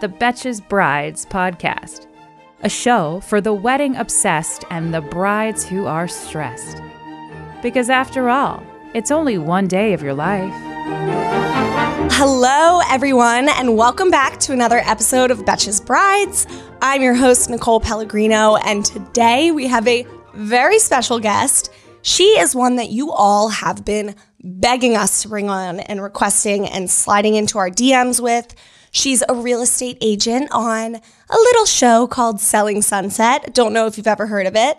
the 0.00 0.08
Betches 0.08 0.60
Brides 0.60 1.26
podcast, 1.26 2.06
a 2.62 2.68
show 2.68 3.18
for 3.18 3.40
the 3.40 3.52
wedding 3.52 3.96
obsessed 3.96 4.64
and 4.70 4.94
the 4.94 5.00
brides 5.00 5.64
who 5.64 5.86
are 5.86 6.06
stressed. 6.06 6.80
Because 7.62 7.90
after 7.90 8.28
all, 8.28 8.62
it's 8.94 9.10
only 9.10 9.38
one 9.38 9.66
day 9.66 9.94
of 9.94 10.02
your 10.02 10.14
life. 10.14 10.54
Hello, 12.12 12.80
everyone, 12.88 13.48
and 13.48 13.76
welcome 13.76 14.08
back 14.08 14.38
to 14.40 14.52
another 14.52 14.78
episode 14.84 15.32
of 15.32 15.40
Betches 15.40 15.84
Brides. 15.84 16.46
I'm 16.80 17.02
your 17.02 17.14
host, 17.14 17.50
Nicole 17.50 17.80
Pellegrino, 17.80 18.54
and 18.54 18.84
today 18.84 19.50
we 19.50 19.66
have 19.66 19.88
a 19.88 20.06
very 20.32 20.78
special 20.78 21.18
guest. 21.18 21.72
She 22.02 22.38
is 22.38 22.54
one 22.54 22.76
that 22.76 22.90
you 22.90 23.10
all 23.10 23.48
have 23.48 23.84
been 23.84 24.14
begging 24.44 24.96
us 24.96 25.22
to 25.22 25.28
bring 25.28 25.50
on 25.50 25.80
and 25.80 26.00
requesting 26.00 26.68
and 26.68 26.88
sliding 26.88 27.34
into 27.34 27.58
our 27.58 27.68
DMs 27.68 28.20
with. 28.20 28.54
She's 28.90 29.22
a 29.28 29.34
real 29.34 29.62
estate 29.62 29.98
agent 30.00 30.48
on 30.50 30.96
a 30.96 31.36
little 31.36 31.66
show 31.66 32.06
called 32.06 32.40
Selling 32.40 32.82
Sunset. 32.82 33.54
Don't 33.54 33.72
know 33.72 33.86
if 33.86 33.96
you've 33.96 34.06
ever 34.06 34.26
heard 34.26 34.46
of 34.46 34.56
it. 34.56 34.78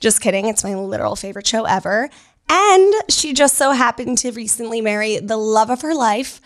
Just 0.00 0.20
kidding. 0.20 0.46
It's 0.46 0.64
my 0.64 0.74
literal 0.74 1.16
favorite 1.16 1.46
show 1.46 1.64
ever. 1.64 2.08
And 2.48 2.94
she 3.08 3.32
just 3.32 3.56
so 3.56 3.72
happened 3.72 4.18
to 4.18 4.30
recently 4.32 4.80
marry 4.80 5.18
the 5.18 5.36
love 5.36 5.70
of 5.70 5.82
her 5.82 5.94
life. 5.94 6.40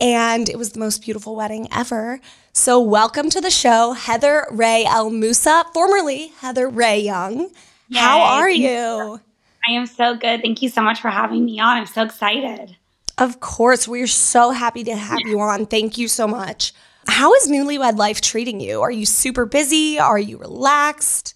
And 0.00 0.48
it 0.48 0.58
was 0.58 0.72
the 0.72 0.78
most 0.78 1.02
beautiful 1.02 1.34
wedding 1.34 1.68
ever. 1.72 2.20
So, 2.52 2.80
welcome 2.80 3.30
to 3.30 3.40
the 3.40 3.50
show, 3.50 3.92
Heather 3.92 4.46
Rae 4.50 4.84
El 4.86 5.10
Moussa, 5.10 5.64
formerly 5.72 6.28
Heather 6.40 6.68
Rae 6.68 7.00
Young. 7.00 7.50
Yay, 7.88 7.98
How 7.98 8.20
are 8.20 8.50
you? 8.50 9.20
I 9.66 9.72
am 9.72 9.86
so 9.86 10.14
good. 10.14 10.42
Thank 10.42 10.62
you 10.62 10.68
so 10.68 10.82
much 10.82 11.00
for 11.00 11.08
having 11.08 11.44
me 11.44 11.60
on. 11.60 11.78
I'm 11.78 11.86
so 11.86 12.02
excited. 12.02 12.76
Of 13.18 13.40
course, 13.40 13.88
we're 13.88 14.06
so 14.06 14.50
happy 14.50 14.84
to 14.84 14.94
have 14.94 15.20
you 15.20 15.40
on. 15.40 15.66
Thank 15.66 15.96
you 15.96 16.06
so 16.06 16.28
much. 16.28 16.74
How 17.08 17.32
is 17.34 17.48
newlywed 17.48 17.96
life 17.96 18.20
treating 18.20 18.60
you? 18.60 18.82
Are 18.82 18.90
you 18.90 19.06
super 19.06 19.46
busy? 19.46 19.98
Are 19.98 20.18
you 20.18 20.36
relaxed? 20.36 21.34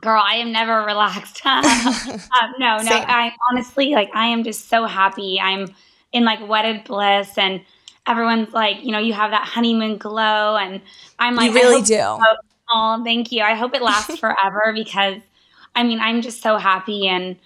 Girl, 0.00 0.20
I 0.22 0.36
am 0.36 0.52
never 0.52 0.82
relaxed. 0.84 1.46
um, 1.46 1.62
no, 2.58 2.76
no. 2.78 2.82
Same. 2.82 3.04
I 3.06 3.32
honestly, 3.50 3.90
like, 3.90 4.10
I 4.14 4.26
am 4.26 4.42
just 4.42 4.68
so 4.68 4.84
happy. 4.84 5.38
I'm 5.40 5.72
in 6.12 6.24
like 6.24 6.46
wedded 6.46 6.84
bliss, 6.84 7.38
and 7.38 7.62
everyone's 8.06 8.52
like, 8.52 8.84
you 8.84 8.90
know, 8.90 8.98
you 8.98 9.14
have 9.14 9.30
that 9.30 9.46
honeymoon 9.46 9.96
glow, 9.96 10.56
and 10.56 10.82
I'm 11.18 11.36
like, 11.36 11.46
you 11.46 11.54
really 11.54 11.82
do. 11.82 12.18
Oh, 12.68 13.02
thank 13.04 13.32
you. 13.32 13.42
I 13.42 13.54
hope 13.54 13.74
it 13.74 13.82
lasts 13.82 14.16
forever 14.18 14.72
because, 14.74 15.22
I 15.74 15.84
mean, 15.84 16.00
I'm 16.00 16.20
just 16.20 16.42
so 16.42 16.58
happy 16.58 17.08
and. 17.08 17.36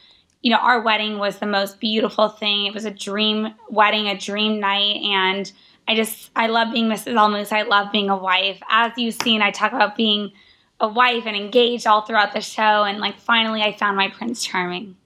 You 0.42 0.52
know, 0.52 0.58
our 0.58 0.80
wedding 0.80 1.18
was 1.18 1.38
the 1.38 1.46
most 1.46 1.80
beautiful 1.80 2.28
thing. 2.28 2.66
It 2.66 2.74
was 2.74 2.84
a 2.84 2.90
dream 2.90 3.54
wedding, 3.68 4.06
a 4.06 4.16
dream 4.16 4.60
night, 4.60 4.96
and 5.02 5.50
I 5.88 5.94
just 5.94 6.30
I 6.36 6.46
love 6.46 6.72
being 6.72 6.88
Mrs. 6.88 7.16
El 7.16 7.30
Moussa. 7.30 7.56
I 7.56 7.62
love 7.62 7.90
being 7.92 8.10
a 8.10 8.16
wife. 8.16 8.60
As 8.68 8.92
you've 8.96 9.20
seen, 9.22 9.42
I 9.42 9.50
talk 9.50 9.72
about 9.72 9.96
being 9.96 10.32
a 10.78 10.88
wife 10.88 11.24
and 11.26 11.36
engaged 11.36 11.86
all 11.86 12.02
throughout 12.02 12.32
the 12.32 12.40
show, 12.40 12.84
and 12.84 12.98
like 12.98 13.18
finally, 13.18 13.62
I 13.62 13.76
found 13.76 13.96
my 13.96 14.08
Prince 14.08 14.44
Charming. 14.44 14.96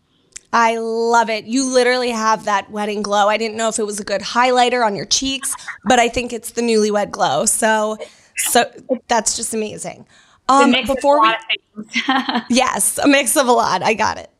I 0.53 0.79
love 0.79 1.31
it. 1.31 1.45
You 1.45 1.65
literally 1.65 2.11
have 2.11 2.45
that 2.45 2.71
wedding 2.71 3.03
glow. 3.03 3.29
I 3.29 3.37
didn't 3.37 3.57
know 3.57 3.69
if 3.69 3.79
it 3.79 3.87
was 3.87 4.01
a 4.01 4.05
good 4.05 4.21
highlighter 4.21 4.85
on 4.85 4.97
your 4.97 5.05
cheeks, 5.05 5.55
but 5.85 6.01
I 6.01 6.09
think 6.09 6.33
it's 6.33 6.51
the 6.51 6.61
newlywed 6.61 7.13
glow. 7.13 7.47
So, 7.47 7.99
so 8.37 8.69
that's 9.07 9.37
just 9.37 9.55
amazing. 9.55 10.07
Um, 10.51 10.73
before 10.85 11.19
a 11.19 11.21
we 11.21 11.35
of. 11.77 12.43
Yes, 12.51 12.99
a 12.99 13.07
mix 13.07 13.37
of 13.37 13.47
a 13.47 13.53
lot. 13.53 13.83
I 13.83 13.95
got 13.95 14.19
it. 14.19 14.31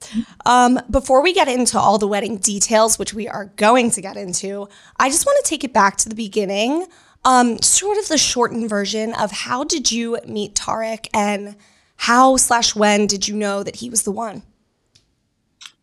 Um, 0.45 0.81
before 0.91 1.23
we 1.23 1.33
get 1.33 1.47
into 1.47 1.79
all 1.79 1.99
the 1.99 2.09
wedding 2.09 2.39
details, 2.39 2.99
which 2.99 3.15
we 3.15 3.29
are 3.29 3.47
going 3.57 3.91
to 3.93 4.01
get 4.01 4.17
into, 4.17 4.69
I 4.99 5.09
just 5.09 5.25
want 5.25 5.43
to 5.45 5.49
take 5.49 5.63
it 5.63 5.73
back 5.73 5.97
to 5.99 6.09
the 6.09 6.15
beginning. 6.15 6.87
Um, 7.25 7.61
sort 7.63 7.99
of 7.99 8.09
the 8.09 8.19
shortened 8.19 8.69
version 8.69 9.15
of 9.15 9.31
how 9.31 9.63
did 9.63 9.93
you 9.93 10.19
meet 10.27 10.55
Tarek 10.55 11.07
and 11.15 11.55
how 11.97 12.37
slash 12.37 12.75
when 12.75 13.07
did 13.07 13.29
you 13.29 13.37
know 13.37 13.63
that 13.63 13.77
he 13.77 13.91
was 13.91 14.03
the 14.03 14.11
one? 14.11 14.43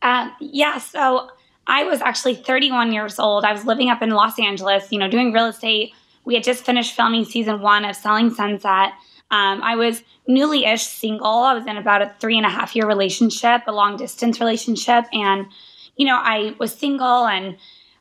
Uh, 0.01 0.29
yeah, 0.41 0.77
so 0.79 1.29
I 1.67 1.83
was 1.83 2.01
actually 2.01 2.35
31 2.35 2.91
years 2.91 3.19
old. 3.19 3.45
I 3.45 3.53
was 3.53 3.65
living 3.65 3.89
up 3.89 4.01
in 4.01 4.09
Los 4.09 4.39
Angeles, 4.39 4.91
you 4.91 4.99
know, 4.99 5.09
doing 5.09 5.31
real 5.31 5.45
estate. 5.45 5.93
We 6.25 6.33
had 6.33 6.43
just 6.43 6.65
finished 6.65 6.95
filming 6.95 7.23
season 7.23 7.61
one 7.61 7.85
of 7.85 7.95
Selling 7.95 8.33
Sunset. 8.33 8.91
Um, 9.29 9.61
I 9.61 9.75
was 9.75 10.03
newly 10.27 10.65
ish 10.65 10.83
single. 10.83 11.27
I 11.27 11.53
was 11.53 11.65
in 11.65 11.77
about 11.77 12.01
a 12.01 12.13
three 12.19 12.37
and 12.37 12.45
a 12.45 12.49
half 12.49 12.75
year 12.75 12.87
relationship, 12.87 13.61
a 13.67 13.71
long 13.71 13.97
distance 13.97 14.39
relationship. 14.39 15.05
And, 15.11 15.47
you 15.95 16.05
know, 16.05 16.15
I 16.15 16.55
was 16.59 16.73
single 16.73 17.27
and 17.27 17.57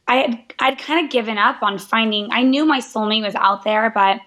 I 0.08 0.16
had 0.16 0.38
I'd 0.60 0.78
kind 0.78 1.04
of 1.04 1.10
given 1.10 1.38
up 1.38 1.62
on 1.62 1.78
finding 1.78 2.28
I 2.30 2.42
knew 2.42 2.64
my 2.64 2.78
soulmate 2.78 3.24
was 3.24 3.34
out 3.34 3.64
there, 3.64 3.90
but 3.90 4.20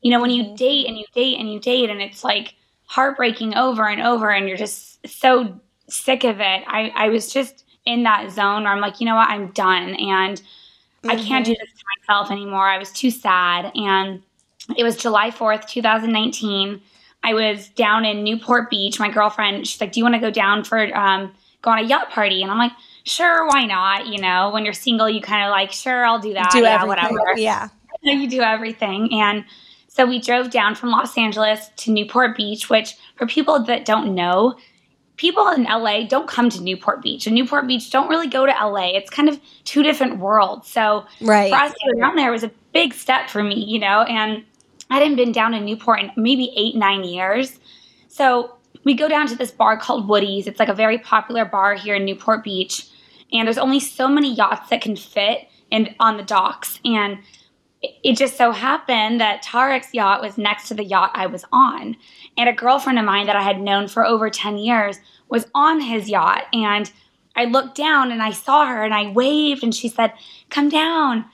you 0.00 0.10
know, 0.10 0.20
when 0.20 0.30
you 0.30 0.56
date 0.56 0.88
and 0.88 0.98
you 0.98 1.04
date 1.14 1.38
and 1.38 1.52
you 1.52 1.60
date 1.60 1.88
and 1.90 2.02
it's 2.02 2.24
like 2.24 2.54
heartbreaking 2.86 3.54
over 3.54 3.88
and 3.88 4.02
over 4.02 4.30
and 4.30 4.48
you're 4.48 4.56
just 4.56 5.06
so 5.06 5.60
sick 5.88 6.24
of 6.24 6.40
it. 6.40 6.62
I, 6.66 6.92
I 6.94 7.08
was 7.08 7.32
just 7.32 7.64
in 7.86 8.02
that 8.02 8.30
zone 8.30 8.64
where 8.64 8.72
I'm 8.72 8.80
like, 8.80 9.00
you 9.00 9.06
know 9.06 9.14
what, 9.14 9.30
I'm 9.30 9.48
done 9.52 9.94
and 9.94 10.42
I 11.04 11.16
can't 11.16 11.44
do 11.44 11.52
this 11.52 11.70
to 11.78 11.84
myself 11.98 12.30
anymore. 12.30 12.66
I 12.66 12.78
was 12.78 12.92
too 12.92 13.10
sad. 13.10 13.72
And 13.74 14.22
it 14.76 14.84
was 14.84 14.96
July 14.96 15.30
4th, 15.30 15.66
2019. 15.68 16.80
I 17.24 17.34
was 17.34 17.68
down 17.70 18.04
in 18.04 18.24
Newport 18.24 18.68
Beach. 18.70 18.98
My 18.98 19.10
girlfriend, 19.10 19.66
she's 19.66 19.80
like, 19.80 19.92
Do 19.92 20.00
you 20.00 20.04
want 20.04 20.14
to 20.16 20.20
go 20.20 20.30
down 20.30 20.64
for 20.64 20.94
um, 20.96 21.32
go 21.62 21.70
on 21.70 21.78
a 21.78 21.82
yacht 21.82 22.10
party? 22.10 22.42
And 22.42 22.50
I'm 22.50 22.58
like, 22.58 22.72
Sure, 23.04 23.46
why 23.46 23.64
not? 23.64 24.06
You 24.08 24.20
know, 24.20 24.50
when 24.52 24.64
you're 24.64 24.74
single, 24.74 25.08
you 25.08 25.20
kind 25.20 25.44
of 25.44 25.50
like, 25.50 25.72
Sure, 25.72 26.04
I'll 26.04 26.18
do 26.18 26.32
that. 26.34 26.50
Do 26.52 26.60
yeah, 26.60 26.82
everything. 26.82 26.88
whatever 26.88 27.38
Yeah. 27.38 27.68
you 28.02 28.28
do 28.28 28.40
everything. 28.40 29.08
And 29.12 29.44
so 29.88 30.06
we 30.06 30.20
drove 30.20 30.50
down 30.50 30.74
from 30.74 30.90
Los 30.90 31.16
Angeles 31.18 31.68
to 31.78 31.90
Newport 31.92 32.36
Beach, 32.36 32.68
which 32.70 32.96
for 33.16 33.26
people 33.26 33.62
that 33.64 33.84
don't 33.84 34.14
know, 34.14 34.56
people 35.16 35.46
in 35.48 35.64
LA 35.64 36.04
don't 36.06 36.26
come 36.26 36.48
to 36.50 36.60
Newport 36.62 37.02
Beach. 37.02 37.26
And 37.26 37.36
Newport 37.36 37.66
Beach 37.66 37.90
don't 37.90 38.08
really 38.08 38.26
go 38.28 38.46
to 38.46 38.52
LA. 38.52 38.96
It's 38.96 39.10
kind 39.10 39.28
of 39.28 39.38
two 39.64 39.82
different 39.82 40.18
worlds. 40.18 40.68
So 40.68 41.04
Right. 41.20 41.50
for 41.50 41.56
us 41.56 41.72
to 41.72 41.92
go 41.92 42.00
down 42.00 42.16
there 42.16 42.32
was 42.32 42.42
a 42.42 42.50
big 42.72 42.94
step 42.94 43.28
for 43.30 43.42
me, 43.42 43.54
you 43.62 43.78
know, 43.78 44.02
and 44.02 44.44
I 44.92 44.96
hadn't 44.96 45.16
been 45.16 45.32
down 45.32 45.54
in 45.54 45.64
Newport 45.64 46.00
in 46.00 46.12
maybe 46.16 46.52
eight, 46.54 46.76
nine 46.76 47.02
years. 47.02 47.58
So 48.08 48.56
we 48.84 48.92
go 48.92 49.08
down 49.08 49.26
to 49.28 49.34
this 49.34 49.50
bar 49.50 49.78
called 49.78 50.06
Woody's. 50.06 50.46
It's 50.46 50.60
like 50.60 50.68
a 50.68 50.74
very 50.74 50.98
popular 50.98 51.46
bar 51.46 51.74
here 51.74 51.94
in 51.94 52.04
Newport 52.04 52.44
Beach. 52.44 52.90
And 53.32 53.46
there's 53.46 53.56
only 53.56 53.80
so 53.80 54.06
many 54.06 54.34
yachts 54.34 54.68
that 54.68 54.82
can 54.82 54.94
fit 54.94 55.48
in 55.70 55.94
on 55.98 56.18
the 56.18 56.22
docks. 56.22 56.78
And 56.84 57.20
it- 57.80 58.18
just 58.18 58.36
so 58.36 58.52
happened 58.52 59.18
that 59.18 59.42
Tarek's 59.42 59.94
yacht 59.94 60.20
was 60.20 60.36
next 60.36 60.68
to 60.68 60.74
the 60.74 60.84
yacht 60.84 61.12
I 61.14 61.24
was 61.24 61.46
on. 61.50 61.96
And 62.36 62.50
a 62.50 62.52
girlfriend 62.52 62.98
of 62.98 63.06
mine 63.06 63.24
that 63.28 63.36
I 63.36 63.42
had 63.42 63.62
known 63.62 63.88
for 63.88 64.04
over 64.04 64.28
10 64.28 64.58
years 64.58 64.98
was 65.30 65.46
on 65.54 65.80
his 65.80 66.10
yacht. 66.10 66.44
And 66.52 66.92
I 67.34 67.46
looked 67.46 67.76
down 67.76 68.12
and 68.12 68.22
I 68.22 68.32
saw 68.32 68.66
her 68.66 68.84
and 68.84 68.92
I 68.92 69.10
waved 69.10 69.64
and 69.64 69.74
she 69.74 69.88
said, 69.88 70.12
Come 70.50 70.68
down. 70.68 71.24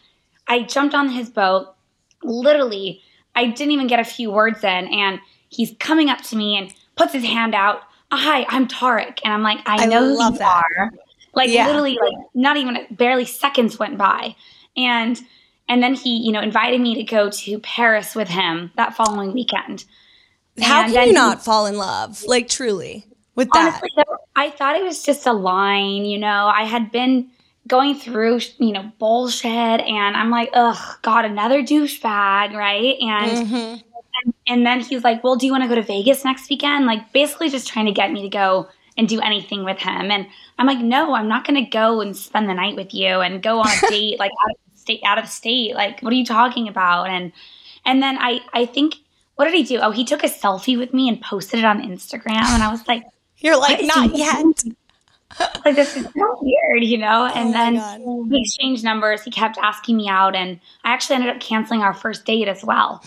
I 0.46 0.62
jumped 0.62 0.94
on 0.94 1.08
his 1.08 1.28
boat. 1.28 1.74
Literally, 2.22 3.02
I 3.34 3.46
didn't 3.46 3.72
even 3.72 3.86
get 3.86 4.00
a 4.00 4.04
few 4.04 4.30
words 4.30 4.62
in. 4.64 4.88
And 4.88 5.20
he's 5.48 5.74
coming 5.78 6.08
up 6.10 6.20
to 6.22 6.36
me 6.36 6.56
and 6.56 6.72
puts 6.96 7.12
his 7.12 7.24
hand 7.24 7.54
out. 7.54 7.82
Hi, 8.10 8.46
I'm 8.48 8.66
Tarek. 8.68 9.18
And 9.24 9.32
I'm 9.32 9.42
like, 9.42 9.58
I, 9.66 9.82
I 9.82 9.86
know 9.86 10.00
who 10.08 10.18
love 10.18 10.34
you 10.34 10.38
that. 10.40 10.64
are. 10.78 10.90
Like 11.34 11.50
Yeah. 11.50 11.66
literally, 11.66 11.98
like 12.00 12.14
not 12.34 12.56
even 12.56 12.86
barely 12.90 13.24
seconds 13.24 13.78
went 13.78 13.98
by. 13.98 14.34
And 14.76 15.20
and 15.68 15.82
then 15.82 15.94
he, 15.94 16.16
you 16.16 16.32
know, 16.32 16.40
invited 16.40 16.80
me 16.80 16.94
to 16.94 17.02
go 17.04 17.28
to 17.30 17.58
Paris 17.58 18.14
with 18.14 18.28
him 18.28 18.72
that 18.76 18.96
following 18.96 19.32
weekend. 19.34 19.84
How 20.60 20.82
And 20.84 20.92
can 20.92 21.02
you 21.02 21.08
he- 21.08 21.12
not 21.12 21.44
fall 21.44 21.66
in 21.66 21.76
love? 21.76 22.24
Like 22.26 22.48
truly 22.48 23.04
with 23.34 23.52
that. 23.52 23.80
honestly 23.80 23.90
i 24.34 24.50
thought 24.50 24.74
it 24.74 24.82
was 24.82 25.04
just 25.04 25.24
a 25.24 25.32
line 25.32 26.04
you 26.04 26.18
know 26.18 26.50
i 26.52 26.64
had 26.64 26.90
been 26.90 27.30
going 27.68 27.94
through 27.94 28.40
you 28.58 28.72
know 28.72 28.90
bullshit 28.98 29.50
and 29.52 30.16
i'm 30.16 30.30
like 30.30 30.50
ugh 30.54 30.76
god 31.02 31.24
another 31.24 31.62
douchebag 31.62 32.52
right 32.54 32.96
and 33.00 33.48
Mhm. 33.48 33.82
and 34.48 34.66
then 34.66 34.80
he's 34.80 35.04
like 35.04 35.22
well 35.22 35.36
do 35.36 35.46
you 35.46 35.52
want 35.52 35.62
to 35.62 35.68
go 35.68 35.74
to 35.76 35.82
vegas 35.82 36.24
next 36.24 36.48
weekend 36.50 36.86
like 36.86 37.12
basically 37.12 37.48
just 37.50 37.68
trying 37.68 37.86
to 37.86 37.92
get 37.92 38.10
me 38.10 38.22
to 38.22 38.28
go 38.28 38.68
and 38.96 39.08
do 39.08 39.20
anything 39.20 39.62
with 39.62 39.78
him. 39.78 40.10
And 40.10 40.26
I'm 40.58 40.66
like, 40.66 40.80
no, 40.80 41.14
I'm 41.14 41.28
not 41.28 41.46
going 41.46 41.64
to 41.64 41.70
go 41.70 42.00
and 42.00 42.16
spend 42.16 42.48
the 42.48 42.52
night 42.54 42.74
with 42.74 42.92
you 42.92 43.20
and 43.20 43.40
go 43.40 43.60
on 43.60 43.68
a 43.68 43.80
date 43.90 44.18
like 44.18 44.32
out 44.44 44.50
of 44.50 44.76
state, 44.76 45.00
out 45.04 45.18
of 45.18 45.28
state. 45.28 45.76
Like, 45.76 46.00
what 46.00 46.12
are 46.12 46.16
you 46.16 46.24
talking 46.26 46.66
about? 46.66 47.04
And 47.08 47.30
and 47.86 48.02
then 48.02 48.18
I 48.18 48.40
I 48.52 48.66
think 48.66 48.96
what 49.36 49.44
did 49.44 49.54
he 49.54 49.62
do? 49.62 49.78
Oh, 49.78 49.92
he 49.92 50.04
took 50.04 50.24
a 50.24 50.28
selfie 50.28 50.76
with 50.76 50.92
me 50.92 51.08
and 51.08 51.20
posted 51.20 51.60
it 51.60 51.64
on 51.64 51.80
Instagram, 51.80 52.42
and 52.42 52.60
I 52.60 52.72
was 52.72 52.88
like, 52.88 53.04
you're 53.36 53.56
like 53.56 53.84
not 53.84 54.16
yet. 54.16 54.64
Like 55.64 55.76
this 55.76 55.96
is 55.96 56.04
so 56.04 56.38
weird, 56.40 56.84
you 56.84 56.98
know. 56.98 57.28
Oh 57.30 57.38
and 57.38 57.48
oh 57.48 57.52
then 57.52 58.28
we 58.28 58.40
exchanged 58.40 58.84
numbers. 58.84 59.22
He 59.22 59.30
kept 59.30 59.58
asking 59.58 59.96
me 59.96 60.08
out, 60.08 60.34
and 60.34 60.60
I 60.84 60.92
actually 60.92 61.16
ended 61.16 61.30
up 61.30 61.40
canceling 61.40 61.82
our 61.82 61.94
first 61.94 62.24
date 62.24 62.48
as 62.48 62.64
well. 62.64 63.04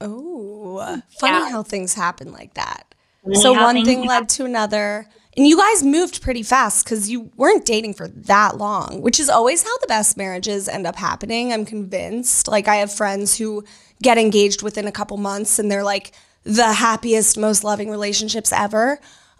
Oh, 0.00 1.00
funny 1.18 1.38
yeah. 1.38 1.50
how 1.50 1.62
things 1.62 1.94
happen 1.94 2.32
like 2.32 2.54
that. 2.54 2.94
So 3.34 3.52
one 3.52 3.84
thing 3.84 4.06
led 4.06 4.28
to 4.30 4.44
another. 4.44 5.06
And 5.36 5.46
you 5.46 5.56
guys 5.56 5.84
moved 5.84 6.20
pretty 6.20 6.42
fast 6.42 6.84
because 6.84 7.08
you 7.08 7.30
weren't 7.36 7.64
dating 7.64 7.94
for 7.94 8.08
that 8.08 8.56
long, 8.56 9.02
which 9.02 9.20
is 9.20 9.28
always 9.28 9.62
how 9.62 9.78
the 9.78 9.86
best 9.86 10.16
marriages 10.16 10.68
end 10.68 10.84
up 10.84 10.96
happening. 10.96 11.52
I'm 11.52 11.64
convinced. 11.64 12.48
Like, 12.48 12.66
I 12.66 12.76
have 12.76 12.92
friends 12.92 13.38
who 13.38 13.64
get 14.02 14.18
engaged 14.18 14.62
within 14.62 14.88
a 14.88 14.92
couple 14.92 15.16
months 15.16 15.58
and 15.60 15.70
they're 15.70 15.84
like 15.84 16.12
the 16.42 16.72
happiest, 16.72 17.38
most 17.38 17.62
loving 17.62 17.88
relationships 17.88 18.52
ever. 18.52 18.98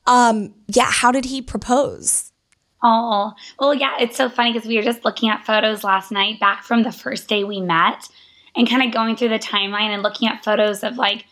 Um, 0.08 0.54
yeah, 0.68 0.90
how 0.90 1.12
did 1.12 1.26
he 1.26 1.42
propose? 1.42 2.32
Oh, 2.82 3.34
well, 3.60 3.74
yeah, 3.74 3.96
it's 4.00 4.16
so 4.16 4.28
funny 4.28 4.52
because 4.52 4.66
we 4.66 4.76
were 4.76 4.82
just 4.82 5.04
looking 5.04 5.28
at 5.28 5.44
photos 5.44 5.84
last 5.84 6.10
night 6.10 6.40
back 6.40 6.62
from 6.62 6.82
the 6.82 6.92
first 6.92 7.28
day 7.28 7.44
we 7.44 7.60
met 7.60 8.08
and 8.56 8.68
kind 8.68 8.82
of 8.82 8.92
going 8.92 9.16
through 9.16 9.28
the 9.28 9.38
timeline 9.38 9.92
and 9.92 10.02
looking 10.02 10.28
at 10.28 10.42
photos 10.42 10.82
of 10.82 10.96
like 10.96 11.26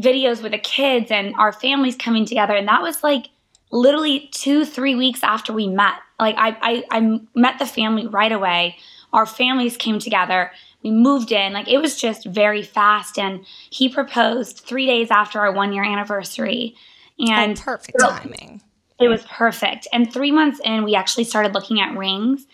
videos 0.00 0.40
with 0.42 0.52
the 0.52 0.58
kids 0.58 1.10
and 1.10 1.34
our 1.36 1.52
families 1.52 1.96
coming 1.96 2.24
together. 2.24 2.54
And 2.54 2.68
that 2.68 2.82
was 2.82 3.02
like 3.02 3.30
literally 3.72 4.28
two, 4.32 4.64
three 4.64 4.94
weeks 4.94 5.24
after 5.24 5.52
we 5.52 5.66
met. 5.66 5.94
Like 6.20 6.36
I, 6.38 6.56
I, 6.60 6.84
I 6.90 7.20
met 7.34 7.58
the 7.58 7.66
family 7.66 8.06
right 8.06 8.32
away. 8.32 8.76
Our 9.12 9.26
families 9.26 9.76
came 9.76 9.98
together. 9.98 10.52
We 10.84 10.92
moved 10.92 11.32
in. 11.32 11.54
Like 11.54 11.68
it 11.68 11.78
was 11.78 11.96
just 11.96 12.26
very 12.26 12.62
fast. 12.62 13.18
And 13.18 13.44
he 13.70 13.88
proposed 13.88 14.58
three 14.58 14.86
days 14.86 15.10
after 15.10 15.40
our 15.40 15.52
one 15.52 15.72
year 15.72 15.84
anniversary. 15.84 16.76
And 17.18 17.58
oh, 17.58 17.62
perfect 17.62 18.00
so 18.00 18.08
timing. 18.10 18.62
It 18.98 19.08
was 19.08 19.22
perfect. 19.24 19.86
And 19.92 20.12
three 20.12 20.32
months 20.32 20.60
in, 20.64 20.84
we 20.84 20.94
actually 20.94 21.24
started 21.24 21.54
looking 21.54 21.80
at 21.80 21.96
rings. 21.96 22.46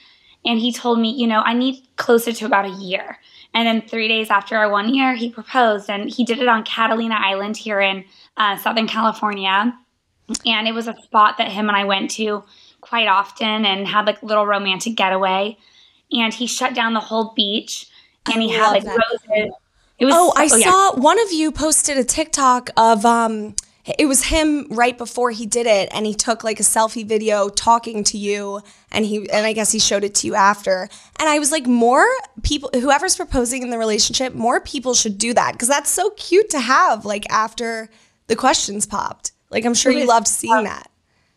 And 0.44 0.58
he 0.58 0.72
told 0.72 0.98
me, 0.98 1.10
you 1.10 1.26
know, 1.26 1.40
I 1.40 1.54
need 1.54 1.86
closer 1.96 2.32
to 2.32 2.46
about 2.46 2.64
a 2.64 2.82
year. 2.82 3.18
And 3.54 3.66
then 3.66 3.88
three 3.88 4.08
days 4.08 4.30
after 4.30 4.56
our 4.56 4.70
one 4.70 4.92
year, 4.92 5.14
he 5.14 5.30
proposed, 5.30 5.90
and 5.90 6.10
he 6.10 6.24
did 6.24 6.38
it 6.38 6.48
on 6.48 6.64
Catalina 6.64 7.16
Island 7.16 7.56
here 7.56 7.80
in 7.80 8.04
uh, 8.36 8.56
Southern 8.56 8.88
California. 8.88 9.72
And 10.46 10.66
it 10.66 10.72
was 10.72 10.88
a 10.88 10.96
spot 11.02 11.38
that 11.38 11.48
him 11.48 11.68
and 11.68 11.76
I 11.76 11.84
went 11.84 12.10
to 12.12 12.42
quite 12.80 13.06
often 13.06 13.64
and 13.64 13.86
had 13.86 14.06
like 14.06 14.22
a 14.22 14.26
little 14.26 14.46
romantic 14.46 14.96
getaway. 14.96 15.58
And 16.10 16.32
he 16.32 16.46
shut 16.46 16.74
down 16.74 16.94
the 16.94 17.00
whole 17.00 17.32
beach, 17.34 17.88
and 18.26 18.36
I 18.36 18.46
he 18.46 18.50
had 18.50 18.70
like 18.70 18.84
that. 18.84 18.98
roses. 18.98 19.52
It 19.98 20.06
was, 20.06 20.14
oh, 20.16 20.32
I 20.36 20.44
oh, 20.44 20.48
saw 20.48 20.94
yeah. 20.94 21.00
one 21.00 21.20
of 21.20 21.32
you 21.32 21.52
posted 21.52 21.96
a 21.96 22.04
TikTok 22.04 22.70
of 22.76 23.06
um 23.06 23.54
it 23.84 24.06
was 24.06 24.24
him 24.24 24.66
right 24.70 24.96
before 24.96 25.30
he 25.32 25.44
did 25.44 25.66
it 25.66 25.88
and 25.92 26.06
he 26.06 26.14
took 26.14 26.44
like 26.44 26.60
a 26.60 26.62
selfie 26.62 27.06
video 27.06 27.48
talking 27.48 28.04
to 28.04 28.18
you 28.18 28.60
and 28.92 29.04
he 29.04 29.28
and 29.30 29.44
I 29.44 29.52
guess 29.52 29.72
he 29.72 29.80
showed 29.80 30.04
it 30.04 30.14
to 30.16 30.26
you 30.28 30.34
after. 30.34 30.88
And 31.18 31.28
I 31.28 31.38
was 31.38 31.50
like 31.50 31.66
more 31.66 32.06
people 32.42 32.70
whoever's 32.74 33.16
proposing 33.16 33.62
in 33.62 33.70
the 33.70 33.78
relationship, 33.78 34.34
more 34.34 34.60
people 34.60 34.94
should 34.94 35.18
do 35.18 35.34
that 35.34 35.52
because 35.52 35.68
that's 35.68 35.90
so 35.90 36.10
cute 36.10 36.48
to 36.50 36.60
have 36.60 37.04
like 37.04 37.30
after 37.30 37.90
the 38.28 38.36
questions 38.36 38.86
popped. 38.86 39.32
Like 39.50 39.64
I'm 39.64 39.74
sure 39.74 39.90
you 39.90 40.06
loved 40.06 40.28
seeing 40.28 40.64
that. 40.64 40.88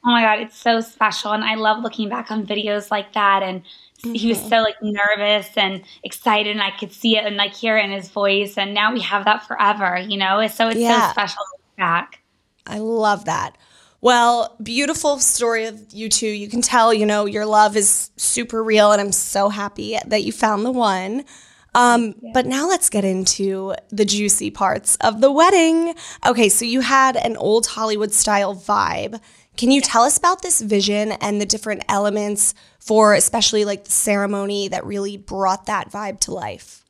Oh 0.06 0.12
my 0.12 0.22
god, 0.22 0.40
it's 0.40 0.56
so 0.56 0.82
special 0.82 1.32
and 1.32 1.44
I 1.44 1.56
love 1.56 1.82
looking 1.82 2.10
back 2.10 2.30
on 2.30 2.46
videos 2.46 2.92
like 2.92 3.14
that 3.14 3.42
and 3.42 3.64
he 4.04 4.28
was 4.28 4.38
mm-hmm. 4.38 4.50
so 4.50 4.58
like 4.58 4.76
nervous 4.84 5.50
and 5.56 5.82
excited 6.04 6.52
and 6.52 6.62
I 6.62 6.70
could 6.70 6.92
see 6.92 7.18
it 7.18 7.26
and 7.26 7.38
like 7.38 7.56
hear 7.56 7.76
it 7.76 7.86
in 7.86 7.92
his 7.92 8.10
voice 8.10 8.56
and 8.56 8.76
now 8.76 8.94
we 8.94 9.00
have 9.00 9.26
that 9.26 9.48
forever, 9.48 9.98
you 9.98 10.18
know? 10.18 10.46
So 10.46 10.68
it's 10.68 10.80
yeah. 10.80 11.08
so 11.08 11.12
special 11.12 11.44
back. 11.76 12.22
I 12.66 12.80
love 12.80 13.26
that. 13.26 13.58
Well, 14.02 14.56
beautiful 14.62 15.20
story 15.20 15.66
of 15.66 15.82
you 15.92 16.10
two. 16.10 16.28
You 16.28 16.48
can 16.48 16.62
tell, 16.62 16.94
you 16.94 17.06
know, 17.06 17.26
your 17.26 17.46
love 17.46 17.76
is 17.76 18.12
super 18.18 18.64
real, 18.64 18.92
and 18.92 19.02
I'm 19.02 19.12
so 19.12 19.50
happy 19.50 19.98
that 20.06 20.24
you 20.24 20.32
found 20.32 20.66
the 20.66 20.72
one. 20.72 21.26
Um, 21.74 22.16
yeah. 22.22 22.32
But 22.34 22.46
now 22.46 22.68
let's 22.68 22.90
get 22.90 23.04
into 23.04 23.74
the 23.90 24.06
juicy 24.06 24.52
parts 24.52 24.96
of 24.98 25.22
the 25.22 25.32
wedding. 25.32 25.96
Okay, 26.26 26.50
so 26.50 26.66
you 26.66 26.82
had 26.82 27.18
an 27.18 27.36
old 27.36 27.68
Hollywood 27.68 28.14
style 28.14 28.56
vibe. 28.56 29.20
Can 29.58 29.72
you 29.72 29.82
tell 29.82 30.04
us 30.04 30.18
about 30.18 30.42
this 30.42 30.62
vision 30.62 31.14
and 31.14 31.42
the 31.42 31.46
different 31.46 31.84
elements 31.90 32.54
for, 32.80 33.14
especially 33.14 33.66
like 33.66 33.86
the 33.86 33.92
ceremony, 33.92 34.68
that 34.68 34.86
really 34.86 35.18
brought 35.18 35.66
that 35.66 35.92
vibe 35.92 36.20
to 36.22 36.34
life? 36.34 36.86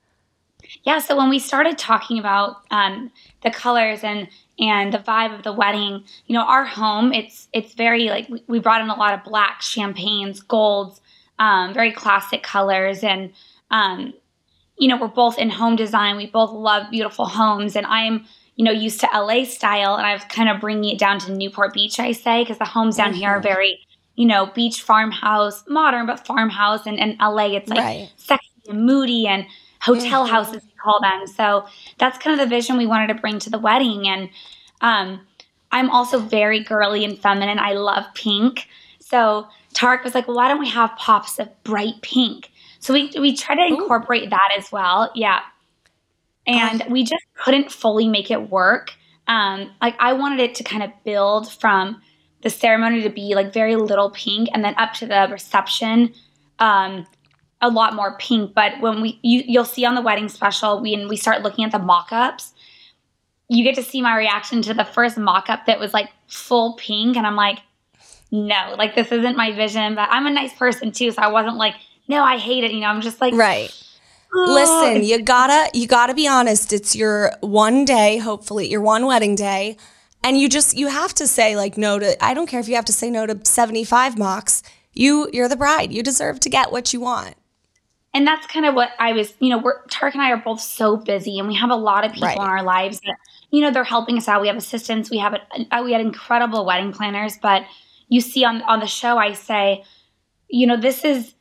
Yeah, 0.84 1.00
so 1.00 1.16
when 1.16 1.30
we 1.30 1.40
started 1.40 1.78
talking 1.78 2.20
about 2.20 2.58
um, 2.72 3.12
the 3.42 3.52
colors 3.52 4.04
and 4.04 4.28
and 4.60 4.94
the 4.94 5.00
vibe 5.00 5.36
of 5.36 5.44
the 5.44 5.54
wedding. 5.54 6.04
You 6.28 6.34
know, 6.34 6.44
our 6.44 6.66
home 6.66 7.14
it's 7.14 7.48
it's 7.54 7.74
very 7.74 8.10
like 8.10 8.28
we, 8.30 8.44
we 8.48 8.60
brought 8.60 8.82
in 8.82 8.90
a 8.90 8.96
lot 8.96 9.14
of 9.14 9.24
black 9.24 9.62
champagnes, 9.62 10.42
golds, 10.42 11.02
um, 11.40 11.74
very 11.74 11.92
classic 11.92 12.44
colors, 12.44 13.04
and 13.04 13.32
um, 13.72 14.14
you 14.78 14.88
know 14.88 14.98
we're 14.98 15.08
both 15.08 15.38
in 15.38 15.50
home 15.50 15.76
design. 15.76 16.18
We 16.18 16.28
both 16.28 16.52
love 16.52 16.90
beautiful 16.92 17.26
homes, 17.26 17.76
and 17.76 17.86
I'm 17.86 18.26
you 18.56 18.66
know 18.66 18.72
used 18.72 19.00
to 19.02 19.10
LA 19.14 19.44
style, 19.44 19.96
and 19.96 20.06
I 20.06 20.14
was 20.14 20.24
kind 20.26 20.50
of 20.50 20.62
bringing 20.62 20.92
it 20.92 21.00
down 21.00 21.20
to 21.20 21.34
Newport 21.34 21.74
Beach. 21.74 22.00
I 22.00 22.12
say 22.12 22.44
because 22.44 22.58
the 22.58 22.66
homes 22.66 22.98
down 22.98 23.12
mm-hmm. 23.12 23.20
here 23.20 23.30
are 23.30 23.36
mm-hmm. 23.36 23.48
very 23.48 23.80
you 24.16 24.26
know 24.26 24.48
beach 24.48 24.82
farmhouse, 24.82 25.64
modern 25.68 26.06
but 26.06 26.26
farmhouse, 26.26 26.86
and 26.86 26.98
in 26.98 27.18
LA 27.20 27.56
it's 27.56 27.70
like 27.70 27.80
right. 27.80 28.12
sexy 28.18 28.50
and 28.70 28.86
moody 28.86 29.28
and 29.28 29.46
hotel 29.86 30.24
mm-hmm. 30.24 30.34
houses 30.34 30.64
call 30.86 31.02
them. 31.02 31.28
So 31.28 31.66
that's 31.98 32.18
kind 32.18 32.40
of 32.40 32.48
the 32.48 32.56
vision 32.56 32.78
we 32.78 32.86
wanted 32.86 33.08
to 33.08 33.16
bring 33.16 33.40
to 33.40 33.50
the 33.50 33.60
wedding. 33.60 34.08
And 34.08 34.30
um, 34.82 35.22
I'm 35.72 35.90
also 35.90 36.20
very 36.20 36.64
girly 36.64 37.04
and 37.04 37.18
feminine. 37.18 37.60
I 37.60 37.74
love 37.74 38.06
pink. 38.14 38.68
So 39.00 39.48
Tarek 39.74 40.04
was 40.04 40.16
like, 40.16 40.28
well, 40.28 40.38
why 40.38 40.48
don't 40.48 40.60
we 40.60 40.70
have 40.70 40.92
pops 40.98 41.40
of 41.40 41.50
bright 41.64 42.02
pink? 42.02 42.52
So 42.80 42.94
we, 42.94 43.12
we 43.20 43.36
try 43.36 43.56
to 43.56 43.66
incorporate 43.66 44.28
Ooh. 44.28 44.30
that 44.30 44.50
as 44.58 44.72
well. 44.72 45.12
Yeah. 45.16 45.42
And 46.48 46.84
we 46.90 47.04
just 47.04 47.24
couldn't 47.34 47.72
fully 47.72 48.08
make 48.08 48.30
it 48.30 48.52
work. 48.52 48.94
Um, 49.28 49.72
like 49.82 49.96
I 50.00 50.14
wanted 50.14 50.40
it 50.40 50.54
to 50.56 50.64
kind 50.64 50.84
of 50.84 50.92
build 51.04 51.52
from 51.52 52.00
the 52.42 52.52
ceremony 52.52 53.02
to 53.02 53.10
be 53.10 53.34
like 53.34 53.52
very 53.52 53.76
little 53.76 54.12
pink 54.12 54.50
and 54.54 54.64
then 54.64 54.76
up 54.78 54.94
to 54.94 55.08
the 55.08 55.28
reception 55.32 56.14
um, 56.60 57.08
a 57.62 57.70
lot 57.70 57.94
more 57.94 58.18
pink. 58.18 58.54
But 58.54 58.80
when 58.82 59.02
we 59.02 59.20
you, 59.22 59.44
you'll 59.46 59.66
see 59.66 59.86
on 59.86 59.96
the 59.96 60.02
wedding 60.02 60.30
special, 60.30 60.82
when 60.82 61.08
we 61.08 61.18
start 61.18 61.42
looking 61.42 61.66
at 61.66 61.72
the 61.72 61.80
mock-ups, 61.80 62.54
you 63.48 63.64
get 63.64 63.76
to 63.76 63.84
see 63.84 64.02
my 64.02 64.18
reaction 64.18 64.62
to 64.64 64.74
the 64.74 64.86
first 64.86 65.18
mock-up 65.18 65.66
that 65.66 65.80
was 65.80 65.94
like 65.94 66.10
full 66.28 66.74
pink, 66.74 67.18
and 67.18 67.26
I'm 67.26 67.36
like, 67.36 67.60
no, 68.32 68.76
like 68.78 68.96
this 68.96 69.12
isn't 69.12 69.38
my 69.38 69.52
vision. 69.52 69.96
But 69.96 70.10
I'm 70.12 70.26
a 70.26 70.32
nice 70.32 70.54
person 70.54 70.92
too, 70.92 71.12
so 71.12 71.22
I 71.22 71.28
wasn't 71.28 71.58
like, 71.58 71.76
no, 72.08 72.24
I 72.24 72.38
hate 72.38 72.64
it. 72.64 72.72
You 72.72 72.82
know, 72.82 72.88
I'm 72.88 73.02
just 73.02 73.22
like, 73.22 73.34
right. 73.34 73.72
Listen, 74.34 75.02
you 75.04 75.22
gotta 75.22 75.70
you 75.74 75.88
gotta 75.88 76.14
be 76.14 76.28
honest. 76.28 76.74
It's 76.74 76.94
your 76.94 77.32
one 77.40 77.86
day, 77.86 78.18
hopefully, 78.18 78.70
your 78.70 78.82
one 78.82 79.06
wedding 79.06 79.36
day. 79.36 79.78
And 80.24 80.38
you 80.38 80.50
just 80.50 80.76
you 80.76 80.88
have 80.88 81.14
to 81.16 81.28
say 81.28 81.56
like 81.56 81.78
no 81.78 82.00
to 82.00 82.22
I 82.22 82.34
don't 82.34 82.48
care 82.48 82.60
if 82.60 82.68
you 82.68 82.76
have 82.76 82.86
to 82.86 82.94
say 82.94 83.10
no 83.10 83.26
to 83.26 83.40
75 83.46 84.18
mocks. 84.18 84.62
You 84.94 85.30
you're 85.32 85.48
the 85.48 85.56
bride. 85.56 85.94
You 85.94 86.04
deserve 86.04 86.42
to 86.42 86.50
get 86.50 86.72
what 86.72 86.92
you 86.92 87.00
want 87.00 87.36
and 88.16 88.26
that's 88.26 88.48
kind 88.48 88.66
of 88.66 88.74
what 88.74 88.92
I 88.98 89.12
was, 89.12 89.34
you 89.40 89.50
know, 89.50 89.58
we're 89.58 89.84
Tarek 89.88 90.14
and 90.14 90.22
I 90.22 90.32
are 90.32 90.38
both 90.38 90.62
so 90.62 90.96
busy 90.96 91.38
and 91.38 91.50
we 91.50 91.54
have 91.56 91.70
a 91.70 91.76
lot 91.76 92.06
of 92.06 92.14
people 92.14 92.30
right. 92.30 92.38
in 92.38 92.44
our 92.44 92.64
lives 92.64 93.02
that, 93.02 93.18
you 93.52 93.60
know, 93.60 93.72
they're 93.72 93.84
helping 93.84 94.18
us 94.18 94.30
out. 94.30 94.42
We 94.42 94.48
have 94.48 94.56
assistants, 94.56 95.12
we 95.12 95.18
have 95.18 95.34
a, 95.34 95.84
we 95.84 95.92
had 95.92 96.00
incredible 96.00 96.66
wedding 96.66 96.94
planners, 96.94 97.38
but 97.42 97.64
you 98.08 98.22
see 98.22 98.46
on 98.46 98.62
on 98.64 98.80
the 98.80 98.88
show 98.88 99.18
I 99.18 99.34
say, 99.34 99.84
you 100.48 100.66
know, 100.66 100.78
this 100.78 101.04
is 101.04 101.36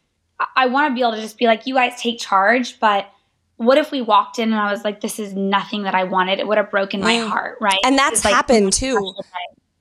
I 0.56 0.66
want 0.66 0.90
to 0.90 0.94
be 0.94 1.00
able 1.02 1.12
to 1.12 1.20
just 1.20 1.38
be 1.38 1.46
like, 1.46 1.64
you 1.64 1.74
guys 1.74 2.00
take 2.00 2.18
charge, 2.18 2.80
but 2.80 3.08
what 3.56 3.78
if 3.78 3.92
we 3.92 4.02
walked 4.02 4.40
in 4.40 4.50
and 4.50 4.60
I 4.60 4.72
was 4.72 4.82
like, 4.82 5.00
this 5.00 5.20
is 5.20 5.32
nothing 5.32 5.84
that 5.84 5.94
I 5.94 6.02
wanted? 6.02 6.40
It 6.40 6.48
would 6.48 6.58
have 6.58 6.72
broken 6.72 7.00
my 7.00 7.14
mm. 7.14 7.28
heart, 7.28 7.56
right? 7.60 7.78
And 7.84 7.96
that's 7.96 8.20
happened 8.20 8.72
too. 8.72 9.14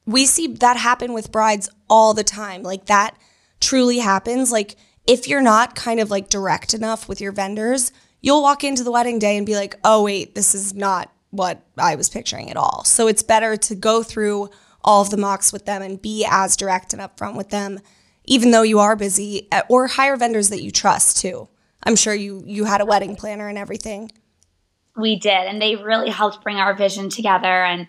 We 0.05 0.27
see 0.27 0.45
that 0.45 0.77
happen 0.77 1.13
with 1.13 1.31
brides 1.31 1.69
all 1.89 2.13
the 2.13 2.23
time. 2.23 2.61
Like 2.61 2.85
that 2.85 3.17
truly 3.59 3.97
happens. 3.97 4.51
Like 4.51 4.75
if 5.07 5.27
you're 5.27 5.41
not 5.41 5.75
kind 5.75 5.99
of 5.99 6.09
like 6.09 6.29
direct 6.29 6.73
enough 6.73 7.07
with 7.09 7.21
your 7.21 7.31
vendors, 7.31 7.91
you'll 8.21 8.41
walk 8.41 8.63
into 8.63 8.83
the 8.83 8.91
wedding 8.91 9.19
day 9.19 9.37
and 9.37 9.45
be 9.45 9.55
like, 9.55 9.77
oh, 9.83 10.03
wait, 10.03 10.35
this 10.35 10.55
is 10.55 10.73
not 10.73 11.11
what 11.29 11.61
I 11.77 11.95
was 11.95 12.09
picturing 12.09 12.49
at 12.49 12.57
all. 12.57 12.83
So 12.85 13.07
it's 13.07 13.23
better 13.23 13.57
to 13.57 13.75
go 13.75 14.03
through 14.03 14.49
all 14.83 15.01
of 15.01 15.09
the 15.09 15.17
mocks 15.17 15.51
with 15.51 15.65
them 15.65 15.81
and 15.81 16.01
be 16.01 16.25
as 16.29 16.55
direct 16.55 16.93
and 16.93 17.01
upfront 17.01 17.35
with 17.35 17.49
them, 17.49 17.79
even 18.25 18.51
though 18.51 18.61
you 18.61 18.79
are 18.79 18.95
busy, 18.95 19.47
eh, 19.51 19.61
or 19.69 19.87
hire 19.87 20.15
vendors 20.15 20.49
that 20.49 20.61
you 20.61 20.71
trust 20.71 21.17
too. 21.17 21.47
I'm 21.85 21.95
sure 21.95 22.13
you 22.13 22.43
you 22.45 22.65
had 22.65 22.81
a 22.81 22.85
wedding 22.85 23.15
planner 23.15 23.49
and 23.49 23.57
everything. 23.57 24.11
We 24.95 25.19
did, 25.19 25.31
and 25.31 25.61
they 25.61 25.75
really 25.75 26.09
helped 26.09 26.43
bring 26.43 26.57
our 26.57 26.75
vision 26.75 27.09
together. 27.09 27.47
And 27.47 27.87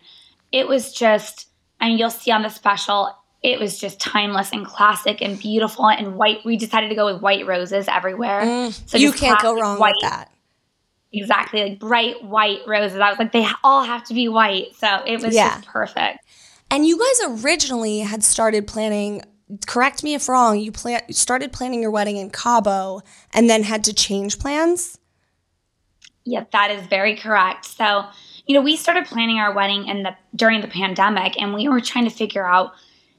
it 0.51 0.67
was 0.67 0.93
just, 0.93 1.49
I 1.81 1.89
mean, 1.89 1.99
you'll 1.99 2.11
see 2.11 2.31
on 2.31 2.43
the 2.43 2.49
special, 2.49 3.15
it 3.45 3.61
was 3.61 3.79
just 3.79 4.01
timeless 4.01 4.51
and 4.53 4.67
classic 4.67 5.21
and 5.21 5.39
beautiful 5.39 5.87
and 5.87 6.17
white. 6.17 6.39
We 6.47 6.57
decided 6.57 6.89
to 6.89 6.95
go 6.95 7.13
with 7.13 7.21
white 7.21 7.47
roses 7.47 7.87
everywhere. 7.89 8.41
Mm, 8.41 8.89
so 8.89 8.97
you 8.97 9.13
can't 9.13 9.41
go 9.41 9.55
wrong 9.55 9.79
white. 9.79 9.95
with 10.01 10.11
that. 10.11 10.33
Exactly, 11.13 11.63
like 11.63 11.79
bright 11.79 12.25
white 12.25 12.61
roses. 12.67 12.99
I 12.99 13.11
was 13.11 13.19
like, 13.19 13.33
they 13.33 13.47
all 13.63 13.85
have 13.85 14.03
to 14.05 14.15
be 14.15 14.29
white. 14.29 14.75
So 14.77 14.89
it 15.07 15.21
was 15.21 15.35
yeah. 15.35 15.57
just 15.57 15.67
perfect. 15.67 16.21
And 16.71 16.87
you 16.87 16.99
guys 16.99 17.45
originally 17.45 18.01
had 18.01 18.25
started 18.25 18.67
planning. 18.67 19.23
Correct 19.67 20.03
me 20.03 20.15
if 20.15 20.27
wrong. 20.27 20.59
You 20.59 20.73
plan 20.73 21.03
started 21.13 21.53
planning 21.53 21.83
your 21.83 21.91
wedding 21.91 22.17
in 22.17 22.31
Cabo 22.31 23.03
and 23.35 23.51
then 23.51 23.63
had 23.63 23.85
to 23.85 23.93
change 23.93 24.39
plans. 24.39 24.99
Yeah, 26.25 26.45
that 26.53 26.71
is 26.71 26.87
very 26.87 27.15
correct. 27.15 27.67
So, 27.67 28.07
you 28.47 28.55
know, 28.55 28.63
we 28.63 28.77
started 28.77 29.05
planning 29.05 29.37
our 29.37 29.53
wedding 29.53 29.87
in 29.87 30.03
the 30.03 30.17
during 30.35 30.63
the 30.63 30.69
pandemic, 30.69 31.41
and 31.41 31.53
we 31.53 31.69
were 31.69 31.83
trying 31.83 32.05
to 32.05 32.11
figure 32.11 32.47
out 32.47 32.73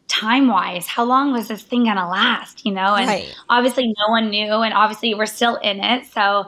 time 0.08 0.48
wise 0.48 0.86
how 0.88 1.04
long 1.04 1.32
was 1.32 1.48
this 1.48 1.64
thing 1.64 1.86
gonna 1.86 2.08
last 2.08 2.66
you 2.66 2.72
know 2.72 2.96
and 2.96 3.08
right. 3.08 3.36
obviously 3.50 3.88
no 3.88 4.10
one 4.10 4.30
knew 4.30 4.62
and 4.62 4.74
obviously 4.74 5.14
we're 5.14 5.26
still 5.26 5.56
in 5.58 5.80
it 5.80 6.06
so 6.06 6.48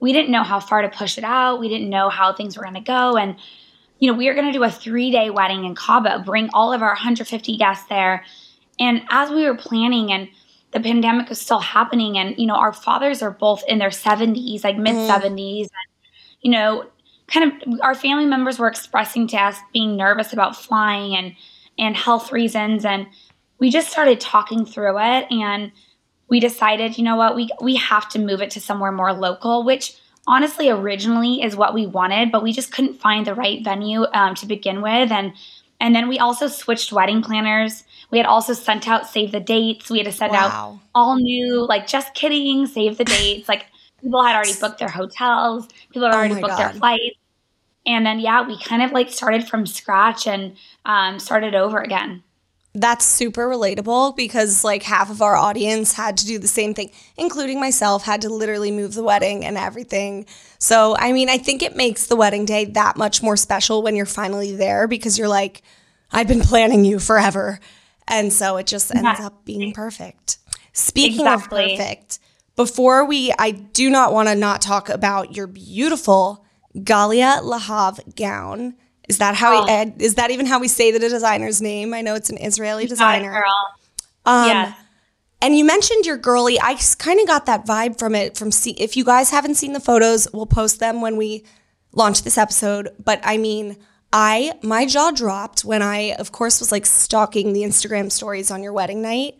we 0.00 0.12
didn't 0.12 0.30
know 0.30 0.42
how 0.42 0.60
far 0.60 0.82
to 0.82 0.88
push 0.88 1.16
it 1.16 1.24
out 1.24 1.58
we 1.58 1.68
didn't 1.68 1.88
know 1.88 2.10
how 2.10 2.32
things 2.32 2.56
were 2.56 2.64
gonna 2.64 2.82
go 2.82 3.16
and 3.16 3.36
you 3.98 4.10
know, 4.10 4.16
we 4.16 4.28
are 4.28 4.34
going 4.34 4.46
to 4.46 4.52
do 4.52 4.62
a 4.62 4.70
three 4.70 5.10
day 5.10 5.30
wedding 5.30 5.64
in 5.64 5.74
Cabo, 5.74 6.20
bring 6.20 6.50
all 6.52 6.72
of 6.72 6.82
our 6.82 6.90
150 6.90 7.56
guests 7.56 7.86
there. 7.88 8.24
And 8.78 9.02
as 9.10 9.30
we 9.30 9.44
were 9.44 9.56
planning 9.56 10.12
and 10.12 10.28
the 10.70 10.80
pandemic 10.80 11.28
was 11.28 11.40
still 11.40 11.60
happening, 11.60 12.18
and, 12.18 12.38
you 12.38 12.46
know, 12.46 12.54
our 12.54 12.72
fathers 12.72 13.22
are 13.22 13.30
both 13.30 13.64
in 13.66 13.78
their 13.78 13.88
70s, 13.88 14.62
like 14.62 14.76
mid 14.76 14.94
70s, 14.94 15.32
mm. 15.32 15.60
and, 15.60 15.70
you 16.42 16.50
know, 16.50 16.84
kind 17.26 17.50
of 17.50 17.80
our 17.80 17.94
family 17.94 18.26
members 18.26 18.58
were 18.58 18.68
expressing 18.68 19.26
to 19.28 19.36
us 19.36 19.56
being 19.72 19.96
nervous 19.96 20.32
about 20.32 20.56
flying 20.56 21.16
and, 21.16 21.34
and 21.78 21.96
health 21.96 22.32
reasons. 22.32 22.84
And 22.84 23.06
we 23.58 23.70
just 23.70 23.90
started 23.90 24.20
talking 24.20 24.64
through 24.64 24.98
it 24.98 25.26
and 25.30 25.72
we 26.28 26.40
decided, 26.40 26.98
you 26.98 27.04
know 27.04 27.16
what, 27.16 27.34
we, 27.34 27.48
we 27.60 27.76
have 27.76 28.08
to 28.10 28.18
move 28.18 28.42
it 28.42 28.50
to 28.52 28.60
somewhere 28.60 28.92
more 28.92 29.12
local, 29.12 29.64
which 29.64 29.96
honestly 30.26 30.68
originally 30.68 31.42
is 31.42 31.56
what 31.56 31.74
we 31.74 31.86
wanted, 31.86 32.30
but 32.30 32.42
we 32.42 32.52
just 32.52 32.70
couldn't 32.70 33.00
find 33.00 33.26
the 33.26 33.34
right 33.34 33.64
venue 33.64 34.04
um, 34.12 34.34
to 34.36 34.46
begin 34.46 34.82
with. 34.82 35.10
And 35.10 35.32
and 35.80 35.94
then 35.94 36.08
we 36.08 36.18
also 36.18 36.48
switched 36.48 36.92
wedding 36.92 37.22
planners. 37.22 37.84
We 38.10 38.18
had 38.18 38.26
also 38.26 38.52
sent 38.52 38.88
out 38.88 39.06
save 39.06 39.30
the 39.30 39.40
dates. 39.40 39.90
We 39.90 39.98
had 39.98 40.06
to 40.06 40.12
send 40.12 40.32
wow. 40.32 40.38
out 40.38 40.78
all 40.94 41.16
new, 41.16 41.64
like 41.66 41.86
just 41.86 42.14
kidding, 42.14 42.66
save 42.66 42.98
the 42.98 43.04
dates. 43.04 43.48
like 43.48 43.66
people 44.02 44.22
had 44.24 44.34
already 44.34 44.54
booked 44.60 44.80
their 44.80 44.88
hotels, 44.88 45.68
people 45.92 46.08
had 46.08 46.14
oh 46.14 46.18
already 46.18 46.34
oh 46.34 46.40
booked 46.40 46.56
God. 46.56 46.58
their 46.58 46.72
flights. 46.74 47.16
And 47.88 48.06
then 48.06 48.20
yeah, 48.20 48.46
we 48.46 48.60
kind 48.62 48.82
of 48.82 48.92
like 48.92 49.10
started 49.10 49.48
from 49.48 49.66
scratch 49.66 50.28
and 50.28 50.56
um, 50.84 51.18
started 51.18 51.56
over 51.56 51.78
again 51.78 52.22
that's 52.80 53.04
super 53.04 53.48
relatable 53.48 54.16
because 54.16 54.62
like 54.62 54.82
half 54.82 55.10
of 55.10 55.22
our 55.22 55.36
audience 55.36 55.94
had 55.94 56.16
to 56.18 56.26
do 56.26 56.38
the 56.38 56.48
same 56.48 56.74
thing, 56.74 56.90
including 57.16 57.60
myself, 57.60 58.04
had 58.04 58.22
to 58.22 58.28
literally 58.28 58.70
move 58.70 58.94
the 58.94 59.02
wedding 59.02 59.44
and 59.44 59.56
everything. 59.56 60.26
So, 60.58 60.96
I 60.98 61.12
mean, 61.12 61.28
I 61.28 61.38
think 61.38 61.62
it 61.62 61.76
makes 61.76 62.06
the 62.06 62.16
wedding 62.16 62.44
day 62.44 62.66
that 62.66 62.96
much 62.96 63.22
more 63.22 63.36
special 63.36 63.82
when 63.82 63.96
you're 63.96 64.06
finally 64.06 64.54
there 64.54 64.86
because 64.86 65.18
you're 65.18 65.28
like, 65.28 65.62
I've 66.12 66.28
been 66.28 66.40
planning 66.40 66.84
you 66.84 66.98
forever. 66.98 67.58
And 68.06 68.32
so 68.32 68.56
it 68.56 68.66
just 68.66 68.94
ends 68.94 69.18
yeah. 69.18 69.26
up 69.26 69.44
being 69.44 69.72
perfect. 69.72 70.38
Speaking 70.72 71.26
exactly. 71.26 71.72
of 71.72 71.78
perfect, 71.78 72.18
before 72.56 73.04
we, 73.04 73.32
I 73.38 73.50
do 73.50 73.90
not 73.90 74.12
want 74.12 74.28
to 74.28 74.34
not 74.34 74.62
talk 74.62 74.88
about 74.88 75.36
your 75.36 75.46
beautiful 75.46 76.44
Galia 76.76 77.42
Lahav 77.42 78.14
gown 78.16 78.74
is 79.08 79.18
that 79.18 79.34
how? 79.34 79.64
Oh. 79.64 79.66
He, 79.66 80.04
is 80.04 80.16
that 80.16 80.30
even 80.30 80.46
how 80.46 80.60
we 80.60 80.68
say 80.68 80.92
the 80.92 80.98
designer's 80.98 81.62
name? 81.62 81.94
I 81.94 82.02
know 82.02 82.14
it's 82.14 82.30
an 82.30 82.38
Israeli 82.38 82.86
designer. 82.86 83.32
Girl. 83.32 83.54
Um, 84.26 84.46
yes. 84.48 84.78
And 85.40 85.56
you 85.56 85.64
mentioned 85.64 86.04
your 86.04 86.18
girly. 86.18 86.60
I 86.60 86.76
kind 86.98 87.18
of 87.20 87.26
got 87.26 87.46
that 87.46 87.64
vibe 87.64 87.98
from 87.98 88.14
it. 88.14 88.36
From 88.36 88.52
see, 88.52 88.72
if 88.72 88.96
you 88.96 89.04
guys 89.04 89.30
haven't 89.30 89.54
seen 89.54 89.72
the 89.72 89.80
photos, 89.80 90.28
we'll 90.32 90.46
post 90.46 90.78
them 90.78 91.00
when 91.00 91.16
we 91.16 91.44
launch 91.92 92.22
this 92.22 92.36
episode. 92.36 92.90
But 93.02 93.20
I 93.22 93.38
mean, 93.38 93.78
I 94.12 94.54
my 94.62 94.84
jaw 94.84 95.10
dropped 95.10 95.64
when 95.64 95.80
I, 95.80 96.14
of 96.18 96.32
course, 96.32 96.60
was 96.60 96.70
like 96.70 96.84
stalking 96.84 97.52
the 97.54 97.62
Instagram 97.62 98.12
stories 98.12 98.50
on 98.50 98.62
your 98.62 98.74
wedding 98.74 99.00
night. 99.00 99.38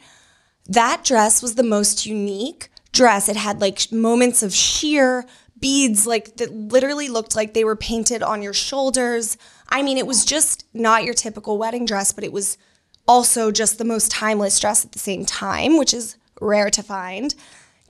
That 0.66 1.04
dress 1.04 1.42
was 1.42 1.56
the 1.56 1.62
most 1.62 2.06
unique 2.06 2.70
dress. 2.92 3.28
It 3.28 3.36
had 3.36 3.60
like 3.60 3.92
moments 3.92 4.42
of 4.42 4.54
sheer 4.54 5.26
beads, 5.60 6.06
like 6.06 6.36
that 6.36 6.52
literally 6.52 7.08
looked 7.08 7.36
like 7.36 7.54
they 7.54 7.64
were 7.64 7.76
painted 7.76 8.22
on 8.22 8.42
your 8.42 8.52
shoulders. 8.52 9.36
I 9.68 9.82
mean, 9.82 9.98
it 9.98 10.06
was 10.06 10.24
just 10.24 10.64
not 10.74 11.04
your 11.04 11.14
typical 11.14 11.58
wedding 11.58 11.84
dress, 11.84 12.12
but 12.12 12.24
it 12.24 12.32
was 12.32 12.58
also 13.06 13.50
just 13.50 13.78
the 13.78 13.84
most 13.84 14.10
timeless 14.10 14.58
dress 14.60 14.84
at 14.84 14.92
the 14.92 14.98
same 14.98 15.24
time, 15.24 15.78
which 15.78 15.94
is 15.94 16.16
rare 16.40 16.70
to 16.70 16.82
find. 16.82 17.34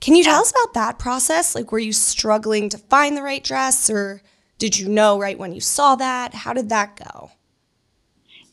Can 0.01 0.15
you 0.15 0.23
tell 0.23 0.41
us 0.41 0.51
about 0.51 0.73
that 0.75 0.97
process? 0.97 1.55
Like, 1.55 1.71
were 1.71 1.79
you 1.79 1.91
struggling 1.91 2.69
to 2.69 2.77
find 2.77 3.17
the 3.17 3.21
right 3.21 3.43
dress, 3.43 3.89
or 3.89 4.21
did 4.57 4.79
you 4.79 4.87
know 4.87 5.19
right 5.19 5.37
when 5.37 5.53
you 5.53 5.59
saw 5.59 5.95
that? 5.95 6.33
How 6.33 6.53
did 6.53 6.69
that 6.69 6.95
go? 6.95 7.31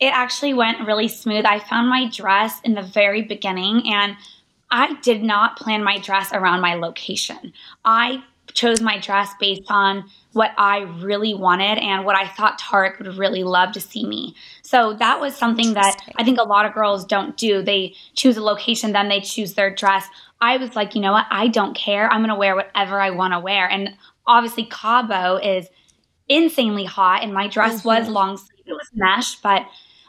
It 0.00 0.08
actually 0.08 0.54
went 0.54 0.86
really 0.86 1.08
smooth. 1.08 1.44
I 1.46 1.60
found 1.60 1.88
my 1.88 2.10
dress 2.10 2.60
in 2.64 2.74
the 2.74 2.82
very 2.82 3.22
beginning, 3.22 3.84
and 3.86 4.16
I 4.70 4.94
did 5.02 5.22
not 5.22 5.56
plan 5.56 5.84
my 5.84 5.98
dress 5.98 6.32
around 6.32 6.60
my 6.60 6.74
location. 6.74 7.52
I 7.84 8.24
chose 8.56 8.80
my 8.80 8.98
dress 8.98 9.32
based 9.38 9.62
on 9.68 10.04
what 10.32 10.50
I 10.58 10.80
really 10.80 11.34
wanted 11.34 11.78
and 11.78 12.04
what 12.04 12.16
I 12.16 12.26
thought 12.26 12.60
Tarek 12.60 12.98
would 12.98 13.16
really 13.16 13.44
love 13.44 13.72
to 13.72 13.80
see 13.80 14.04
me. 14.04 14.34
So 14.62 14.94
that 14.94 15.20
was 15.20 15.36
something 15.36 15.74
that 15.74 15.96
I 16.16 16.24
think 16.24 16.38
a 16.38 16.42
lot 16.42 16.66
of 16.66 16.74
girls 16.74 17.04
don't 17.04 17.36
do. 17.36 17.62
They 17.62 17.94
choose 18.14 18.36
a 18.36 18.42
location, 18.42 18.92
then 18.92 19.08
they 19.08 19.20
choose 19.20 19.54
their 19.54 19.74
dress. 19.74 20.06
I 20.40 20.56
was 20.56 20.74
like, 20.74 20.94
you 20.94 21.00
know 21.00 21.12
what? 21.12 21.26
I 21.30 21.48
don't 21.48 21.74
care. 21.74 22.10
I'm 22.10 22.20
going 22.20 22.28
to 22.28 22.34
wear 22.34 22.54
whatever 22.56 23.00
I 23.00 23.10
want 23.10 23.32
to 23.32 23.40
wear. 23.40 23.70
And 23.70 23.94
obviously, 24.26 24.64
Cabo 24.64 25.36
is 25.36 25.68
insanely 26.28 26.84
hot, 26.84 27.22
and 27.22 27.32
my 27.32 27.48
dress 27.48 27.78
mm-hmm. 27.78 27.88
was 27.88 28.08
long 28.08 28.36
sleeve. 28.36 28.66
It 28.66 28.72
was 28.72 28.90
mesh, 28.94 29.36
but 29.36 29.62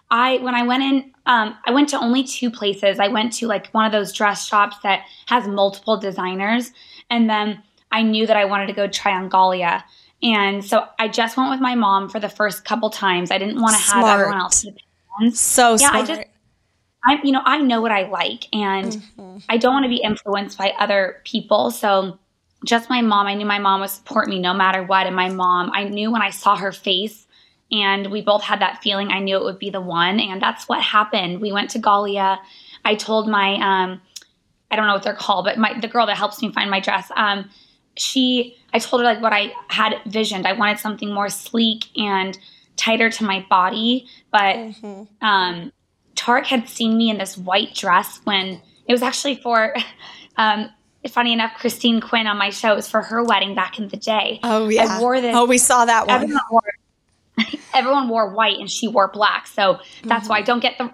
I 0.09 0.37
when 0.37 0.55
I 0.55 0.63
went 0.63 0.83
in, 0.83 1.13
um, 1.25 1.55
I 1.65 1.71
went 1.71 1.89
to 1.89 1.99
only 1.99 2.23
two 2.23 2.49
places. 2.49 2.99
I 2.99 3.07
went 3.07 3.33
to 3.33 3.47
like 3.47 3.69
one 3.71 3.85
of 3.85 3.91
those 3.91 4.11
dress 4.11 4.45
shops 4.45 4.77
that 4.83 5.03
has 5.27 5.47
multiple 5.47 5.97
designers, 5.97 6.71
and 7.09 7.29
then 7.29 7.61
I 7.91 8.01
knew 8.01 8.27
that 8.27 8.38
I 8.38 8.46
wanted 8.46 8.67
to 8.67 8.74
go 8.74 8.88
try 8.88 9.13
on 9.13 9.29
Galia. 9.29 9.84
And 10.22 10.63
so 10.63 10.86
I 11.00 11.08
just 11.08 11.38
went 11.38 11.51
with 11.51 11.62
my 11.62 11.75
mom 11.75 12.10
for 12.10 12.20
the 12.20 12.29
first 12.29 12.65
couple 12.65 12.89
times. 12.89 13.32
I 13.32 13.38
didn't 13.38 13.62
want 13.62 13.75
to 13.75 13.82
have 13.82 14.06
everyone 14.06 14.39
else. 14.39 14.65
So 15.34 15.72
yeah, 15.72 15.77
smart. 15.77 15.96
I 15.96 16.06
just 16.06 16.22
I'm 17.06 17.20
you 17.24 17.32
know, 17.32 17.41
I 17.46 17.60
know 17.60 17.82
what 17.82 17.91
I 17.91 18.08
like 18.08 18.53
and 18.53 18.94
mm-hmm. 18.94 19.38
I 19.50 19.58
don't 19.58 19.74
want 19.74 19.86
to 19.86 19.89
be 19.89 19.98
influenced 19.98 20.58
by 20.58 20.74
other 20.77 21.22
people. 21.24 21.72
So 21.72 22.20
just 22.65 22.89
my 22.89 23.01
mom, 23.01 23.27
I 23.27 23.36
knew 23.36 23.46
my 23.46 23.60
mom 23.60 23.82
would 23.82 23.89
support 23.89 24.27
me 24.27 24.39
no 24.39 24.53
matter 24.53 24.84
what. 24.84 25.08
And 25.08 25.15
my 25.15 25.29
mom, 25.29 25.72
I 25.74 25.86
knew 25.86 26.12
when 26.12 26.22
I 26.22 26.32
saw 26.32 26.56
her 26.56 26.72
face 26.72 27.27
and 27.72 28.12
we 28.12 28.22
both 28.22 28.44
had 28.44 28.62
that 28.62 28.82
feeling, 28.82 29.10
I 29.10 29.20
knew 29.20 29.38
it 29.38 29.44
would 29.44 29.60
be 29.60 29.70
the 29.70 29.82
one. 29.82 30.20
And 30.20 30.41
that's 30.41 30.67
what 30.67 30.82
happened. 30.82 31.41
We 31.41 31.51
went 31.51 31.70
to 31.72 31.79
Galia. 31.79 32.39
I 32.84 32.96
told 32.96 33.27
my 33.27 33.53
um 33.56 34.01
I 34.70 34.75
don't 34.75 34.88
know 34.88 34.94
what 34.94 35.03
they're 35.03 35.15
called, 35.15 35.46
but 35.46 35.58
my 35.58 35.79
the 35.79 35.88
girl 35.88 36.06
that 36.08 36.17
helps 36.17 36.41
me 36.41 36.51
find 36.51 36.70
my 36.70 36.79
dress. 36.79 37.10
Um, 37.15 37.50
she 37.97 38.57
I 38.73 38.79
told 38.79 39.01
her 39.01 39.05
like 39.05 39.21
what 39.21 39.33
I 39.33 39.53
had 39.69 39.95
visioned. 40.05 40.45
I 40.45 40.53
wanted 40.53 40.79
something 40.79 41.13
more 41.13 41.29
sleek 41.29 41.85
and 41.97 42.37
tighter 42.75 43.09
to 43.09 43.23
my 43.23 43.45
body, 43.49 44.07
but 44.31 44.55
mm-hmm. 44.55 45.25
um, 45.25 45.71
Tarek 46.15 46.45
had 46.45 46.67
seen 46.69 46.97
me 46.97 47.09
in 47.09 47.17
this 47.17 47.37
white 47.37 47.73
dress 47.73 48.21
when 48.23 48.61
it 48.87 48.91
was 48.91 49.01
actually 49.01 49.35
for. 49.35 49.75
Um, 50.39 50.69
funny 51.09 51.33
enough, 51.33 51.53
Christine 51.57 51.99
Quinn 51.99 52.27
on 52.27 52.37
my 52.37 52.51
show 52.51 52.75
was 52.75 52.87
for 52.87 53.01
her 53.01 53.23
wedding 53.23 53.55
back 53.55 53.79
in 53.79 53.87
the 53.87 53.97
day. 53.97 54.39
Oh 54.43 54.69
yeah, 54.69 54.97
I 54.97 55.01
wore 55.01 55.19
this. 55.19 55.35
Oh, 55.35 55.45
we 55.45 55.57
saw 55.57 55.83
that 55.85 56.05
one. 56.05 56.15
Everyone 56.15 56.41
wore, 56.51 56.73
everyone 57.73 58.07
wore 58.07 58.29
white 58.35 58.59
and 58.59 58.69
she 58.69 58.87
wore 58.87 59.07
black, 59.07 59.47
so 59.47 59.79
that's 60.03 60.25
mm-hmm. 60.25 60.29
why 60.29 60.41
don't 60.43 60.59
get 60.59 60.77
the 60.77 60.93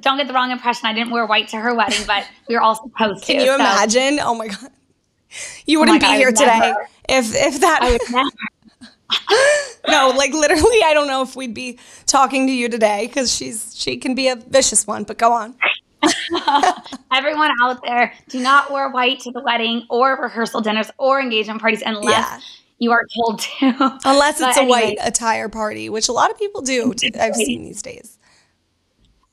don't 0.00 0.16
get 0.16 0.26
the 0.26 0.32
wrong 0.32 0.50
impression. 0.50 0.86
I 0.86 0.94
didn't 0.94 1.10
wear 1.10 1.26
white 1.26 1.48
to 1.48 1.58
her 1.58 1.74
wedding, 1.74 2.06
but 2.06 2.26
we 2.48 2.54
were 2.54 2.62
all 2.62 2.76
supposed 2.76 3.24
to. 3.24 3.32
Can 3.32 3.40
you 3.42 3.48
so. 3.48 3.54
imagine? 3.56 4.20
Oh 4.20 4.34
my 4.34 4.48
god. 4.48 4.70
You 5.66 5.80
wouldn't 5.80 6.02
oh 6.02 6.06
be 6.10 6.16
here 6.16 6.32
today 6.32 6.58
never. 6.58 6.88
if 7.08 7.34
if 7.34 7.60
that. 7.60 7.80
I 7.82 7.92
would 7.92 8.00
never. 8.10 8.30
no, 9.88 10.16
like 10.16 10.32
literally, 10.32 10.82
I 10.84 10.92
don't 10.94 11.06
know 11.06 11.22
if 11.22 11.36
we'd 11.36 11.54
be 11.54 11.78
talking 12.06 12.46
to 12.46 12.52
you 12.52 12.68
today 12.68 13.06
because 13.06 13.34
she's 13.34 13.74
she 13.76 13.96
can 13.96 14.14
be 14.14 14.28
a 14.28 14.36
vicious 14.36 14.86
one. 14.86 15.04
But 15.04 15.18
go 15.18 15.32
on. 15.32 15.54
Everyone 17.12 17.50
out 17.60 17.82
there, 17.82 18.12
do 18.28 18.40
not 18.40 18.70
wear 18.70 18.90
white 18.90 19.20
to 19.20 19.32
the 19.32 19.40
wedding 19.40 19.84
or 19.90 20.16
rehearsal 20.20 20.60
dinners 20.60 20.90
or 20.96 21.20
engagement 21.20 21.60
parties 21.60 21.82
unless 21.84 22.08
yeah. 22.08 22.38
you 22.78 22.92
are 22.92 23.04
told 23.14 23.40
to. 23.40 23.98
Unless 24.04 24.40
it's 24.40 24.56
a 24.56 24.64
white 24.64 24.98
attire 25.02 25.48
party, 25.48 25.88
which 25.88 26.08
a 26.08 26.12
lot 26.12 26.30
of 26.30 26.38
people 26.38 26.62
do. 26.62 26.94
I've 27.20 27.34
seen 27.34 27.64
these 27.64 27.82
days. 27.82 28.18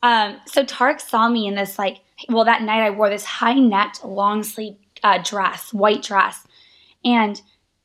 Um, 0.02 0.38
so 0.46 0.64
Tarek 0.64 1.02
saw 1.02 1.30
me 1.30 1.48
in 1.48 1.56
this 1.56 1.80
like, 1.80 2.02
well, 2.30 2.46
that 2.46 2.62
night 2.62 2.82
I 2.82 2.90
wore 2.92 3.10
this 3.10 3.26
high 3.26 3.56
necked 3.56 4.04
long 4.04 4.44
sleeve 4.44 4.78
uh, 5.06 5.20
dress, 5.24 5.72
white 5.72 6.02
dress. 6.02 6.46
And 7.06 7.40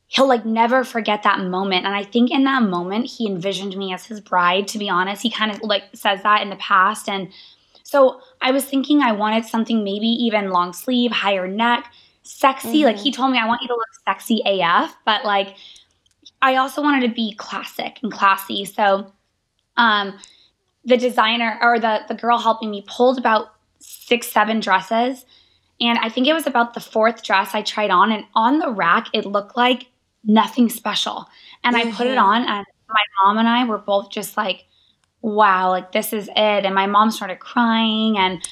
he'll 0.07 0.27
like 0.27 0.47
never 0.47 0.83
forget 0.83 1.23
that 1.23 1.39
moment. 1.39 1.85
And 1.85 1.95
I 1.95 2.03
think 2.03 2.31
in 2.31 2.45
that 2.45 2.63
moment, 2.63 3.07
he 3.07 3.29
envisioned 3.29 3.77
me 3.77 3.93
as 3.93 4.07
his 4.07 4.21
bride, 4.21 4.67
to 4.69 4.79
be 4.79 4.89
honest. 4.89 5.23
He 5.23 5.31
kind 5.31 5.53
of 5.53 5.61
like 5.63 5.85
says 5.93 6.23
that 6.23 6.41
in 6.41 6.49
the 6.49 6.57
past. 6.57 7.09
And 7.09 7.29
So 7.85 8.23
I 8.41 8.51
was 8.51 8.65
thinking 8.65 9.03
I 9.03 9.13
wanted 9.13 9.45
something 9.45 9.85
maybe 9.85 10.07
even 10.07 10.51
long 10.51 10.73
sleeve, 10.73 11.13
higher 11.13 11.47
neck, 11.47 11.93
sexy. 12.23 12.69
Mm-hmm. 12.69 12.87
Like 12.87 12.99
he 12.99 13.13
told 13.13 13.33
me, 13.33 13.39
I 13.39 13.47
want 13.47 13.61
you 13.61 13.69
to 13.69 13.75
look 13.75 13.89
sexy 14.07 14.43
AF, 14.47 14.97
but 15.05 15.25
like 15.27 15.57
I 16.41 16.57
also 16.57 16.81
wanted 16.81 17.07
to 17.07 17.15
be 17.15 17.35
classic 17.35 17.99
and 18.03 18.11
classy. 18.11 18.65
So 18.65 19.13
um, 19.77 20.19
the 20.87 20.97
designer 20.97 21.59
or 21.61 21.79
the 21.79 22.01
the 22.09 22.15
girl 22.15 22.39
helping 22.39 22.71
me 22.71 22.83
pulled 22.89 23.19
about 23.19 23.53
six, 23.79 24.27
seven 24.29 24.59
dresses. 24.61 25.27
And 25.81 25.99
I 25.99 26.09
think 26.09 26.27
it 26.27 26.35
was 26.35 26.47
about 26.47 26.75
the 26.75 26.81
fourth 26.81 27.23
dress 27.23 27.55
I 27.55 27.63
tried 27.63 27.91
on, 27.91 28.13
and 28.13 28.25
on 28.35 28.59
the 28.59 28.71
rack, 28.71 29.09
it 29.13 29.25
looked 29.25 29.57
like 29.57 29.87
nothing 30.25 30.69
special. 30.69 31.27
And 31.65 31.75
mm-hmm. 31.75 31.89
I 31.89 31.93
put 31.93 32.07
it 32.07 32.17
mm-hmm. 32.17 32.25
on, 32.25 32.43
and 32.43 32.67
my 32.89 33.05
mom 33.23 33.39
and 33.39 33.49
I 33.49 33.65
were 33.65 33.79
both 33.79 34.11
just 34.11 34.37
like, 34.37 34.65
wow, 35.23 35.71
like 35.71 35.93
this 35.93 36.13
is 36.13 36.29
it. 36.29 36.65
And 36.65 36.75
my 36.75 36.87
mom 36.87 37.11
started 37.11 37.39
crying, 37.39 38.19
and 38.19 38.47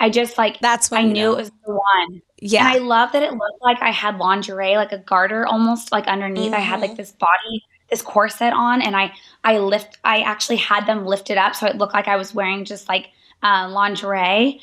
I 0.00 0.10
just 0.10 0.36
like, 0.36 0.58
that's 0.60 0.90
when 0.90 1.00
I 1.00 1.04
knew 1.04 1.22
know. 1.22 1.32
it 1.34 1.36
was 1.36 1.50
the 1.64 1.72
one. 1.72 2.22
Yeah. 2.38 2.66
And 2.66 2.68
I 2.68 2.78
love 2.84 3.12
that 3.12 3.22
it 3.22 3.30
looked 3.30 3.62
like 3.62 3.80
I 3.80 3.90
had 3.90 4.18
lingerie, 4.18 4.74
like 4.74 4.90
a 4.90 4.98
garter 4.98 5.46
almost 5.46 5.92
like 5.92 6.08
underneath. 6.08 6.46
Mm-hmm. 6.46 6.54
I 6.54 6.58
had 6.58 6.80
like 6.80 6.90
mm-hmm. 6.90 6.96
this 6.96 7.12
body, 7.12 7.64
this 7.88 8.02
corset 8.02 8.52
on, 8.52 8.82
and 8.82 8.96
I, 8.96 9.12
I 9.44 9.58
lift, 9.58 9.98
I 10.02 10.22
actually 10.22 10.56
had 10.56 10.86
them 10.86 11.06
lifted 11.06 11.38
up 11.38 11.54
so 11.54 11.68
it 11.68 11.76
looked 11.76 11.94
like 11.94 12.08
I 12.08 12.16
was 12.16 12.34
wearing 12.34 12.64
just 12.64 12.88
like 12.88 13.10
uh, 13.44 13.68
lingerie. 13.68 14.60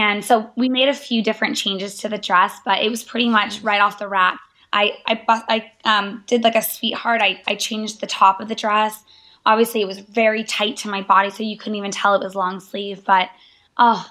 And 0.00 0.24
so 0.24 0.50
we 0.56 0.68
made 0.68 0.88
a 0.88 0.94
few 0.94 1.22
different 1.22 1.56
changes 1.56 1.98
to 1.98 2.08
the 2.08 2.16
dress, 2.16 2.58
but 2.64 2.82
it 2.82 2.88
was 2.88 3.04
pretty 3.04 3.28
much 3.28 3.58
mm-hmm. 3.58 3.66
right 3.66 3.80
off 3.80 3.98
the 3.98 4.08
rack. 4.08 4.40
I 4.72 4.92
I, 5.06 5.70
I 5.84 5.98
um, 5.98 6.24
did 6.26 6.42
like 6.44 6.54
a 6.54 6.62
sweetheart. 6.62 7.20
I, 7.20 7.42
I 7.46 7.56
changed 7.56 8.00
the 8.00 8.06
top 8.06 8.40
of 8.40 8.48
the 8.48 8.54
dress. 8.54 9.02
Obviously, 9.44 9.82
it 9.82 9.86
was 9.86 9.98
very 9.98 10.44
tight 10.44 10.78
to 10.78 10.88
my 10.88 11.02
body, 11.02 11.28
so 11.28 11.42
you 11.42 11.58
couldn't 11.58 11.76
even 11.76 11.90
tell 11.90 12.14
it 12.14 12.22
was 12.24 12.34
long 12.34 12.58
sleeve. 12.60 13.04
But 13.04 13.28
oh, 13.76 14.08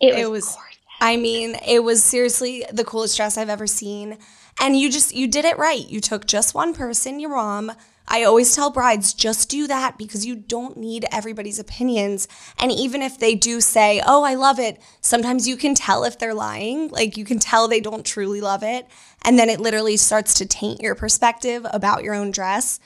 it 0.00 0.14
was. 0.14 0.22
It 0.22 0.30
was 0.30 0.56
I 1.00 1.16
mean, 1.16 1.56
it 1.66 1.84
was 1.84 2.02
seriously 2.02 2.64
the 2.72 2.84
coolest 2.84 3.16
dress 3.16 3.36
I've 3.36 3.48
ever 3.48 3.66
seen. 3.66 4.18
And 4.60 4.78
you 4.78 4.90
just 4.90 5.14
you 5.14 5.28
did 5.28 5.44
it 5.44 5.58
right. 5.58 5.86
You 5.88 6.00
took 6.00 6.26
just 6.26 6.54
one 6.54 6.74
person, 6.74 7.20
your 7.20 7.30
mom, 7.30 7.72
I 8.08 8.24
always 8.24 8.56
tell 8.56 8.70
brides 8.70 9.12
just 9.12 9.50
do 9.50 9.66
that 9.66 9.98
because 9.98 10.24
you 10.24 10.34
don't 10.34 10.78
need 10.78 11.04
everybody's 11.12 11.58
opinions. 11.58 12.26
And 12.58 12.72
even 12.72 13.02
if 13.02 13.18
they 13.18 13.34
do 13.34 13.60
say, 13.60 14.02
oh, 14.04 14.24
I 14.24 14.34
love 14.34 14.58
it, 14.58 14.80
sometimes 15.02 15.46
you 15.46 15.56
can 15.56 15.74
tell 15.74 16.04
if 16.04 16.18
they're 16.18 16.34
lying. 16.34 16.88
Like 16.88 17.18
you 17.18 17.26
can 17.26 17.38
tell 17.38 17.68
they 17.68 17.80
don't 17.80 18.06
truly 18.06 18.40
love 18.40 18.62
it. 18.62 18.86
And 19.22 19.38
then 19.38 19.50
it 19.50 19.60
literally 19.60 19.98
starts 19.98 20.34
to 20.34 20.46
taint 20.46 20.80
your 20.80 20.94
perspective 20.94 21.66
about 21.70 22.02
your 22.02 22.14
own 22.14 22.30
dress. 22.30 22.80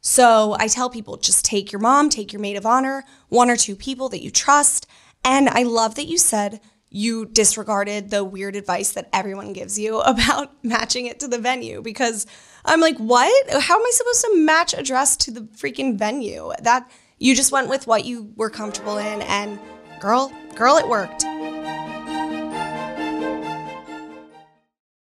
So 0.00 0.56
I 0.58 0.68
tell 0.68 0.88
people 0.88 1.16
just 1.16 1.44
take 1.44 1.72
your 1.72 1.80
mom, 1.80 2.08
take 2.08 2.32
your 2.32 2.40
maid 2.40 2.56
of 2.56 2.64
honor, 2.64 3.04
one 3.28 3.50
or 3.50 3.56
two 3.56 3.74
people 3.74 4.08
that 4.10 4.22
you 4.22 4.30
trust. 4.30 4.86
And 5.24 5.48
I 5.48 5.64
love 5.64 5.96
that 5.96 6.06
you 6.06 6.18
said, 6.18 6.60
you 6.90 7.26
disregarded 7.26 8.10
the 8.10 8.24
weird 8.24 8.56
advice 8.56 8.92
that 8.92 9.08
everyone 9.12 9.52
gives 9.52 9.78
you 9.78 10.00
about 10.02 10.52
matching 10.64 11.06
it 11.06 11.20
to 11.20 11.28
the 11.28 11.38
venue 11.38 11.82
because 11.82 12.26
I'm 12.64 12.80
like, 12.80 12.98
what? 12.98 13.50
How 13.50 13.76
am 13.76 13.82
I 13.82 13.90
supposed 13.92 14.20
to 14.22 14.36
match 14.36 14.74
a 14.74 14.82
dress 14.82 15.16
to 15.18 15.30
the 15.30 15.42
freaking 15.42 15.98
venue? 15.98 16.52
That 16.62 16.90
you 17.18 17.34
just 17.34 17.52
went 17.52 17.68
with 17.68 17.86
what 17.86 18.04
you 18.04 18.32
were 18.36 18.50
comfortable 18.50 18.98
in, 18.98 19.22
and 19.22 19.58
girl, 20.00 20.32
girl, 20.54 20.76
it 20.76 20.88
worked. 20.88 21.22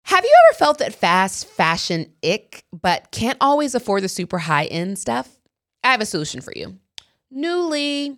Have 0.04 0.26
you 0.26 0.36
ever 0.50 0.58
felt 0.58 0.78
that 0.80 0.94
fast 0.94 1.48
fashion 1.48 2.12
ick, 2.24 2.66
but 2.74 3.12
can't 3.12 3.38
always 3.40 3.74
afford 3.76 4.04
the 4.04 4.10
super 4.10 4.40
high 4.40 4.66
end 4.66 5.00
stuff? 5.00 5.40
I 5.84 5.92
have 5.92 6.02
a 6.02 6.06
solution 6.06 6.42
for 6.42 6.54
you. 6.56 6.78
Nuuly. 7.34 8.18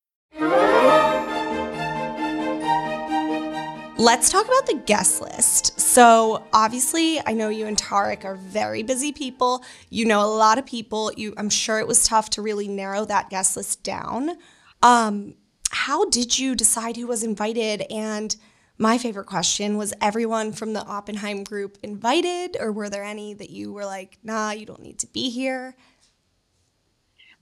Let's 4.01 4.31
talk 4.31 4.45
about 4.45 4.65
the 4.65 4.81
guest 4.83 5.21
list. 5.21 5.79
So, 5.79 6.43
obviously, 6.53 7.21
I 7.23 7.33
know 7.33 7.49
you 7.49 7.67
and 7.67 7.77
Tarek 7.77 8.25
are 8.25 8.33
very 8.33 8.81
busy 8.81 9.11
people. 9.11 9.63
You 9.91 10.05
know 10.05 10.25
a 10.25 10.25
lot 10.25 10.57
of 10.57 10.65
people. 10.65 11.11
You 11.15 11.35
I'm 11.37 11.51
sure 11.51 11.77
it 11.77 11.85
was 11.85 12.07
tough 12.07 12.31
to 12.31 12.41
really 12.41 12.67
narrow 12.67 13.05
that 13.05 13.29
guest 13.29 13.55
list 13.55 13.83
down. 13.83 14.37
Um, 14.81 15.35
how 15.69 16.05
did 16.05 16.39
you 16.39 16.55
decide 16.55 16.97
who 16.97 17.05
was 17.05 17.23
invited 17.23 17.83
and 17.91 18.35
my 18.79 18.97
favorite 18.97 19.27
question 19.27 19.77
was 19.77 19.93
everyone 20.01 20.51
from 20.51 20.73
the 20.73 20.83
Oppenheim 20.83 21.43
group 21.43 21.77
invited 21.83 22.57
or 22.59 22.71
were 22.71 22.89
there 22.89 23.03
any 23.03 23.35
that 23.35 23.51
you 23.51 23.71
were 23.71 23.85
like, 23.85 24.17
"Nah, 24.23 24.49
you 24.49 24.65
don't 24.65 24.81
need 24.81 24.97
to 24.97 25.07
be 25.07 25.29
here?" 25.29 25.75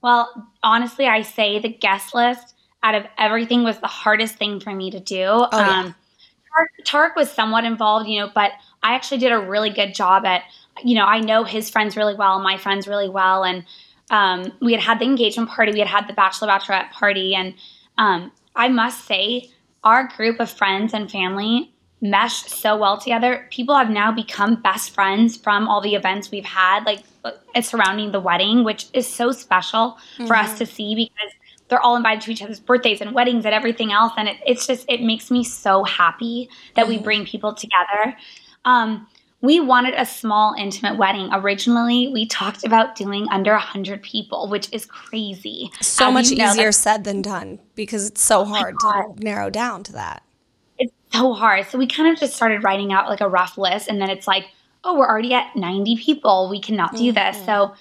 Well, 0.02 0.50
honestly, 0.62 1.06
I 1.06 1.22
say 1.22 1.58
the 1.58 1.70
guest 1.70 2.14
list 2.14 2.54
out 2.82 2.94
of 2.94 3.06
everything 3.16 3.64
was 3.64 3.78
the 3.78 3.86
hardest 3.86 4.36
thing 4.36 4.60
for 4.60 4.74
me 4.74 4.90
to 4.90 5.00
do. 5.00 5.24
Oh, 5.26 5.48
yeah. 5.52 5.80
um, 5.80 5.94
Tarek, 6.56 6.84
Tarek 6.84 7.16
was 7.16 7.30
somewhat 7.30 7.64
involved, 7.64 8.08
you 8.08 8.20
know, 8.20 8.30
but 8.34 8.52
I 8.82 8.94
actually 8.94 9.18
did 9.18 9.32
a 9.32 9.38
really 9.38 9.70
good 9.70 9.94
job 9.94 10.24
at, 10.24 10.42
you 10.84 10.94
know, 10.94 11.04
I 11.04 11.20
know 11.20 11.44
his 11.44 11.70
friends 11.70 11.96
really 11.96 12.14
well, 12.14 12.40
my 12.40 12.56
friends 12.56 12.88
really 12.88 13.08
well, 13.08 13.44
and 13.44 13.64
um, 14.10 14.52
we 14.60 14.72
had 14.72 14.80
had 14.80 14.98
the 14.98 15.04
engagement 15.04 15.50
party, 15.50 15.72
we 15.72 15.78
had 15.78 15.88
had 15.88 16.08
the 16.08 16.12
bachelor 16.12 16.48
bachelorette 16.48 16.90
party, 16.90 17.34
and 17.34 17.54
um, 17.98 18.32
I 18.56 18.68
must 18.68 19.06
say, 19.06 19.50
our 19.84 20.08
group 20.08 20.40
of 20.40 20.50
friends 20.50 20.92
and 20.92 21.10
family 21.10 21.72
meshed 22.02 22.48
so 22.48 22.76
well 22.76 22.98
together. 22.98 23.46
People 23.50 23.76
have 23.76 23.90
now 23.90 24.10
become 24.10 24.60
best 24.60 24.90
friends 24.90 25.36
from 25.36 25.68
all 25.68 25.80
the 25.80 25.94
events 25.94 26.30
we've 26.30 26.44
had, 26.44 26.84
like 26.84 27.02
uh, 27.24 27.32
surrounding 27.60 28.12
the 28.12 28.20
wedding, 28.20 28.64
which 28.64 28.86
is 28.92 29.06
so 29.06 29.32
special 29.32 29.98
mm-hmm. 30.14 30.26
for 30.26 30.36
us 30.36 30.50
mm-hmm. 30.50 30.58
to 30.58 30.66
see 30.66 30.94
because 30.94 31.32
they're 31.70 31.80
all 31.80 31.96
invited 31.96 32.20
to 32.22 32.30
each 32.30 32.42
other's 32.42 32.60
birthdays 32.60 33.00
and 33.00 33.12
weddings 33.12 33.46
and 33.46 33.54
everything 33.54 33.92
else. 33.92 34.12
And 34.18 34.28
it, 34.28 34.36
it's 34.46 34.66
just, 34.66 34.84
it 34.88 35.02
makes 35.02 35.30
me 35.30 35.42
so 35.42 35.84
happy 35.84 36.50
that 36.74 36.86
we 36.86 36.96
mm-hmm. 36.96 37.04
bring 37.04 37.24
people 37.24 37.54
together. 37.54 38.16
Um, 38.64 39.06
we 39.42 39.58
wanted 39.58 39.94
a 39.94 40.04
small, 40.04 40.54
intimate 40.58 40.98
wedding. 40.98 41.30
Originally, 41.32 42.08
we 42.08 42.26
talked 42.26 42.66
about 42.66 42.94
doing 42.94 43.26
under 43.30 43.52
100 43.52 44.02
people, 44.02 44.48
which 44.48 44.68
is 44.72 44.84
crazy. 44.84 45.70
So 45.80 46.08
As 46.08 46.14
much 46.14 46.30
you 46.30 46.36
know, 46.36 46.50
easier 46.50 46.72
said 46.72 47.04
than 47.04 47.22
done 47.22 47.58
because 47.74 48.06
it's 48.06 48.22
so 48.22 48.44
hard 48.44 48.74
to 48.80 49.14
narrow 49.16 49.48
down 49.48 49.82
to 49.84 49.92
that. 49.92 50.22
it's 50.78 50.92
so 51.12 51.32
hard. 51.32 51.66
So 51.68 51.78
we 51.78 51.86
kind 51.86 52.12
of 52.12 52.20
just 52.20 52.34
started 52.34 52.62
writing 52.64 52.92
out 52.92 53.08
like 53.08 53.22
a 53.22 53.28
rough 53.28 53.56
list, 53.56 53.88
and 53.88 54.00
then 54.00 54.10
it's 54.10 54.26
like, 54.26 54.44
oh, 54.84 54.98
we're 54.98 55.08
already 55.08 55.32
at 55.32 55.56
90 55.56 55.96
people. 55.96 56.48
We 56.50 56.60
cannot 56.60 56.94
do 56.94 57.12
this. 57.12 57.42
So 57.44 57.74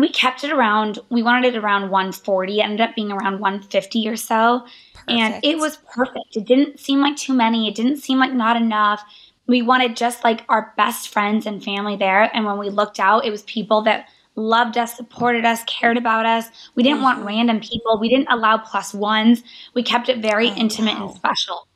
we 0.00 0.08
kept 0.10 0.44
it 0.44 0.52
around, 0.52 0.98
we 1.08 1.22
wanted 1.22 1.54
it 1.54 1.58
around 1.58 1.90
140. 1.90 2.58
It 2.58 2.62
ended 2.62 2.80
up 2.80 2.94
being 2.94 3.12
around 3.12 3.40
150 3.40 4.08
or 4.08 4.16
so. 4.16 4.64
And 5.08 5.42
it 5.44 5.58
was 5.58 5.78
perfect. 5.92 6.36
It 6.36 6.44
didn't 6.44 6.78
seem 6.78 7.00
like 7.00 7.16
too 7.16 7.34
many, 7.34 7.68
it 7.68 7.74
didn't 7.74 7.98
seem 7.98 8.18
like 8.18 8.32
not 8.32 8.56
enough. 8.56 9.02
We 9.46 9.62
wanted 9.62 9.96
just 9.96 10.22
like 10.22 10.44
our 10.48 10.72
best 10.76 11.08
friends 11.08 11.46
and 11.46 11.62
family 11.62 11.96
there. 11.96 12.30
And 12.34 12.44
when 12.44 12.58
we 12.58 12.70
looked 12.70 13.00
out, 13.00 13.24
it 13.24 13.30
was 13.30 13.42
people 13.42 13.82
that 13.82 14.08
loved 14.36 14.78
us, 14.78 14.96
supported 14.96 15.44
us, 15.44 15.64
cared 15.64 15.96
about 15.96 16.26
us. 16.26 16.46
We 16.76 16.82
didn't 16.82 17.02
want 17.02 17.18
mm-hmm. 17.18 17.28
random 17.28 17.60
people. 17.60 17.98
We 17.98 18.08
didn't 18.08 18.30
allow 18.30 18.58
plus 18.58 18.94
ones. 18.94 19.42
We 19.74 19.82
kept 19.82 20.08
it 20.08 20.18
very 20.18 20.48
intimate 20.48 20.94
wow. 20.94 21.08
and 21.08 21.16
special. 21.16 21.66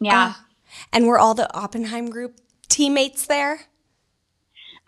Yeah. 0.00 0.34
And 0.92 1.06
were 1.06 1.18
all 1.18 1.34
the 1.34 1.54
Oppenheim 1.56 2.10
group 2.10 2.36
teammates 2.68 3.26
there? 3.26 3.62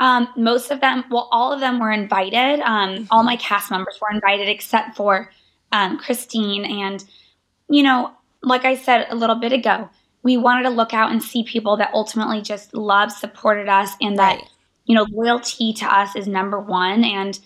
Um, 0.00 0.28
most 0.36 0.70
of 0.70 0.80
them, 0.80 1.04
well, 1.10 1.28
all 1.30 1.52
of 1.52 1.60
them 1.60 1.78
were 1.78 1.92
invited. 1.92 2.60
Um, 2.60 3.06
all 3.10 3.22
my 3.22 3.36
cast 3.36 3.70
members 3.70 3.98
were 4.00 4.14
invited 4.14 4.48
except 4.48 4.96
for 4.96 5.30
um, 5.72 5.98
Christine. 5.98 6.64
And, 6.64 7.04
you 7.68 7.82
know, 7.82 8.12
like 8.42 8.64
I 8.64 8.74
said 8.76 9.06
a 9.10 9.14
little 9.14 9.36
bit 9.36 9.52
ago, 9.52 9.88
we 10.22 10.36
wanted 10.36 10.64
to 10.64 10.70
look 10.70 10.92
out 10.94 11.12
and 11.12 11.22
see 11.22 11.44
people 11.44 11.76
that 11.76 11.90
ultimately 11.94 12.40
just 12.42 12.74
loved, 12.74 13.12
supported 13.12 13.68
us, 13.68 13.92
and 14.00 14.18
that, 14.18 14.36
Right. 14.36 14.48
you 14.86 14.94
know, 14.94 15.06
loyalty 15.10 15.72
to 15.74 15.84
us 15.86 16.16
is 16.16 16.26
number 16.26 16.58
one. 16.58 17.04
And, 17.04 17.38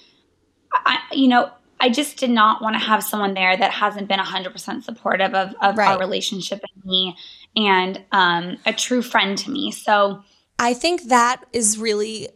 I, 0.72 0.98
you 1.12 1.28
know, 1.28 1.50
I 1.80 1.90
just 1.90 2.16
did 2.16 2.30
not 2.30 2.62
want 2.62 2.74
to 2.74 2.80
have 2.80 3.04
someone 3.04 3.34
there 3.34 3.56
that 3.56 3.72
hasn't 3.72 4.08
been 4.08 4.18
100% 4.18 4.82
supportive 4.84 5.34
of, 5.34 5.54
of 5.60 5.76
Right. 5.76 5.88
our 5.90 5.98
relationship 5.98 6.60
and 6.74 6.84
me 6.84 7.16
and 7.56 8.02
um, 8.12 8.56
a 8.66 8.72
true 8.72 9.02
friend 9.02 9.36
to 9.38 9.50
me. 9.50 9.70
So, 9.70 10.22
I 10.58 10.74
think 10.74 11.04
that 11.04 11.44
is 11.52 11.78
really 11.78 12.28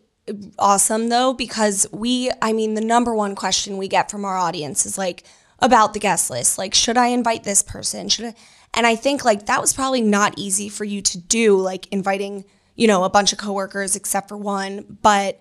awesome 0.59 1.09
though, 1.09 1.33
because 1.33 1.87
we, 1.93 2.31
I 2.41 2.53
mean, 2.53 2.75
the 2.75 2.81
number 2.81 3.15
one 3.15 3.35
question 3.35 3.77
we 3.77 3.89
get 3.89 4.11
from 4.11 4.25
our 4.25 4.37
audience 4.37 4.87
is 4.87 4.97
like 4.97 5.25
about 5.59 5.95
the 5.95 6.01
guest 6.01 6.31
list. 6.31 6.59
Like, 6.59 6.75
should 6.75 6.97
I 6.97 7.09
invite 7.09 7.45
this 7.45 7.63
person? 7.63 8.09
Should 8.09 8.27
I? 8.27 8.35
And 8.75 8.87
I 8.87 8.97
think 8.97 9.25
like 9.25 9.47
that 9.47 9.61
was 9.61 9.73
probably 9.73 10.01
not 10.01 10.35
easy 10.39 10.69
for 10.69 10.85
you 10.85 11.03
to 11.03 11.19
do, 11.19 11.57
like 11.59 11.87
inviting, 11.93 12.45
you 12.75 12.87
know, 12.87 13.05
a 13.05 13.11
bunch 13.11 13.33
of 13.33 13.39
coworkers 13.39 13.97
except 13.97 14.29
for 14.29 14.37
one. 14.37 14.99
But 15.03 15.41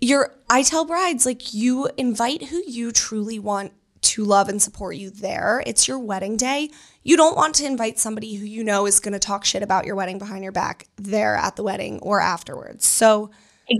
you're, 0.00 0.34
I 0.48 0.62
tell 0.62 0.84
brides, 0.84 1.26
like, 1.26 1.54
you 1.54 1.88
invite 1.96 2.44
who 2.44 2.62
you 2.66 2.92
truly 2.92 3.38
want 3.38 3.72
to 4.02 4.24
love 4.24 4.48
and 4.48 4.60
support 4.60 4.96
you 4.96 5.10
there. 5.10 5.62
It's 5.66 5.88
your 5.88 5.98
wedding 5.98 6.36
day. 6.36 6.70
You 7.02 7.16
don't 7.16 7.36
want 7.36 7.54
to 7.56 7.66
invite 7.66 7.98
somebody 7.98 8.34
who 8.34 8.44
you 8.44 8.62
know 8.62 8.86
is 8.86 9.00
going 9.00 9.12
to 9.12 9.18
talk 9.18 9.44
shit 9.44 9.62
about 9.62 9.86
your 9.86 9.94
wedding 9.94 10.18
behind 10.18 10.42
your 10.42 10.52
back 10.52 10.88
there 10.96 11.36
at 11.36 11.56
the 11.56 11.62
wedding 11.62 12.00
or 12.00 12.20
afterwards. 12.20 12.84
So 12.84 13.30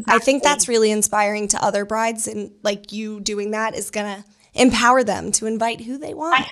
I 0.07 0.19
think 0.19 0.43
that's 0.43 0.69
really 0.69 0.91
inspiring 0.91 1.49
to 1.49 1.63
other 1.63 1.85
brides, 1.85 2.27
and 2.27 2.53
like 2.63 2.93
you 2.93 3.21
doing 3.21 3.51
that 3.53 3.75
is 3.75 3.91
going 3.91 4.23
to 4.23 4.25
empower 4.55 5.03
them 5.05 5.33
to 5.33 5.47
invite 5.47 5.81
who 5.81 5.99
they 5.99 6.15
want. 6.15 6.47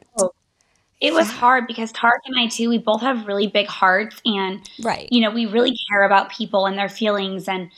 It 1.00 1.12
was 1.12 1.28
hard 1.28 1.66
because 1.66 1.92
Tarek 1.92 2.20
and 2.26 2.38
I 2.38 2.46
too, 2.46 2.68
we 2.68 2.78
both 2.78 3.00
have 3.00 3.26
really 3.26 3.48
big 3.48 3.66
hearts 3.66 4.20
and 4.24 4.60
Right. 4.80 5.08
you 5.10 5.20
know, 5.20 5.32
we 5.32 5.46
really 5.46 5.74
care 5.90 6.04
about 6.04 6.30
people 6.30 6.66
and 6.66 6.78
their 6.78 6.88
feelings 6.88 7.48
and 7.48 7.70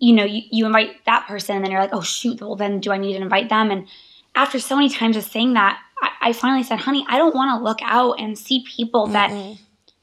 you 0.00 0.12
know, 0.12 0.24
you, 0.24 0.42
you 0.50 0.66
invite 0.66 1.04
that 1.06 1.26
person 1.28 1.54
and 1.54 1.64
then 1.64 1.70
you're 1.70 1.80
like, 1.80 1.94
oh 1.94 2.00
shoot, 2.00 2.40
well 2.40 2.56
then 2.56 2.80
do 2.80 2.90
I 2.90 2.98
need 2.98 3.12
to 3.12 3.22
invite 3.22 3.48
them? 3.48 3.70
And 3.70 3.86
after 4.34 4.58
so 4.58 4.74
many 4.74 4.88
times 4.88 5.16
of 5.16 5.22
saying 5.22 5.54
that, 5.54 5.78
I, 6.02 6.10
I 6.20 6.32
finally 6.32 6.64
said, 6.64 6.80
honey, 6.80 7.06
I 7.08 7.16
don't 7.16 7.34
want 7.34 7.56
to 7.56 7.64
look 7.64 7.78
out 7.82 8.18
and 8.18 8.36
see 8.36 8.64
people 8.68 9.06
that 9.08 9.30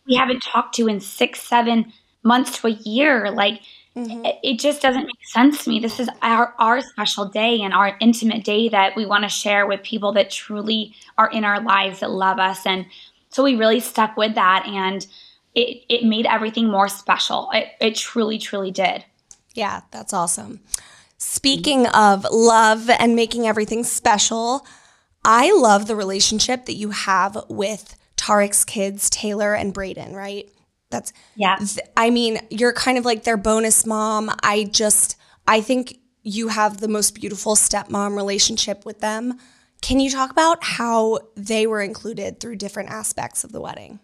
we 0.08 0.16
haven't 0.16 0.40
talked 0.42 0.76
to 0.76 0.88
in 0.88 1.02
six, 1.02 1.42
seven 1.42 1.92
months 2.24 2.60
to 2.60 2.68
a 2.68 2.72
year. 2.72 3.32
Like 3.32 3.62
Mm-hmm. 3.96 4.26
it, 4.26 4.40
it 4.42 4.60
just 4.60 4.82
doesn't 4.82 5.06
make 5.06 5.26
sense 5.26 5.66
to 5.66 5.70
me. 5.70 5.80
This 5.80 6.00
is 6.00 6.10
our 6.22 6.54
our 6.58 6.80
special 6.82 7.26
day 7.26 7.62
and 7.62 7.74
our 7.74 7.98
intimate 8.00 8.46
day 8.46 8.70
that 8.70 8.96
we 8.96 9.06
want 9.06 9.26
to 9.26 9.30
share 9.30 9.68
with 9.68 9.84
people 9.84 10.14
that 10.14 10.32
truly 10.32 10.94
are 11.18 11.30
in 11.30 11.44
our 11.44 11.60
lives 11.62 12.00
that 12.00 12.10
love 12.10 12.40
us. 12.40 12.66
And 12.66 12.86
so 13.30 13.44
we 13.44 13.56
really 13.56 13.82
stuck 13.82 14.16
with 14.16 14.36
that 14.36 14.66
and 14.66 15.06
it, 15.56 15.84
it 15.90 16.06
made 16.06 16.26
everything 16.26 16.70
more 16.70 16.88
special. 16.88 17.50
It, 17.54 17.68
it 17.82 17.96
truly, 17.96 18.38
truly 18.38 18.72
did. 18.72 19.04
Yeah, 19.54 19.82
that's 19.92 20.14
awesome. 20.14 20.62
Speaking 21.18 21.86
of 21.88 22.26
love 22.32 22.90
and 22.90 23.16
making 23.16 23.46
everything 23.46 23.84
special, 23.84 24.66
I 25.26 25.52
love 25.52 25.88
the 25.88 25.96
relationship 25.96 26.66
that 26.66 26.76
you 26.76 26.92
have 26.92 27.38
with 27.50 27.96
Tarek's 28.16 28.64
kids, 28.64 29.10
Taylor 29.10 29.54
and 29.54 29.74
Brayden, 29.74 30.14
right? 30.14 30.50
That's 30.92 31.14
Yeah. 31.36 31.56
th- 31.58 31.80
I 31.98 32.10
mean, 32.10 32.40
you're 32.50 32.74
kind 32.74 32.98
of 32.98 33.06
like 33.06 33.24
their 33.24 33.38
bonus 33.38 33.86
mom. 33.86 34.32
I 34.44 34.66
just 34.66 35.16
I 35.48 35.62
think 35.62 35.98
you 36.24 36.50
have 36.50 36.80
the 36.80 36.88
most 36.88 37.16
beautiful 37.16 37.56
stepmom 37.56 38.16
relationship 38.16 38.86
with 38.86 39.00
them. 39.00 39.40
Can 39.82 40.00
you 40.00 40.12
talk 40.12 40.30
about 40.30 40.64
how 40.64 41.20
they 41.36 41.66
were 41.66 41.82
included 41.82 42.40
through 42.40 42.58
different 42.58 42.90
aspects 42.90 43.44
of 43.44 43.52
the 43.52 43.60
wedding? 43.60 44.00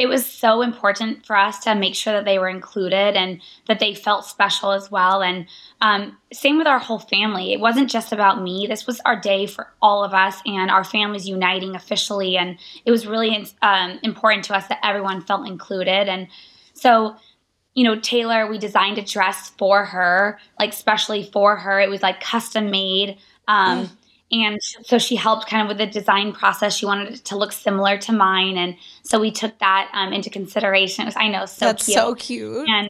It 0.00 0.08
was 0.08 0.24
so 0.24 0.62
important 0.62 1.26
for 1.26 1.36
us 1.36 1.58
to 1.58 1.74
make 1.74 1.94
sure 1.94 2.14
that 2.14 2.24
they 2.24 2.38
were 2.38 2.48
included 2.48 3.16
and 3.16 3.38
that 3.68 3.80
they 3.80 3.94
felt 3.94 4.24
special 4.24 4.72
as 4.72 4.90
well. 4.90 5.22
And 5.22 5.46
um, 5.82 6.16
same 6.32 6.56
with 6.56 6.66
our 6.66 6.78
whole 6.78 7.00
family. 7.00 7.52
It 7.52 7.60
wasn't 7.60 7.90
just 7.90 8.10
about 8.10 8.42
me. 8.42 8.66
This 8.66 8.86
was 8.86 9.00
our 9.00 9.20
day 9.20 9.44
for 9.44 9.70
all 9.82 10.02
of 10.02 10.14
us 10.14 10.40
and 10.46 10.70
our 10.70 10.84
families 10.84 11.28
uniting 11.28 11.76
officially. 11.76 12.38
And 12.38 12.58
it 12.86 12.90
was 12.90 13.06
really 13.06 13.46
um, 13.60 14.00
important 14.02 14.46
to 14.46 14.56
us 14.56 14.66
that 14.68 14.80
everyone 14.82 15.20
felt 15.20 15.46
included. 15.46 16.08
And 16.08 16.28
so, 16.72 17.16
you 17.74 17.84
know, 17.84 18.00
Taylor, 18.00 18.50
we 18.50 18.56
designed 18.56 18.96
a 18.96 19.02
dress 19.02 19.50
for 19.58 19.84
her, 19.84 20.38
like 20.58 20.72
specially 20.72 21.24
for 21.30 21.56
her. 21.56 21.78
It 21.78 21.90
was 21.90 22.00
like 22.00 22.22
custom 22.22 22.70
made. 22.70 23.18
Um, 23.48 23.90
and 24.32 24.58
so 24.62 24.98
she 24.98 25.16
helped 25.16 25.48
kind 25.48 25.62
of 25.62 25.68
with 25.68 25.78
the 25.78 25.86
design 25.86 26.32
process. 26.32 26.76
She 26.76 26.86
wanted 26.86 27.14
it 27.14 27.24
to 27.26 27.36
look 27.36 27.52
similar 27.52 27.98
to 27.98 28.12
mine, 28.12 28.56
and 28.56 28.76
so 29.02 29.18
we 29.20 29.30
took 29.30 29.58
that 29.58 29.90
um, 29.92 30.12
into 30.12 30.30
consideration. 30.30 31.02
It 31.02 31.06
was, 31.06 31.16
I 31.16 31.28
know, 31.28 31.46
so 31.46 31.66
That's 31.66 31.84
cute. 31.84 31.94
so 31.94 32.14
cute. 32.14 32.68
And 32.68 32.88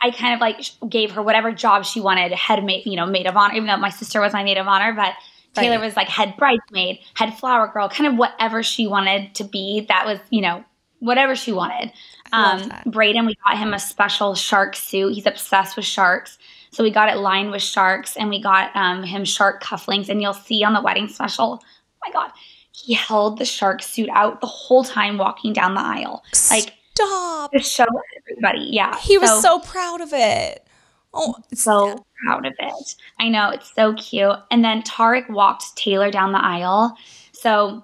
I 0.00 0.10
kind 0.10 0.34
of 0.34 0.40
like 0.40 0.60
gave 0.88 1.12
her 1.12 1.22
whatever 1.22 1.52
job 1.52 1.84
she 1.84 2.00
wanted, 2.00 2.32
head 2.32 2.62
maid, 2.64 2.84
you 2.86 2.96
know, 2.96 3.06
maid 3.06 3.26
of 3.26 3.36
honor. 3.36 3.54
Even 3.54 3.66
though 3.66 3.76
my 3.76 3.90
sister 3.90 4.20
was 4.20 4.32
my 4.32 4.44
maid 4.44 4.58
of 4.58 4.66
honor, 4.66 4.92
but 4.92 5.14
Taylor 5.54 5.76
Right. 5.78 5.84
was 5.84 5.96
like 5.96 6.08
head 6.08 6.36
bridesmaid, 6.36 6.98
head 7.14 7.38
flower 7.38 7.70
girl, 7.72 7.88
kind 7.88 8.12
of 8.12 8.18
whatever 8.18 8.62
she 8.62 8.86
wanted 8.86 9.34
to 9.36 9.44
be. 9.44 9.86
That 9.88 10.04
was, 10.04 10.18
you 10.30 10.42
know, 10.42 10.64
whatever 10.98 11.34
she 11.36 11.52
wanted. 11.52 11.92
Um. 12.32 12.70
Brayden, 12.86 13.26
we 13.26 13.36
got 13.46 13.56
him 13.56 13.72
a 13.72 13.78
special 13.78 14.34
shark 14.34 14.76
suit. 14.76 15.14
He's 15.14 15.26
obsessed 15.26 15.76
with 15.76 15.86
sharks. 15.86 16.38
So 16.76 16.84
we 16.84 16.90
got 16.90 17.08
it 17.08 17.16
lined 17.16 17.52
with 17.52 17.62
sharks 17.62 18.18
and 18.18 18.28
we 18.28 18.38
got 18.38 18.70
um, 18.76 19.02
him 19.02 19.24
shark 19.24 19.62
cufflinks. 19.62 20.10
And 20.10 20.20
you'll 20.20 20.34
see 20.34 20.62
on 20.62 20.74
the 20.74 20.82
wedding 20.82 21.08
special, 21.08 21.62
oh 21.62 21.98
my 22.04 22.12
God, 22.12 22.30
he 22.70 22.92
held 22.92 23.38
the 23.38 23.46
shark 23.46 23.82
suit 23.82 24.10
out 24.12 24.42
the 24.42 24.46
whole 24.46 24.84
time 24.84 25.16
walking 25.16 25.54
down 25.54 25.74
the 25.74 25.80
aisle. 25.80 26.22
Like 26.50 26.74
Stop. 26.94 27.52
to 27.52 27.60
show 27.60 27.86
everybody. 28.18 28.68
Yeah. 28.72 28.94
He 28.98 29.16
was 29.16 29.40
so 29.40 29.58
proud 29.60 30.02
of 30.02 30.10
it. 30.12 30.66
Oh, 31.14 31.36
so 31.54 32.04
proud 32.26 32.44
of 32.44 32.52
it. 32.58 32.94
I 33.18 33.30
know 33.30 33.48
it's 33.48 33.74
so 33.74 33.94
cute. 33.94 34.36
And 34.50 34.62
then 34.62 34.82
Tarek 34.82 35.30
walked 35.30 35.78
Taylor 35.78 36.10
down 36.10 36.32
the 36.32 36.44
aisle. 36.44 36.94
So, 37.32 37.82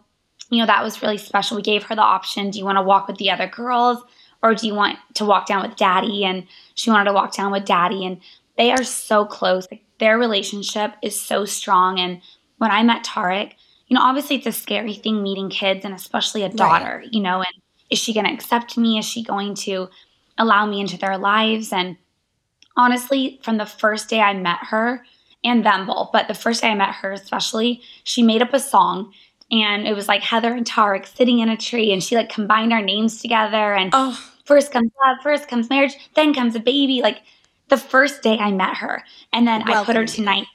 you 0.50 0.58
know, 0.58 0.66
that 0.66 0.84
was 0.84 1.00
really 1.00 1.16
special. 1.16 1.56
We 1.56 1.62
gave 1.62 1.82
her 1.84 1.94
the 1.94 2.02
option 2.02 2.50
do 2.50 2.58
you 2.58 2.66
want 2.66 2.76
to 2.76 2.82
walk 2.82 3.08
with 3.08 3.16
the 3.16 3.30
other 3.30 3.46
girls 3.46 4.04
or 4.42 4.54
do 4.54 4.66
you 4.66 4.74
want 4.74 4.98
to 5.14 5.24
walk 5.24 5.46
down 5.46 5.66
with 5.66 5.78
daddy? 5.78 6.26
And 6.26 6.46
she 6.74 6.90
wanted 6.90 7.04
to 7.04 7.14
walk 7.14 7.34
down 7.34 7.52
with 7.52 7.64
daddy. 7.64 8.04
And 8.04 8.20
they 8.62 8.70
are 8.70 8.84
so 8.84 9.24
close. 9.24 9.66
Like, 9.72 9.82
their 9.98 10.16
relationship 10.16 10.92
is 11.02 11.20
so 11.20 11.44
strong. 11.44 11.98
And 11.98 12.20
when 12.58 12.70
I 12.70 12.84
met 12.84 13.04
Tarek, 13.04 13.54
you 13.88 13.96
know, 13.96 14.02
obviously 14.02 14.36
it's 14.36 14.46
a 14.46 14.52
scary 14.52 14.94
thing 14.94 15.20
meeting 15.20 15.50
kids 15.50 15.84
and 15.84 15.92
especially 15.92 16.44
a 16.44 16.48
daughter, 16.48 17.02
you 17.10 17.20
know, 17.20 17.38
and 17.38 17.62
is 17.90 17.98
she 17.98 18.14
going 18.14 18.24
to 18.24 18.32
accept 18.32 18.78
me? 18.78 18.98
Is 18.98 19.04
she 19.04 19.24
going 19.24 19.56
to 19.66 19.88
allow 20.38 20.64
me 20.64 20.80
into 20.80 20.96
their 20.96 21.18
lives? 21.18 21.72
And 21.72 21.96
honestly, 22.76 23.40
from 23.42 23.56
the 23.56 23.66
first 23.66 24.08
day 24.08 24.20
I 24.20 24.32
met 24.32 24.58
her 24.60 25.04
and 25.42 25.66
them 25.66 25.88
both, 25.88 26.10
but 26.12 26.28
the 26.28 26.34
first 26.34 26.62
day 26.62 26.68
I 26.68 26.74
met 26.76 26.94
her 26.94 27.10
especially, 27.10 27.82
she 28.04 28.22
made 28.22 28.42
up 28.42 28.54
a 28.54 28.60
song 28.60 29.12
and 29.50 29.88
it 29.88 29.96
was 29.96 30.06
like 30.06 30.22
Heather 30.22 30.54
and 30.54 30.64
Tarek 30.64 31.16
sitting 31.16 31.40
in 31.40 31.48
a 31.48 31.56
tree 31.56 31.92
and 31.92 32.00
she 32.00 32.14
like 32.14 32.28
combined 32.28 32.72
our 32.72 32.80
names 32.80 33.20
together 33.20 33.74
and 33.74 33.90
Oh, 33.92 34.16
first 34.44 34.70
comes 34.70 34.92
love, 35.04 35.18
first 35.20 35.48
comes 35.48 35.68
marriage, 35.68 35.94
then 36.14 36.32
comes 36.32 36.54
a 36.54 36.60
baby. 36.60 37.02
Like 37.02 37.22
the 37.72 37.78
first 37.78 38.20
day 38.20 38.36
I 38.36 38.52
met 38.52 38.76
her. 38.76 39.02
And 39.32 39.48
then 39.48 39.62
I 39.62 39.82
put 39.82 39.96
her 39.96 40.02
Welcome. 40.02 40.06
to 40.06 40.22
night 40.22 40.46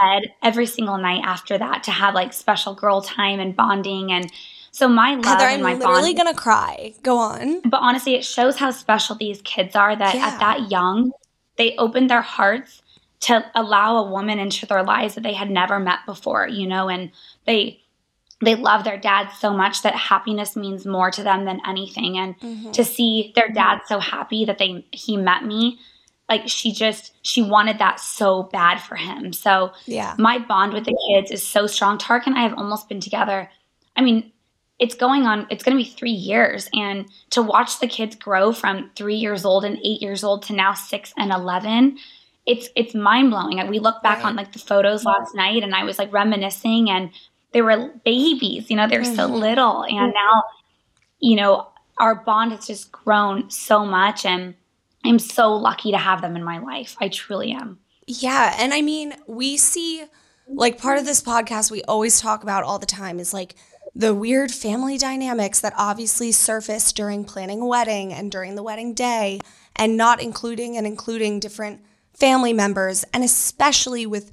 bed 0.00 0.32
every 0.42 0.64
single 0.64 0.96
night 0.96 1.20
after 1.22 1.58
that 1.58 1.84
to 1.84 1.90
have 1.90 2.14
like 2.14 2.32
special 2.32 2.74
girl 2.74 3.02
time 3.02 3.40
and 3.40 3.54
bonding 3.54 4.10
and 4.10 4.32
so 4.70 4.88
my 4.88 5.16
love 5.16 5.24
Heather, 5.26 5.44
and 5.44 5.56
I'm 5.56 5.62
my 5.62 5.74
literally 5.74 6.14
bond 6.14 6.16
gonna 6.16 6.34
cry. 6.34 6.94
Go 7.02 7.18
on. 7.18 7.60
but 7.60 7.80
honestly, 7.82 8.14
it 8.14 8.24
shows 8.24 8.56
how 8.56 8.70
special 8.70 9.14
these 9.16 9.42
kids 9.42 9.76
are 9.76 9.94
that 9.94 10.14
Yeah. 10.14 10.28
at 10.28 10.40
that 10.40 10.70
young, 10.70 11.12
they 11.58 11.76
opened 11.76 12.08
their 12.08 12.22
hearts 12.22 12.80
to 13.20 13.44
allow 13.54 13.98
a 13.98 14.10
woman 14.10 14.38
into 14.38 14.64
their 14.64 14.82
lives 14.82 15.14
that 15.14 15.24
they 15.24 15.34
had 15.34 15.50
never 15.50 15.78
met 15.78 15.98
before, 16.06 16.48
you 16.48 16.66
know, 16.66 16.88
and 16.88 17.10
they 17.44 17.82
they 18.40 18.54
love 18.54 18.84
their 18.84 18.96
dad 18.96 19.28
so 19.38 19.52
much 19.52 19.82
that 19.82 19.94
happiness 19.94 20.56
means 20.56 20.86
more 20.86 21.10
to 21.10 21.22
them 21.22 21.44
than 21.44 21.60
anything 21.68 22.16
and 22.16 22.40
mm-hmm. 22.40 22.70
to 22.70 22.82
see 22.82 23.30
their 23.36 23.50
dad 23.50 23.80
so 23.86 23.98
happy 23.98 24.46
that 24.46 24.56
they 24.56 24.86
he 24.90 25.18
met 25.18 25.44
me 25.44 25.78
like 26.28 26.48
she 26.48 26.72
just 26.72 27.14
she 27.22 27.42
wanted 27.42 27.78
that 27.78 28.00
so 28.00 28.44
bad 28.44 28.78
for 28.78 28.96
him. 28.96 29.32
So 29.32 29.72
yeah. 29.86 30.14
my 30.18 30.38
bond 30.38 30.72
with 30.72 30.84
the 30.84 30.96
kids 31.08 31.30
is 31.30 31.46
so 31.46 31.66
strong. 31.66 31.98
Tarek 31.98 32.26
and 32.26 32.36
i 32.36 32.42
have 32.42 32.54
almost 32.54 32.88
been 32.88 33.00
together. 33.00 33.50
I 33.96 34.02
mean 34.02 34.32
it's 34.78 34.94
going 34.94 35.26
on 35.26 35.46
it's 35.50 35.62
going 35.62 35.76
to 35.76 35.82
be 35.82 35.88
three 35.88 36.10
years. 36.10 36.68
And 36.72 37.06
to 37.30 37.42
watch 37.42 37.80
the 37.80 37.86
kids 37.86 38.16
grow 38.16 38.52
from 38.52 38.90
three 38.96 39.16
years 39.16 39.44
old 39.44 39.64
and 39.64 39.78
eight 39.78 40.00
years 40.00 40.24
old 40.24 40.42
to 40.44 40.52
now 40.52 40.74
six 40.74 41.12
and 41.16 41.32
11 41.32 41.98
it's 42.44 42.68
it's 42.74 42.94
mind-blowing. 42.94 43.64
We 43.68 43.78
look 43.78 44.02
back 44.02 44.18
right. 44.18 44.26
on 44.26 44.36
like 44.36 44.52
the 44.52 44.58
photos 44.58 45.04
last 45.04 45.34
night 45.34 45.62
and 45.62 45.74
i 45.74 45.84
was 45.84 45.98
like 45.98 46.12
reminiscing 46.12 46.90
and 46.90 47.10
they 47.52 47.62
were 47.62 47.92
babies 48.04 48.70
you 48.70 48.76
know 48.76 48.88
they're 48.88 49.02
mm-hmm. 49.02 49.14
so 49.16 49.26
little. 49.26 49.84
And 49.84 50.12
now 50.14 50.44
you 51.20 51.36
know 51.36 51.68
our 51.98 52.14
bond 52.14 52.52
has 52.52 52.66
just 52.66 52.90
grown 52.90 53.50
so 53.50 53.84
much 53.84 54.24
and 54.24 54.54
i'm 55.04 55.18
so 55.18 55.54
lucky 55.54 55.90
to 55.90 55.98
have 55.98 56.20
them 56.20 56.36
in 56.36 56.44
my 56.44 56.58
life 56.58 56.96
i 57.00 57.08
truly 57.08 57.52
am 57.52 57.78
yeah 58.06 58.54
and 58.58 58.72
i 58.74 58.80
mean 58.80 59.14
we 59.26 59.56
see 59.56 60.04
like 60.48 60.78
part 60.78 60.98
of 60.98 61.04
this 61.04 61.22
podcast 61.22 61.70
we 61.70 61.82
always 61.84 62.20
talk 62.20 62.42
about 62.42 62.64
all 62.64 62.78
the 62.78 62.86
time 62.86 63.18
is 63.18 63.32
like 63.32 63.54
the 63.94 64.14
weird 64.14 64.50
family 64.50 64.96
dynamics 64.96 65.60
that 65.60 65.74
obviously 65.76 66.32
surface 66.32 66.92
during 66.92 67.24
planning 67.24 67.60
a 67.60 67.66
wedding 67.66 68.12
and 68.12 68.30
during 68.30 68.54
the 68.54 68.62
wedding 68.62 68.94
day, 68.94 69.38
and 69.76 69.96
not 69.96 70.22
including 70.22 70.76
and 70.76 70.86
including 70.86 71.40
different 71.40 71.82
family 72.14 72.52
members, 72.52 73.04
and 73.12 73.22
especially 73.22 74.06
with 74.06 74.32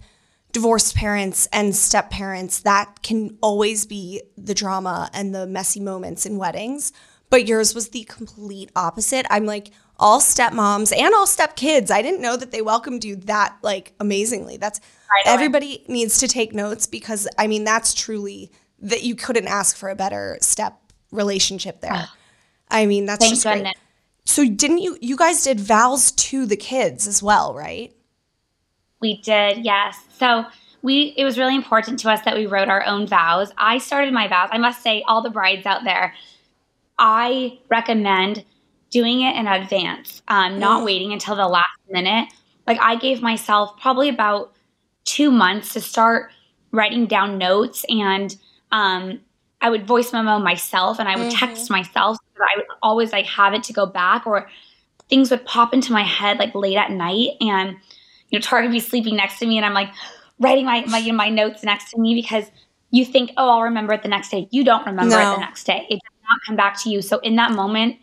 divorced 0.51 0.95
parents 0.95 1.47
and 1.51 1.75
step 1.75 2.09
parents, 2.09 2.59
that 2.61 3.01
can 3.03 3.37
always 3.41 3.85
be 3.85 4.21
the 4.37 4.53
drama 4.53 5.09
and 5.13 5.35
the 5.35 5.45
messy 5.45 5.79
moments 5.79 6.25
in 6.25 6.37
weddings. 6.37 6.91
But 7.29 7.47
yours 7.47 7.75
was 7.75 7.89
the 7.89 8.05
complete 8.05 8.71
opposite. 8.75 9.25
I'm 9.29 9.45
like, 9.45 9.71
all 9.99 10.21
stepmoms 10.21 10.95
and 10.95 11.13
all 11.13 11.27
step 11.27 11.55
kids. 11.55 11.91
I 11.91 12.01
didn't 12.01 12.21
know 12.21 12.37
that 12.37 12.51
they 12.51 12.61
welcomed 12.61 13.03
you 13.03 13.17
that 13.17 13.57
like 13.61 13.93
amazingly. 13.99 14.57
That's 14.57 14.79
everybody 15.25 15.83
needs 15.87 16.19
to 16.19 16.27
take 16.27 16.53
notes 16.53 16.87
because 16.87 17.27
I 17.37 17.47
mean 17.47 17.65
that's 17.65 17.93
truly 17.93 18.51
that 18.81 19.03
you 19.03 19.15
couldn't 19.15 19.47
ask 19.47 19.75
for 19.75 19.89
a 19.89 19.95
better 19.95 20.37
step 20.41 20.79
relationship 21.11 21.81
there. 21.81 22.07
I 22.69 22.85
mean, 22.85 23.05
that's 23.05 23.25
Thank 23.25 23.33
just 23.33 23.43
goodness. 23.43 23.63
great. 23.63 23.77
So 24.25 24.47
didn't 24.47 24.79
you 24.79 24.97
you 25.01 25.17
guys 25.17 25.43
did 25.43 25.59
vows 25.59 26.11
to 26.13 26.45
the 26.45 26.57
kids 26.57 27.07
as 27.07 27.21
well, 27.21 27.53
right? 27.53 27.93
We 29.01 29.21
did, 29.21 29.65
yes. 29.65 29.97
So 30.17 30.45
we 30.81 31.13
it 31.17 31.25
was 31.25 31.37
really 31.37 31.55
important 31.55 31.99
to 31.99 32.09
us 32.09 32.21
that 32.21 32.35
we 32.35 32.45
wrote 32.45 32.69
our 32.69 32.85
own 32.85 33.07
vows. 33.07 33.51
I 33.57 33.79
started 33.79 34.13
my 34.13 34.27
vows. 34.27 34.49
I 34.51 34.59
must 34.59 34.81
say 34.81 35.03
all 35.07 35.21
the 35.21 35.29
brides 35.29 35.65
out 35.65 35.83
there, 35.83 36.13
I 36.97 37.59
recommend 37.69 38.45
doing 38.89 39.21
it 39.21 39.35
in 39.35 39.47
advance, 39.47 40.21
um, 40.27 40.59
not 40.59 40.83
waiting 40.83 41.13
until 41.13 41.35
the 41.35 41.47
last 41.47 41.67
minute. 41.89 42.29
Like 42.67 42.79
I 42.81 42.95
gave 42.95 43.21
myself 43.21 43.79
probably 43.79 44.09
about 44.09 44.53
two 45.05 45.31
months 45.31 45.73
to 45.73 45.81
start 45.81 46.31
writing 46.71 47.07
down 47.07 47.37
notes 47.37 47.85
and 47.89 48.35
um, 48.71 49.19
I 49.61 49.69
would 49.69 49.87
voice 49.87 50.13
memo 50.13 50.39
myself 50.39 50.99
and 50.99 51.09
I 51.09 51.15
would 51.15 51.27
mm-hmm. 51.27 51.45
text 51.45 51.69
myself. 51.69 52.17
So 52.37 52.43
I 52.43 52.57
would 52.57 52.65
always 52.81 53.11
like 53.11 53.25
have 53.25 53.53
it 53.53 53.63
to 53.63 53.73
go 53.73 53.85
back 53.85 54.25
or 54.25 54.47
things 55.09 55.31
would 55.31 55.45
pop 55.45 55.73
into 55.73 55.91
my 55.91 56.03
head 56.03 56.37
like 56.37 56.53
late 56.53 56.77
at 56.77 56.91
night 56.91 57.31
and 57.41 57.75
you 58.29 58.37
know 58.37 58.45
Tarek 58.45 58.63
would 58.63 58.71
be 58.71 58.79
sleeping 58.79 59.15
next 59.15 59.39
to 59.39 59.47
me 59.47 59.57
and 59.57 59.65
I'm 59.65 59.73
like 59.73 59.91
writing 60.39 60.65
my 60.65 60.85
my, 60.85 60.99
you 60.99 61.11
know, 61.11 61.17
my 61.17 61.29
notes 61.29 61.63
next 61.63 61.91
to 61.91 61.99
me 61.99 62.13
because 62.13 62.45
you 62.91 63.03
think 63.03 63.31
oh 63.37 63.49
I'll 63.49 63.63
remember 63.63 63.93
it 63.93 64.03
the 64.03 64.07
next 64.07 64.29
day. 64.29 64.47
You 64.51 64.63
don't 64.63 64.85
remember 64.85 65.15
no. 65.15 65.31
it 65.31 65.35
the 65.35 65.41
next 65.41 65.63
day. 65.65 65.85
It 65.89 65.95
does 65.95 66.29
not 66.29 66.39
come 66.45 66.55
back 66.55 66.79
to 66.83 66.89
you. 66.89 67.01
So 67.01 67.19
in 67.19 67.35
that 67.37 67.51
moment 67.51 67.97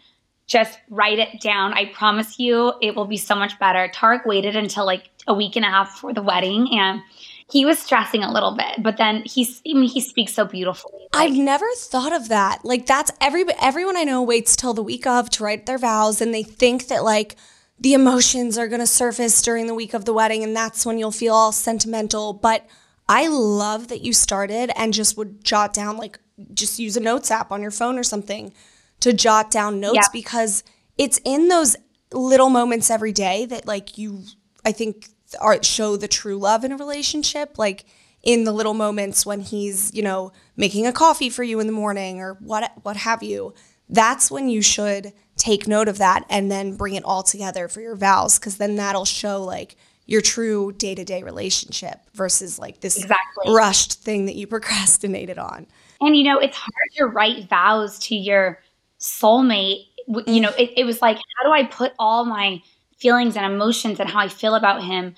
just 0.47 0.79
write 0.91 1.19
it 1.19 1.41
down. 1.41 1.73
I 1.73 1.87
promise 1.87 2.39
you 2.39 2.73
it 2.81 2.95
will 2.95 3.07
be 3.07 3.17
so 3.17 3.35
much 3.35 3.59
better. 3.59 3.91
Tarek 3.95 4.27
waited 4.27 4.57
until 4.57 4.87
like 4.87 5.11
a 5.27 5.35
week 5.35 5.57
and 5.57 5.65
a 5.65 5.69
half 5.69 5.95
before 5.95 6.13
the 6.13 6.23
wedding 6.23 6.69
and 6.73 7.03
he 7.49 7.65
was 7.65 7.79
stressing 7.79 8.25
a 8.25 8.33
little 8.33 8.57
bit, 8.57 8.83
but 8.83 8.97
then 8.97 9.23
he's 9.25 9.63
I 9.67 9.75
mean, 9.75 9.89
he 9.89 10.01
speaks 10.01 10.35
so 10.35 10.45
beautifully. 10.45 11.07
I've 11.13 11.37
never 11.37 11.67
thought 11.77 12.13
of 12.13 12.29
that. 12.29 12.65
Like 12.65 12.87
that's 12.87 13.13
every 13.21 13.45
everyone 13.61 13.97
I 13.97 14.05
know 14.05 14.23
waits 14.23 14.57
till 14.57 14.75
the 14.75 14.83
week 14.83 15.07
of 15.07 15.31
to 15.31 15.45
write 15.45 15.67
their 15.67 15.79
vows, 15.79 16.21
and 16.21 16.35
they 16.35 16.43
think 16.43 16.89
that 16.89 17.05
like 17.05 17.37
the 17.79 17.95
emotions 17.95 18.59
are 18.59 18.67
going 18.67 18.81
to 18.81 18.87
surface 18.87 19.41
during 19.43 19.69
the 19.69 19.75
week 19.75 19.95
of 19.95 20.07
the 20.07 20.13
wedding, 20.13 20.43
and 20.43 20.57
that's 20.57 20.85
when 20.85 20.99
you'll 20.99 21.13
feel 21.13 21.35
all 21.35 21.53
sentimental. 21.53 22.33
But 22.33 22.67
I 23.09 23.29
love 23.29 23.89
that 23.89 24.01
you 24.01 24.13
started 24.13 24.73
and 24.77 24.93
just 24.93 25.17
would 25.17 25.45
jot 25.45 25.73
down 25.73 25.97
like 25.97 26.19
just 26.53 26.81
use 26.81 26.97
a 26.97 27.01
notes 27.01 27.31
app 27.31 27.53
on 27.53 27.63
your 27.63 27.71
phone 27.71 27.97
or 27.97 28.03
something 28.03 28.53
to 29.01 29.13
jot 29.13 29.51
down 29.51 29.81
notes 29.81 29.97
yeah. 29.97 30.09
because 30.13 30.65
it's 30.99 31.21
in 31.25 31.49
those 31.49 31.77
little 32.13 32.51
moments 32.51 32.91
every 32.91 33.13
day 33.13 33.47
that 33.47 33.67
like 33.67 33.99
you 33.99 34.23
I 34.65 34.73
think 34.73 35.09
art 35.41 35.65
show 35.65 35.97
the 35.97 36.09
true 36.09 36.39
love 36.39 36.65
in 36.65 36.73
a 36.73 36.77
relationship 36.77 37.59
like 37.59 37.85
in 38.23 38.45
the 38.45 38.53
little 38.53 38.75
moments 38.75 39.27
when 39.27 39.41
he's 39.41 39.93
you 39.95 40.03
know 40.03 40.33
making 40.57 40.87
a 40.87 40.93
coffee 40.93 41.31
for 41.31 41.43
you 41.43 41.61
in 41.61 41.67
the 41.67 41.73
morning 41.73 42.21
or 42.21 42.35
what 42.35 42.73
what 42.83 42.97
have 42.97 43.23
you 43.23 43.55
that's 43.89 44.31
when 44.31 44.49
you 44.49 44.63
should 44.63 45.13
take 45.37 45.69
note 45.69 45.89
of 45.89 45.99
that 45.99 46.25
and 46.29 46.51
then 46.51 46.77
bring 46.77 46.95
it 46.95 47.05
all 47.05 47.23
together 47.23 47.69
for 47.69 47.81
your 47.81 47.95
vows 47.95 48.39
because 48.39 48.57
then 48.57 48.77
that'll 48.77 49.05
show 49.05 49.43
like 49.43 49.77
your 50.07 50.21
true 50.21 50.73
day-to-day 50.73 51.23
relationship 51.23 51.99
versus 52.15 52.59
like 52.59 52.81
this 52.81 52.97
exactly. 52.97 53.53
rushed 53.53 53.95
thing 53.95 54.27
that 54.27 54.37
you 54.37 54.47
procrastinated 54.47 55.39
on 55.39 55.67
and 56.01 56.17
you 56.17 56.25
know 56.25 56.39
it's 56.39 56.57
hard 56.57 56.91
to 56.97 57.07
write 57.07 57.49
vows 57.49 57.99
to 57.99 58.15
your 58.15 58.61
soulmate 58.99 59.87
you 60.27 60.41
know 60.41 60.53
it, 60.59 60.73
it 60.77 60.85
was 60.85 61.03
like 61.03 61.17
how 61.17 61.45
do 61.45 61.53
i 61.53 61.65
put 61.65 61.93
all 61.99 62.25
my 62.25 62.61
feelings 62.99 63.37
and 63.37 63.47
emotions 63.47 64.01
and 64.01 64.09
how 64.09 64.21
I 64.21 64.29
feel 64.29 64.55
about 64.55 64.83
him. 64.83 65.15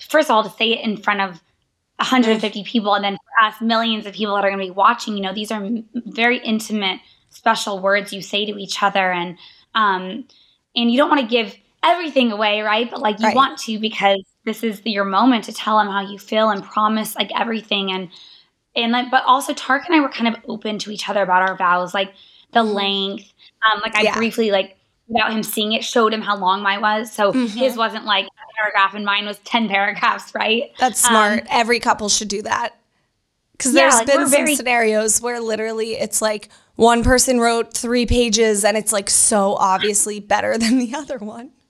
First 0.00 0.30
of 0.30 0.36
all, 0.36 0.44
to 0.44 0.50
say 0.50 0.72
it 0.72 0.84
in 0.84 0.96
front 0.96 1.20
of 1.20 1.40
150 1.96 2.64
people 2.64 2.94
and 2.94 3.02
then 3.02 3.16
for 3.16 3.46
us, 3.46 3.60
millions 3.60 4.06
of 4.06 4.14
people 4.14 4.34
that 4.36 4.44
are 4.44 4.50
going 4.50 4.60
to 4.60 4.66
be 4.66 4.70
watching, 4.70 5.16
you 5.16 5.22
know, 5.22 5.34
these 5.34 5.50
are 5.50 5.68
very 5.94 6.38
intimate, 6.38 7.00
special 7.30 7.80
words 7.80 8.12
you 8.12 8.22
say 8.22 8.46
to 8.46 8.56
each 8.56 8.82
other. 8.82 9.10
And, 9.10 9.36
um, 9.74 10.26
and 10.76 10.90
you 10.90 10.96
don't 10.96 11.08
want 11.08 11.22
to 11.22 11.26
give 11.26 11.56
everything 11.82 12.30
away, 12.30 12.60
right? 12.60 12.90
But 12.90 13.00
like 13.00 13.18
you 13.18 13.26
right. 13.26 13.36
want 13.36 13.58
to 13.60 13.78
because 13.78 14.22
this 14.44 14.62
is 14.62 14.80
your 14.84 15.04
moment 15.04 15.44
to 15.44 15.52
tell 15.52 15.80
him 15.80 15.88
how 15.88 16.02
you 16.02 16.18
feel 16.18 16.50
and 16.50 16.62
promise 16.62 17.16
like 17.16 17.30
everything. 17.38 17.90
And, 17.90 18.10
and 18.76 18.92
like, 18.92 19.10
but 19.10 19.24
also 19.24 19.54
Tarek 19.54 19.86
and 19.86 19.96
I 19.96 20.00
were 20.00 20.08
kind 20.08 20.28
of 20.28 20.40
open 20.46 20.78
to 20.80 20.90
each 20.90 21.08
other 21.08 21.22
about 21.22 21.48
our 21.48 21.56
vows, 21.56 21.94
like 21.94 22.12
the 22.52 22.60
mm-hmm. 22.60 22.74
length. 22.74 23.32
Um, 23.70 23.80
like 23.80 23.94
I 23.94 24.02
yeah. 24.02 24.16
briefly 24.16 24.50
like 24.50 24.78
without 25.08 25.32
him 25.32 25.42
seeing 25.42 25.72
it 25.72 25.82
showed 25.84 26.12
him 26.12 26.20
how 26.20 26.36
long 26.36 26.62
mine 26.62 26.80
was. 26.80 27.12
So 27.12 27.32
mm-hmm. 27.32 27.46
his 27.58 27.76
wasn't 27.76 28.04
like 28.04 28.26
a 28.26 28.56
paragraph 28.56 28.94
and 28.94 29.04
mine 29.04 29.26
was 29.26 29.38
10 29.38 29.68
paragraphs, 29.68 30.34
right? 30.34 30.70
That's 30.78 31.00
smart. 31.00 31.40
Um, 31.42 31.46
Every 31.50 31.80
couple 31.80 32.08
should 32.08 32.28
do 32.28 32.42
that. 32.42 32.76
Because 33.52 33.74
yeah, 33.74 33.82
there's 33.82 33.94
like 33.94 34.06
been 34.06 34.20
some 34.20 34.30
very- 34.30 34.54
scenarios 34.54 35.20
where 35.20 35.40
literally 35.40 35.92
it's 35.92 36.22
like 36.22 36.48
one 36.76 37.02
person 37.02 37.40
wrote 37.40 37.74
three 37.74 38.06
pages 38.06 38.64
and 38.64 38.76
it's 38.76 38.92
like 38.92 39.10
so 39.10 39.54
obviously 39.54 40.20
better 40.20 40.56
than 40.58 40.78
the 40.78 40.94
other 40.94 41.18
one. 41.18 41.50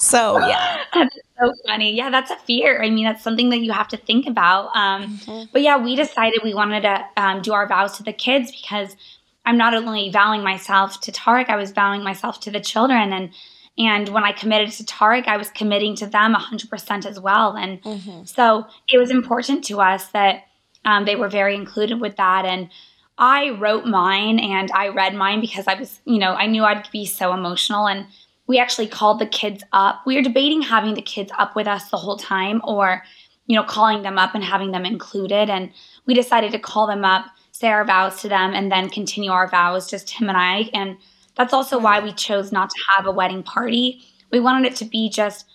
So 0.00 0.40
yeah. 0.40 0.82
that's 0.92 1.16
so 1.38 1.52
funny. 1.64 1.94
Yeah, 1.94 2.10
that's 2.10 2.32
a 2.32 2.36
fear. 2.38 2.82
I 2.82 2.90
mean, 2.90 3.04
that's 3.04 3.22
something 3.22 3.50
that 3.50 3.60
you 3.60 3.70
have 3.70 3.86
to 3.88 3.96
think 3.96 4.26
about. 4.26 4.74
Um, 4.74 5.18
mm-hmm. 5.18 5.44
But 5.52 5.62
yeah, 5.62 5.76
we 5.76 5.94
decided 5.94 6.40
we 6.42 6.54
wanted 6.54 6.80
to 6.80 7.04
um, 7.16 7.40
do 7.40 7.52
our 7.52 7.68
vows 7.68 7.96
to 7.98 8.02
the 8.02 8.12
kids 8.12 8.50
because– 8.50 8.96
I'm 9.46 9.56
not 9.56 9.74
only 9.74 10.10
vowing 10.10 10.42
myself 10.42 11.00
to 11.02 11.12
Tarek, 11.12 11.48
I 11.48 11.56
was 11.56 11.70
vowing 11.70 12.02
myself 12.02 12.40
to 12.40 12.50
the 12.50 12.60
children. 12.60 13.12
And 13.12 13.30
and 13.78 14.08
when 14.08 14.24
I 14.24 14.32
committed 14.32 14.70
to 14.72 14.84
Tarek, 14.84 15.28
I 15.28 15.36
was 15.36 15.50
committing 15.50 15.96
to 15.96 16.06
them 16.06 16.34
100% 16.34 17.06
as 17.06 17.20
well. 17.20 17.56
And 17.56 17.82
mm-hmm. 17.82 18.24
so 18.24 18.66
it 18.90 18.96
was 18.96 19.10
important 19.10 19.64
to 19.64 19.80
us 19.80 20.08
that 20.08 20.44
um, 20.86 21.04
they 21.04 21.14
were 21.14 21.28
very 21.28 21.54
included 21.54 22.00
with 22.00 22.16
that. 22.16 22.46
And 22.46 22.70
I 23.18 23.50
wrote 23.50 23.84
mine 23.84 24.38
and 24.38 24.70
I 24.72 24.88
read 24.88 25.14
mine 25.14 25.42
because 25.42 25.66
I 25.66 25.74
was, 25.74 26.00
you 26.06 26.18
know, 26.18 26.32
I 26.32 26.46
knew 26.46 26.64
I'd 26.64 26.90
be 26.90 27.04
so 27.04 27.34
emotional. 27.34 27.86
And 27.86 28.06
we 28.46 28.58
actually 28.58 28.88
called 28.88 29.18
the 29.18 29.26
kids 29.26 29.62
up. 29.74 30.00
We 30.06 30.16
were 30.16 30.22
debating 30.22 30.62
having 30.62 30.94
the 30.94 31.02
kids 31.02 31.30
up 31.36 31.54
with 31.54 31.66
us 31.66 31.90
the 31.90 31.96
whole 31.98 32.16
time 32.16 32.62
or, 32.64 33.02
you 33.46 33.56
know, 33.56 33.64
calling 33.64 34.02
them 34.02 34.18
up 34.18 34.34
and 34.34 34.42
having 34.42 34.70
them 34.70 34.86
included. 34.86 35.50
And 35.50 35.70
we 36.06 36.14
decided 36.14 36.52
to 36.52 36.58
call 36.58 36.86
them 36.86 37.04
up 37.04 37.26
say 37.58 37.68
our 37.68 37.84
vows 37.84 38.20
to 38.22 38.28
them 38.28 38.54
and 38.54 38.70
then 38.70 38.88
continue 38.88 39.30
our 39.30 39.48
vows, 39.48 39.88
just 39.90 40.10
him 40.10 40.28
and 40.28 40.38
I. 40.38 40.70
And 40.72 40.96
that's 41.36 41.52
also 41.52 41.78
why 41.78 42.00
we 42.00 42.12
chose 42.12 42.52
not 42.52 42.70
to 42.70 42.76
have 42.96 43.06
a 43.06 43.12
wedding 43.12 43.42
party. 43.42 44.02
We 44.30 44.40
wanted 44.40 44.72
it 44.72 44.76
to 44.76 44.84
be 44.84 45.08
just 45.08 45.46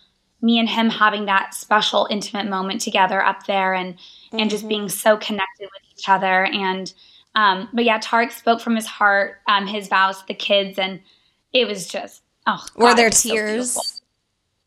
me 0.41 0.59
and 0.59 0.69
him 0.69 0.89
having 0.89 1.25
that 1.25 1.53
special 1.53 2.07
intimate 2.09 2.47
moment 2.47 2.81
together 2.81 3.23
up 3.23 3.45
there 3.45 3.73
and 3.73 3.93
mm-hmm. 3.95 4.39
and 4.39 4.49
just 4.49 4.67
being 4.67 4.81
mm-hmm. 4.81 4.89
so 4.89 5.17
connected 5.17 5.69
with 5.71 5.83
each 5.95 6.09
other 6.09 6.45
and 6.45 6.93
um 7.35 7.69
but 7.73 7.83
yeah 7.83 7.99
Tarek 7.99 8.31
spoke 8.31 8.59
from 8.59 8.75
his 8.75 8.87
heart 8.87 9.37
um 9.47 9.67
his 9.67 9.87
vows 9.87 10.19
to 10.19 10.27
the 10.27 10.33
kids 10.33 10.79
and 10.79 10.99
it 11.53 11.67
was 11.67 11.87
just 11.87 12.23
oh 12.47 12.65
God, 12.73 12.83
were 12.83 12.95
there 12.95 13.11
tears 13.11 13.73
so 13.73 13.81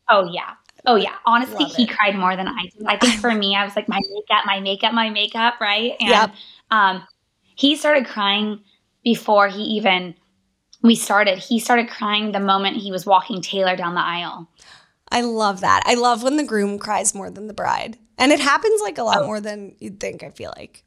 Oh 0.09 0.29
yeah. 0.31 0.51
Oh 0.85 0.95
yeah. 0.95 1.15
Honestly, 1.25 1.63
Love 1.63 1.75
he 1.75 1.83
it. 1.83 1.89
cried 1.89 2.15
more 2.15 2.35
than 2.35 2.47
I 2.47 2.69
did. 2.77 2.85
I 2.85 2.97
think 2.97 3.19
for 3.19 3.33
me, 3.33 3.55
I 3.55 3.65
was 3.65 3.75
like 3.75 3.87
my 3.87 3.99
makeup, 4.09 4.45
my 4.45 4.59
makeup, 4.59 4.93
my 4.93 5.09
makeup, 5.09 5.55
right? 5.59 5.93
And 5.99 6.09
Yep. 6.09 6.31
um 6.71 7.03
he 7.55 7.75
started 7.75 8.05
crying 8.05 8.61
before 9.03 9.47
he 9.47 9.61
even 9.61 10.15
we 10.81 10.95
started. 10.95 11.39
He 11.39 11.59
started 11.59 11.89
crying 11.89 12.31
the 12.31 12.39
moment 12.39 12.77
he 12.77 12.91
was 12.91 13.05
walking 13.05 13.41
Taylor 13.41 13.75
down 13.75 13.95
the 13.95 14.01
aisle. 14.01 14.47
I 15.11 15.21
love 15.21 15.61
that. 15.61 15.81
I 15.85 15.95
love 15.95 16.21
when 16.23 16.37
the 16.37 16.43
groom 16.43 16.77
cries 16.77 17.15
more 17.15 17.29
than 17.31 17.47
the 17.47 17.53
bride. 17.53 17.97
And 18.17 18.31
it 18.31 18.39
happens 18.39 18.81
like 18.81 18.97
a 18.97 19.03
lot 19.03 19.21
Oh. 19.21 19.25
more 19.25 19.39
than 19.41 19.75
you'd 19.79 19.99
think, 19.99 20.23
I 20.23 20.29
feel 20.29 20.53
like. 20.57 20.83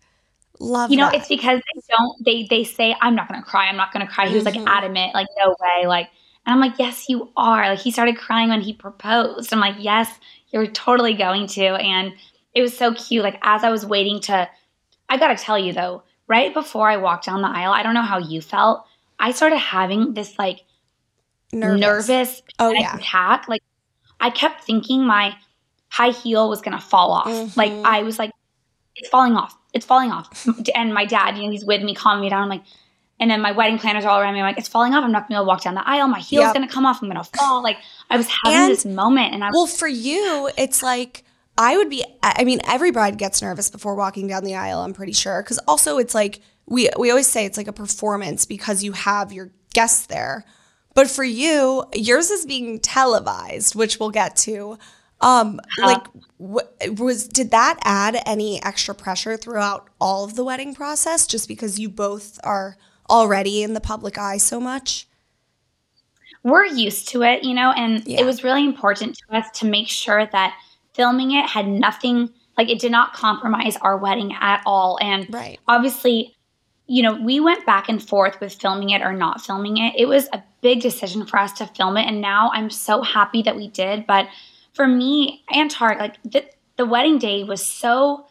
Love 0.61 0.91
You 0.91 0.97
know, 0.99 1.07
that. 1.07 1.15
it's 1.17 1.29
because 1.29 1.61
they 1.61 1.81
don't 1.89 2.25
they 2.25 2.47
they 2.51 2.65
say 2.65 2.95
I'm 3.01 3.15
not 3.15 3.29
going 3.29 3.41
to 3.41 3.47
cry. 3.47 3.69
I'm 3.69 3.77
not 3.77 3.93
going 3.93 4.05
to 4.07 4.13
cry. 4.13 4.29
He 4.29 4.35
was 4.35 4.45
like 4.45 4.55
Mhm. 4.55 4.67
adamant, 4.69 5.15
like 5.15 5.29
no 5.39 5.55
way, 5.61 5.87
like 5.87 6.09
and 6.47 6.55
I'm 6.55 6.61
like, 6.61 6.79
"Yes, 6.79 7.09
you 7.09 7.31
are." 7.37 7.69
Like 7.69 7.79
he 7.79 7.91
started 7.91 8.17
crying 8.17 8.49
when 8.49 8.61
he 8.61 8.73
proposed. 8.73 9.53
I'm 9.53 9.61
like, 9.61 9.77
"Yes, 9.79 10.11
you're 10.51 10.67
totally 10.67 11.15
going 11.15 11.47
to." 11.49 11.65
And 11.65 12.13
it 12.55 12.63
was 12.63 12.77
so 12.77 12.93
cute 12.95 13.23
like 13.23 13.39
as 13.43 13.63
I 13.63 13.71
was 13.71 13.87
waiting 13.87 14.21
to 14.23 14.49
I 15.09 15.17
got 15.17 15.29
to 15.29 15.43
tell 15.43 15.59
you 15.59 15.73
though, 15.73 16.03
right 16.29 16.53
before 16.55 16.89
I 16.89 16.97
walked 16.99 17.27
down 17.27 17.43
the 17.43 17.49
aisle, 17.49 17.73
I 17.73 17.83
don't 17.83 17.95
know 17.95 18.03
how 18.03 18.19
you 18.19 18.41
felt. 18.41 18.85
I 19.19 19.33
started 19.33 19.59
having 19.59 20.15
this 20.15 20.39
like 20.39 20.65
nervous. 21.53 21.81
nervous, 22.09 22.43
Oh, 22.59 22.71
yeah. 22.73 22.97
attack. 22.97 23.49
Like 23.49 23.63
I 24.21 24.31
kept 24.31 24.65
thinking 24.65 25.05
my 25.07 25.37
high 25.89 26.11
heel 26.11 26.49
was 26.49 26.61
gonna 26.61 26.81
fall 26.81 27.13
off. 27.13 27.57
Like 27.57 27.73
Mhm. 27.73 27.85
I 27.85 28.03
was 28.03 28.19
like, 28.19 28.31
it's 28.97 29.09
falling 29.09 29.35
off. 29.37 29.57
It's 29.73 29.87
falling 29.87 30.11
off. 30.13 30.47
and 30.75 30.93
my 30.93 31.05
dad, 31.05 31.37
you 31.37 31.45
know, 31.45 31.51
he's 31.51 31.65
with 31.65 31.83
me, 31.83 31.95
calming 31.95 32.23
me 32.23 32.29
down. 32.31 32.43
I'm 32.43 32.49
like, 32.49 32.63
and 33.21 33.31
then 33.31 33.41
my 33.41 33.53
wedding 33.53 33.79
planners 33.79 34.05
are 34.05 34.11
all 34.11 34.21
around 34.21 34.35
me. 34.35 34.41
I'm 34.41 34.47
like, 34.47 34.59
it's 34.59 34.69
falling 34.69 34.95
off. 34.95 35.03
I'm 35.05 35.11
not 35.13 35.23
gonna 35.23 35.29
be 35.29 35.35
able 35.35 35.45
to 35.45 35.49
walk 35.49 35.63
down 35.63 35.75
the 35.75 35.89
aisle. 35.89 36.09
My 36.09 36.21
heel's 36.21 36.45
Yep. 36.45 36.55
gonna 36.55 36.69
come 36.69 36.87
off. 36.87 37.03
I'm 37.03 37.09
gonna 37.09 37.25
fall. 37.25 37.63
Like 37.63 37.79
I 38.11 38.17
was 38.17 38.29
having 38.45 38.59
And- 38.61 38.71
this 38.73 38.85
moment, 38.85 39.35
and 39.35 39.43
I 39.43 39.49
was 39.49 39.55
Well, 39.55 39.67
for 39.67 39.89
you, 39.89 40.51
it's 40.57 40.83
like 40.83 41.25
I 41.59 41.77
would 41.77 41.91
be. 41.91 42.05
I 42.23 42.45
mean, 42.45 42.61
every 42.65 42.93
bride 42.93 43.19
gets 43.19 43.43
nervous 43.43 43.69
before 43.69 43.95
walking 43.97 44.29
down 44.29 44.45
the 44.45 44.55
aisle. 44.55 44.81
I'm 44.81 44.95
pretty 44.95 45.13
sure, 45.13 45.43
because 45.43 45.59
also 45.67 45.99
it's 45.99 46.15
like 46.15 46.41
we 46.67 46.89
we 46.99 47.11
always 47.11 47.27
say 47.27 47.45
it's 47.45 47.59
like 47.59 47.67
a 47.69 47.73
performance 47.73 48.47
because 48.47 48.83
you 48.85 48.93
have 48.93 49.33
your 49.33 49.51
guests 49.75 50.07
there. 50.07 50.45
But 50.95 51.11
for 51.11 51.25
you, 51.25 51.85
yours 51.95 52.31
is 52.31 52.47
being 52.47 52.79
televised, 52.81 53.75
which 53.75 53.99
we'll 54.01 54.11
get 54.11 54.37
to. 54.37 54.79
Um, 55.21 55.61
like, 55.79 56.07
wh- 56.39 56.99
was 56.99 57.27
did 57.27 57.51
that 57.51 57.79
add 57.83 58.23
any 58.25 58.63
extra 58.63 58.95
pressure 58.95 59.37
throughout 59.37 59.89
all 60.01 60.25
of 60.25 60.37
the 60.37 60.45
wedding 60.45 60.75
process, 60.77 61.27
just 61.27 61.49
because 61.49 61.79
you 61.81 61.89
both 61.89 62.39
are 62.45 62.77
already 63.11 63.65
in 63.65 63.75
the 63.75 63.81
public 63.81 64.17
eye 64.17 64.37
so 64.39 64.61
much? 64.61 65.07
we're 66.45 66.65
used 66.65 67.09
to 67.09 67.23
it, 67.23 67.43
you 67.43 67.53
know, 67.53 67.73
and 67.77 68.07
Yeah. 68.07 68.21
it 68.21 68.25
was 68.25 68.45
really 68.45 68.65
important 68.65 69.19
to 69.19 69.37
us 69.37 69.47
to 69.59 69.67
make 69.67 69.89
sure 69.89 70.25
that 70.27 70.55
filming 70.99 71.31
it 71.31 71.47
had 71.49 71.67
nothing 71.69 72.29
like 72.59 72.69
it 72.69 72.81
did 72.81 72.91
not 72.91 73.15
compromise 73.15 73.77
our 73.77 73.97
wedding 73.97 74.35
at 74.41 74.61
all. 74.67 74.99
And 75.01 75.33
Right. 75.33 75.61
obviously, 75.69 76.35
you 76.89 77.03
know, 77.05 77.15
we 77.15 77.39
went 77.39 77.65
back 77.65 77.89
and 77.89 78.03
forth 78.03 78.41
with 78.41 78.53
filming 78.55 78.91
it 78.91 79.01
or 79.01 79.13
not 79.13 79.41
filming 79.41 79.77
it. 79.77 79.95
It 79.97 80.09
was 80.09 80.29
a 80.33 80.43
big 80.61 80.81
decision 80.81 81.25
for 81.25 81.39
us 81.39 81.53
to 81.55 81.67
film 81.67 81.97
it. 81.97 82.07
And 82.07 82.21
now 82.21 82.51
I'm 82.53 82.69
so 82.69 83.03
happy 83.03 83.43
that 83.43 83.55
we 83.55 83.69
did. 83.69 84.07
But 84.07 84.27
for 84.73 84.89
me 84.89 85.45
and 85.55 85.71
Tarek, 85.71 86.01
like 86.01 86.17
the, 86.25 86.45
the 86.77 86.85
wedding 86.85 87.19
day 87.19 87.45
was 87.45 87.65
so 87.65 88.27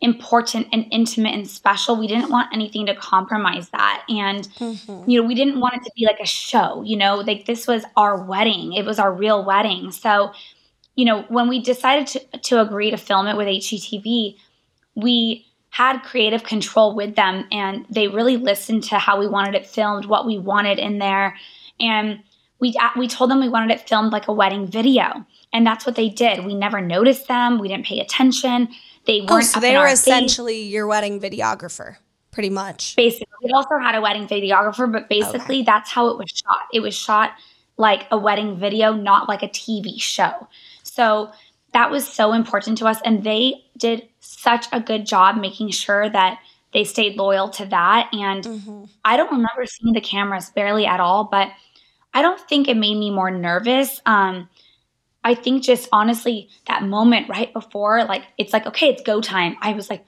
important 0.00 0.68
and 0.72 0.86
intimate 0.90 1.34
and 1.34 1.48
special. 1.48 1.96
We 1.96 2.06
didn't 2.06 2.30
want 2.30 2.52
anything 2.52 2.86
to 2.86 2.94
compromise 2.94 3.68
that. 3.70 4.04
And, 4.08 4.48
mm-hmm. 4.58 5.10
you 5.10 5.20
know, 5.20 5.26
we 5.26 5.34
didn't 5.34 5.60
want 5.60 5.74
it 5.74 5.84
to 5.84 5.92
be 5.96 6.04
like 6.06 6.20
a 6.20 6.26
show, 6.26 6.82
you 6.82 6.96
know, 6.96 7.16
like 7.16 7.46
this 7.46 7.66
was 7.66 7.84
our 7.96 8.22
wedding, 8.22 8.74
it 8.74 8.84
was 8.84 8.98
our 8.98 9.12
real 9.12 9.44
wedding. 9.44 9.90
So, 9.92 10.32
you 10.98 11.04
know, 11.04 11.22
when 11.28 11.46
we 11.46 11.60
decided 11.60 12.08
to, 12.08 12.38
to 12.38 12.60
agree 12.60 12.90
to 12.90 12.96
film 12.96 13.28
it 13.28 13.36
with 13.36 13.46
HGTV, 13.46 14.34
we 14.96 15.46
had 15.70 16.00
creative 16.00 16.42
control 16.42 16.96
with 16.96 17.14
them 17.14 17.46
and 17.52 17.86
they 17.88 18.08
really 18.08 18.36
listened 18.36 18.82
to 18.82 18.98
how 18.98 19.16
we 19.16 19.28
wanted 19.28 19.54
it 19.54 19.64
filmed, 19.64 20.06
what 20.06 20.26
we 20.26 20.40
wanted 20.40 20.80
in 20.80 20.98
there. 20.98 21.36
And 21.78 22.18
we 22.58 22.74
uh, 22.80 22.88
we 22.96 23.06
told 23.06 23.30
them 23.30 23.38
we 23.38 23.48
wanted 23.48 23.70
it 23.70 23.88
filmed 23.88 24.10
like 24.10 24.26
a 24.26 24.32
wedding 24.32 24.66
video. 24.66 25.24
And 25.52 25.64
that's 25.64 25.86
what 25.86 25.94
they 25.94 26.08
did. 26.08 26.44
We 26.44 26.56
never 26.56 26.80
noticed 26.80 27.28
them. 27.28 27.60
We 27.60 27.68
didn't 27.68 27.86
pay 27.86 28.00
attention. 28.00 28.66
They 29.06 29.20
oh, 29.20 29.34
weren't 29.34 29.44
Oh, 29.44 29.46
so 29.46 29.60
they 29.60 29.74
were 29.74 29.82
our 29.82 29.90
face. 29.90 30.00
essentially 30.00 30.62
your 30.62 30.88
wedding 30.88 31.20
videographer, 31.20 31.98
pretty 32.32 32.50
much. 32.50 32.96
Basically, 32.96 33.28
we 33.44 33.52
also 33.52 33.78
had 33.78 33.94
a 33.94 34.00
wedding 34.00 34.26
videographer, 34.26 34.90
but 34.90 35.08
basically 35.08 35.62
that's 35.62 35.92
how 35.92 36.08
it 36.08 36.18
was 36.18 36.28
shot. 36.28 36.62
It 36.72 36.80
was 36.80 36.96
shot 36.96 37.34
like 37.76 38.08
a 38.10 38.18
wedding 38.18 38.58
video, 38.58 38.92
not 38.92 39.28
like 39.28 39.44
a 39.44 39.48
TV 39.48 40.00
show. 40.00 40.48
So 40.98 41.30
that 41.74 41.90
was 41.90 42.06
so 42.08 42.32
important 42.32 42.78
to 42.78 42.86
us. 42.86 43.00
And 43.04 43.22
they 43.22 43.64
did 43.76 44.08
such 44.18 44.66
a 44.72 44.80
good 44.80 45.06
job 45.06 45.36
making 45.36 45.70
sure 45.70 46.08
that 46.10 46.40
they 46.72 46.82
stayed 46.84 47.16
loyal 47.16 47.48
to 47.50 47.66
that. 47.66 48.08
And 48.12 48.44
Mm-hmm. 48.44 48.84
I 49.04 49.16
don't 49.16 49.30
remember 49.30 49.64
seeing 49.64 49.94
the 49.94 50.00
cameras 50.00 50.50
barely 50.50 50.84
at 50.86 51.00
all, 51.00 51.24
but 51.24 51.48
I 52.12 52.20
don't 52.20 52.40
think 52.48 52.66
it 52.68 52.76
made 52.76 52.96
me 52.96 53.10
more 53.10 53.30
nervous. 53.30 54.00
Um, 54.04 54.48
I 55.22 55.34
think 55.34 55.62
just 55.62 55.88
honestly, 55.92 56.48
that 56.66 56.82
moment 56.82 57.28
right 57.28 57.52
before, 57.52 58.04
like, 58.04 58.24
it's 58.38 58.52
like, 58.52 58.66
okay, 58.66 58.88
it's 58.88 59.02
go 59.02 59.20
time. 59.20 59.56
I 59.62 59.72
was 59.72 59.88
like, 59.88 60.04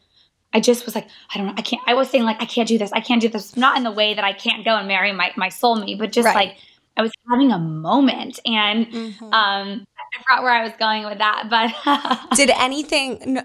I 0.53 0.61
just 0.61 0.85
was 0.87 0.95
like, 0.97 1.07
I 1.33 1.39
don't 1.39 1.47
know, 1.47 1.55
I 1.57 1.63
can't, 1.63 1.83
I 1.87 1.95
was 1.95 2.11
saying, 2.11 2.25
like, 2.25 2.43
I 2.43 2.47
can't 2.47 2.69
do 2.69 2.79
this, 2.79 2.91
I 2.93 3.01
can't 3.01 3.23
do 3.23 3.29
this. 3.29 3.57
Not 3.57 3.77
in 3.77 3.85
the 3.85 3.93
way 3.93 4.15
that 4.15 4.25
I 4.25 4.33
can't 4.33 4.65
go 4.65 4.77
and 4.77 4.89
marry 4.89 5.13
my, 5.13 5.33
my 5.37 5.49
soulmate, 5.49 5.99
but 5.99 6.11
just 6.13 6.27
Right. 6.27 6.49
like, 6.49 6.57
I 6.97 7.03
was 7.03 7.13
having 7.31 7.53
a 7.53 7.59
moment. 7.59 8.41
And 8.45 8.87
Mhm. 8.89 9.33
um, 9.33 9.85
I 10.13 10.23
forgot 10.23 10.43
where 10.43 10.53
I 10.53 10.65
was 10.65 10.73
going 10.79 11.05
with 11.05 11.19
that, 11.19 11.49
but 11.51 12.37
Did 12.37 12.51
anything? 12.51 13.35
No, 13.35 13.43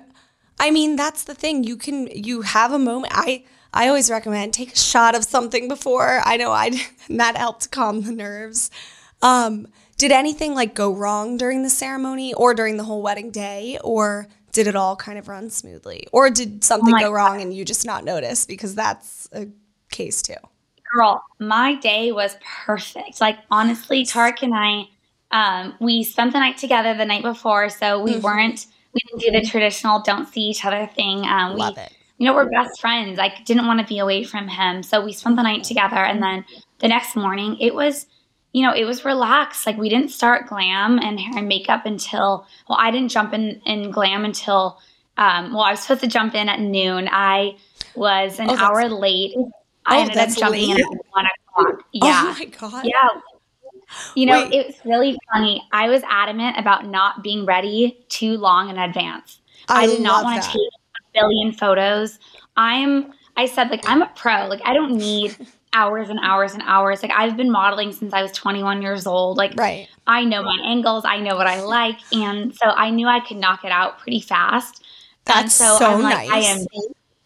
I 0.60 0.71
mean, 0.71 0.95
that's 0.95 1.23
the 1.23 1.36
thing. 1.36 1.63
You 1.63 1.78
can 1.78 2.08
you 2.08 2.41
have 2.41 2.71
a 2.71 2.80
moment. 2.80 3.13
I 3.15 3.43
I 3.73 3.88
always 3.88 4.10
recommend 4.10 4.54
take 4.54 4.73
a 4.73 4.78
shot 4.78 5.15
of 5.15 5.25
something 5.25 5.67
before. 5.67 6.21
I 6.23 6.38
know 6.38 6.51
I 6.51 6.71
that 7.10 7.38
helped 7.38 7.71
calm 7.71 8.01
the 8.01 8.12
nerves. 8.12 8.71
Um, 9.21 9.67
did 9.97 10.12
anything 10.12 10.56
like 10.56 10.75
go 10.75 10.93
wrong 10.93 11.38
during 11.38 11.63
the 11.63 11.69
ceremony 11.69 12.34
or 12.34 12.54
during 12.54 12.78
the 12.78 12.84
whole 12.84 13.01
wedding 13.01 13.32
day, 13.32 13.78
or 13.84 14.28
did 14.51 14.67
it 14.67 14.75
all 14.75 14.95
kind 14.95 15.17
of 15.17 15.28
run 15.28 15.49
smoothly, 15.49 16.08
or 16.12 16.30
did 16.30 16.63
something 16.63 16.91
my 16.91 17.01
go 17.01 17.12
wrong 17.12 17.41
and 17.41 17.54
you 17.54 17.65
just 17.65 17.86
not 17.86 18.04
notice 18.04 18.45
because 18.45 18.75
that's 18.75 19.28
a 19.34 19.47
case 19.89 20.21
too. 20.21 20.36
girl, 20.93 21.23
my 21.39 21.75
day 21.75 22.12
was 22.12 22.38
perfect. 22.65 23.21
Like 23.21 23.38
honestly, 23.51 24.04
Tarek 24.06 24.41
and 24.41 24.54
I, 24.56 24.88
um, 25.39 25.74
we 25.80 26.04
spent 26.04 26.34
the 26.34 26.39
night 26.39 26.58
together 26.58 26.93
the 26.95 27.06
night 27.06 27.24
before, 27.24 27.69
so 27.69 28.02
we 28.02 28.13
Mhm. 28.13 28.21
weren't 28.21 28.65
we 28.93 29.02
didn't 29.08 29.21
do 29.26 29.32
the 29.39 29.45
traditional 29.45 30.02
don't 30.02 30.28
see 30.34 30.41
each 30.52 30.63
other 30.63 30.88
thing. 30.95 31.26
Um, 31.28 31.56
we, 31.56 31.60
Love 31.60 31.78
it. 31.78 31.91
you 32.17 32.26
know, 32.26 32.34
we're 32.34 32.50
best 32.50 32.80
friends. 32.80 33.19
I 33.19 33.28
didn't 33.45 33.67
want 33.67 33.82
to 33.82 33.86
be 33.86 34.00
away 34.00 34.24
from 34.24 34.48
him, 34.48 34.84
so 34.84 35.04
we 35.04 35.12
spent 35.12 35.36
the 35.36 35.43
night 35.43 35.65
together. 35.65 35.98
And 35.98 36.24
then 36.24 36.45
the 36.80 36.88
next 36.88 37.13
morning, 37.17 37.58
it 37.60 37.76
was, 37.76 38.08
you 38.54 38.63
know, 38.65 38.71
it 38.74 38.86
was 38.86 39.04
relaxed. 39.04 39.65
Like 39.67 39.78
we 39.78 39.89
didn't 39.89 40.12
start 40.12 40.48
glam 40.48 40.98
and 41.00 41.19
hair 41.19 41.39
and 41.39 41.48
makeup 41.50 41.86
until 41.86 42.48
well, 42.69 42.78
I 42.82 42.89
didn't 42.91 43.10
jump 43.10 43.34
in 43.34 43.62
in 43.65 43.91
glam 43.91 44.24
until. 44.26 44.80
Um, 45.17 45.54
well, 45.54 45.63
I 45.63 45.71
was 45.71 45.80
supposed 45.82 46.02
to 46.02 46.08
jump 46.08 46.36
in 46.36 46.48
at 46.50 46.60
noon. 46.62 47.08
I 47.12 47.56
was 47.95 48.39
an 48.39 48.50
Oh, 48.50 48.56
hour 48.58 48.88
late. 48.89 49.34
I 49.86 49.98
Oh, 49.98 50.02
ended 50.02 50.17
up 50.17 50.30
jumping 50.38 50.69
in 50.71 50.78
at 50.80 50.88
one 51.12 51.26
o'clock. 51.26 51.86
Yeah. 51.93 52.24
Oh 52.28 52.36
my 52.39 52.45
god. 52.45 52.86
Yeah. 52.86 53.08
You 54.15 54.25
know, 54.27 54.43
Wait. 54.43 54.53
it's 54.53 54.86
really 54.86 55.17
funny. 55.34 55.63
I 55.71 55.89
was 55.89 56.01
adamant 56.10 56.58
about 56.58 56.88
not 56.88 57.23
being 57.23 57.45
ready 57.45 58.05
too 58.10 58.38
long 58.38 58.69
in 58.69 58.77
advance. 58.77 59.39
I, 59.67 59.88
did 59.88 60.01
not 60.01 60.23
want 60.23 60.41
to 60.41 60.47
take 60.47 60.58
a 60.58 61.19
billion 61.19 61.51
photos. 61.51 62.19
I'm 62.55 63.13
I 63.38 63.45
said 63.45 63.69
like 63.69 63.88
I'm 63.88 64.01
a 64.01 64.12
pro. 64.15 64.47
Like 64.47 64.62
I 64.63 64.73
don't 64.73 64.95
need 64.95 65.36
hours 65.73 66.10
and 66.10 66.19
hours 66.21 66.53
and 66.53 66.63
hours. 66.65 67.03
Like 67.03 67.12
I've 67.15 67.36
been 67.36 67.51
modeling 67.51 67.91
since 67.91 68.13
I 68.13 68.21
was 68.21 68.31
21 68.31 68.81
years 68.81 69.05
old. 69.05 69.38
Like 69.38 69.53
Right. 69.58 69.88
I 70.08 70.23
know 70.23 70.43
my 70.43 70.58
angles, 70.63 71.03
I 71.05 71.19
know 71.19 71.36
what 71.36 71.47
I 71.47 71.62
like, 71.62 71.97
and 72.13 72.55
so 72.55 72.67
I 72.67 72.89
knew 72.91 73.08
I 73.08 73.19
could 73.19 73.38
knock 73.38 73.65
it 73.65 73.71
out 73.71 73.99
pretty 73.99 74.21
fast. 74.21 74.84
and 75.27 75.45
That's 75.45 75.55
so, 75.55 75.77
so 75.79 75.86
I'm 75.91 76.01
like, 76.01 76.29
I 76.29 76.39
nice. 76.39 76.60
am, 76.62 76.65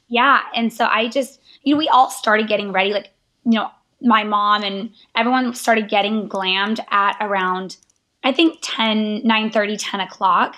yeah. 0.07 0.41
And 0.55 0.71
so 0.71 0.85
I 0.85 1.07
just, 1.09 1.41
you 1.63 1.75
know, 1.75 1.77
we 1.77 1.87
all 1.89 2.09
started 2.09 2.47
getting 2.47 2.71
ready. 2.71 2.93
Like, 2.93 3.11
you 3.43 3.51
know, 3.51 3.69
my 4.01 4.23
mom 4.23 4.63
and 4.63 4.91
everyone 5.15 5.53
started 5.53 5.89
getting 5.89 6.27
glammed 6.29 6.79
at 6.89 7.17
around, 7.19 7.77
I 8.23 8.31
think 8.31 8.59
10, 8.61 9.21
9 9.23 9.51
30, 9.51 9.77
10 9.77 9.99
o'clock. 9.99 10.55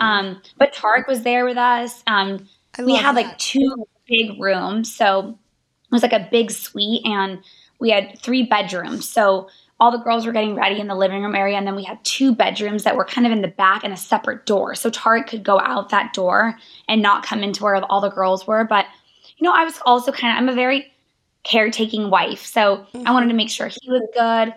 Um, 0.00 0.42
but 0.58 0.74
Tarek 0.74 1.06
was 1.08 1.22
there 1.22 1.44
with 1.44 1.56
us. 1.56 2.02
Um, 2.06 2.48
Mm-hmm. 2.76 2.86
We 2.86 2.96
had 2.96 3.14
like 3.14 3.38
two 3.38 3.86
big 4.06 4.40
rooms. 4.40 4.94
So 4.94 5.38
it 5.84 5.92
was 5.92 6.02
like 6.02 6.12
a 6.12 6.28
big 6.30 6.50
suite 6.50 7.04
and 7.04 7.42
we 7.78 7.90
had 7.90 8.18
three 8.20 8.44
bedrooms. 8.44 9.08
So 9.08 9.48
all 9.80 9.90
the 9.90 9.98
girls 9.98 10.24
were 10.24 10.32
getting 10.32 10.54
ready 10.54 10.80
in 10.80 10.86
the 10.86 10.94
living 10.94 11.22
room 11.22 11.34
area. 11.34 11.56
And 11.56 11.66
then 11.66 11.76
we 11.76 11.84
had 11.84 12.02
two 12.04 12.34
bedrooms 12.34 12.84
that 12.84 12.96
were 12.96 13.04
kind 13.04 13.26
of 13.26 13.32
in 13.32 13.42
the 13.42 13.48
back 13.48 13.84
and 13.84 13.92
a 13.92 13.96
separate 13.96 14.46
door. 14.46 14.74
So 14.74 14.90
Tarek 14.90 15.26
could 15.26 15.42
go 15.42 15.60
out 15.60 15.90
that 15.90 16.12
door 16.12 16.56
and 16.88 17.02
not 17.02 17.24
come 17.24 17.42
into 17.42 17.62
where 17.62 17.76
all 17.84 18.00
the 18.00 18.10
girls 18.10 18.46
were. 18.46 18.64
But, 18.64 18.86
you 19.36 19.44
know, 19.44 19.52
I 19.52 19.64
was 19.64 19.80
also 19.84 20.12
kind 20.12 20.32
of, 20.32 20.42
I'm 20.42 20.48
a 20.48 20.54
very 20.54 20.92
caretaking 21.44 22.10
wife. 22.10 22.44
So 22.44 22.86
I 23.04 23.12
wanted 23.12 23.28
to 23.28 23.34
make 23.34 23.50
sure 23.50 23.68
he 23.68 23.90
was 23.90 24.02
good. 24.12 24.54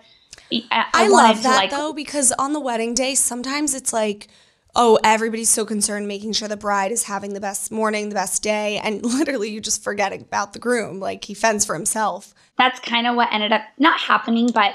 I, 0.50 0.62
I, 0.70 0.86
I 0.94 1.08
love 1.08 1.42
that 1.42 1.56
like, 1.56 1.70
though 1.70 1.92
because 1.92 2.32
on 2.32 2.52
the 2.52 2.60
wedding 2.60 2.94
day, 2.94 3.14
sometimes 3.14 3.74
it's 3.74 3.92
like, 3.92 4.28
oh, 4.74 4.98
everybody's 5.04 5.50
so 5.50 5.64
concerned 5.64 6.08
making 6.08 6.32
sure 6.32 6.48
the 6.48 6.56
bride 6.56 6.90
is 6.90 7.04
having 7.04 7.34
the 7.34 7.40
best 7.40 7.70
morning, 7.70 8.08
the 8.08 8.14
best 8.14 8.42
day, 8.42 8.78
and 8.78 9.02
literally 9.04 9.50
you 9.50 9.60
just 9.60 9.84
forget 9.84 10.12
about 10.12 10.52
the 10.54 10.58
groom. 10.58 11.00
Like 11.00 11.24
he 11.24 11.34
fends 11.34 11.64
for 11.64 11.74
himself. 11.74 12.34
That's 12.56 12.80
kind 12.80 13.06
of 13.06 13.14
what 13.14 13.32
ended 13.32 13.52
up 13.52 13.62
not 13.78 14.00
happening, 14.00 14.50
but 14.52 14.72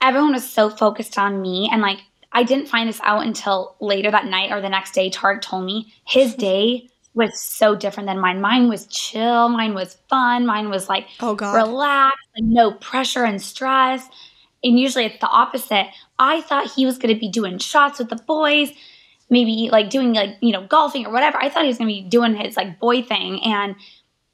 everyone 0.00 0.32
was 0.32 0.48
so 0.48 0.68
focused 0.68 1.16
on 1.16 1.40
me 1.40 1.68
and 1.72 1.80
like 1.80 2.00
I 2.32 2.44
didn't 2.44 2.66
find 2.66 2.88
this 2.88 3.00
out 3.02 3.26
until 3.26 3.76
later 3.78 4.10
that 4.10 4.26
night 4.26 4.50
or 4.50 4.60
the 4.60 4.68
next 4.68 4.94
day. 4.94 5.10
Tarek 5.10 5.42
told 5.42 5.64
me 5.64 5.92
his 6.04 6.34
day 6.48 6.88
was 7.14 7.38
so 7.40 7.74
different 7.74 8.06
than 8.06 8.18
mine. 8.18 8.40
Mine 8.40 8.68
was 8.68 8.86
chill. 8.86 9.48
Mine 9.48 9.74
was 9.74 9.98
fun. 10.08 10.46
Mine 10.46 10.70
was 10.70 10.88
like 10.88 11.06
Oh 11.20 11.34
God. 11.34 11.54
relaxed, 11.54 12.28
like 12.36 12.44
no 12.44 12.72
pressure 12.72 13.24
and 13.24 13.40
stress. 13.40 14.06
And 14.64 14.78
usually 14.78 15.06
it's 15.06 15.20
the 15.20 15.28
opposite. 15.28 15.88
I 16.18 16.40
thought 16.42 16.70
he 16.70 16.86
was 16.86 16.98
going 16.98 17.14
to 17.14 17.20
be 17.20 17.28
doing 17.28 17.58
shots 17.58 17.98
with 17.98 18.08
the 18.08 18.16
boys, 18.16 18.70
maybe 19.28 19.68
like 19.70 19.90
doing 19.90 20.14
like, 20.14 20.36
you 20.40 20.52
know, 20.52 20.66
golfing 20.66 21.04
or 21.04 21.12
whatever. 21.12 21.36
I 21.42 21.48
thought 21.48 21.62
he 21.62 21.68
was 21.68 21.78
going 21.78 21.88
to 21.88 22.02
be 22.02 22.08
doing 22.08 22.34
his 22.36 22.56
like 22.56 22.78
boy 22.78 23.02
thing. 23.02 23.42
And 23.42 23.74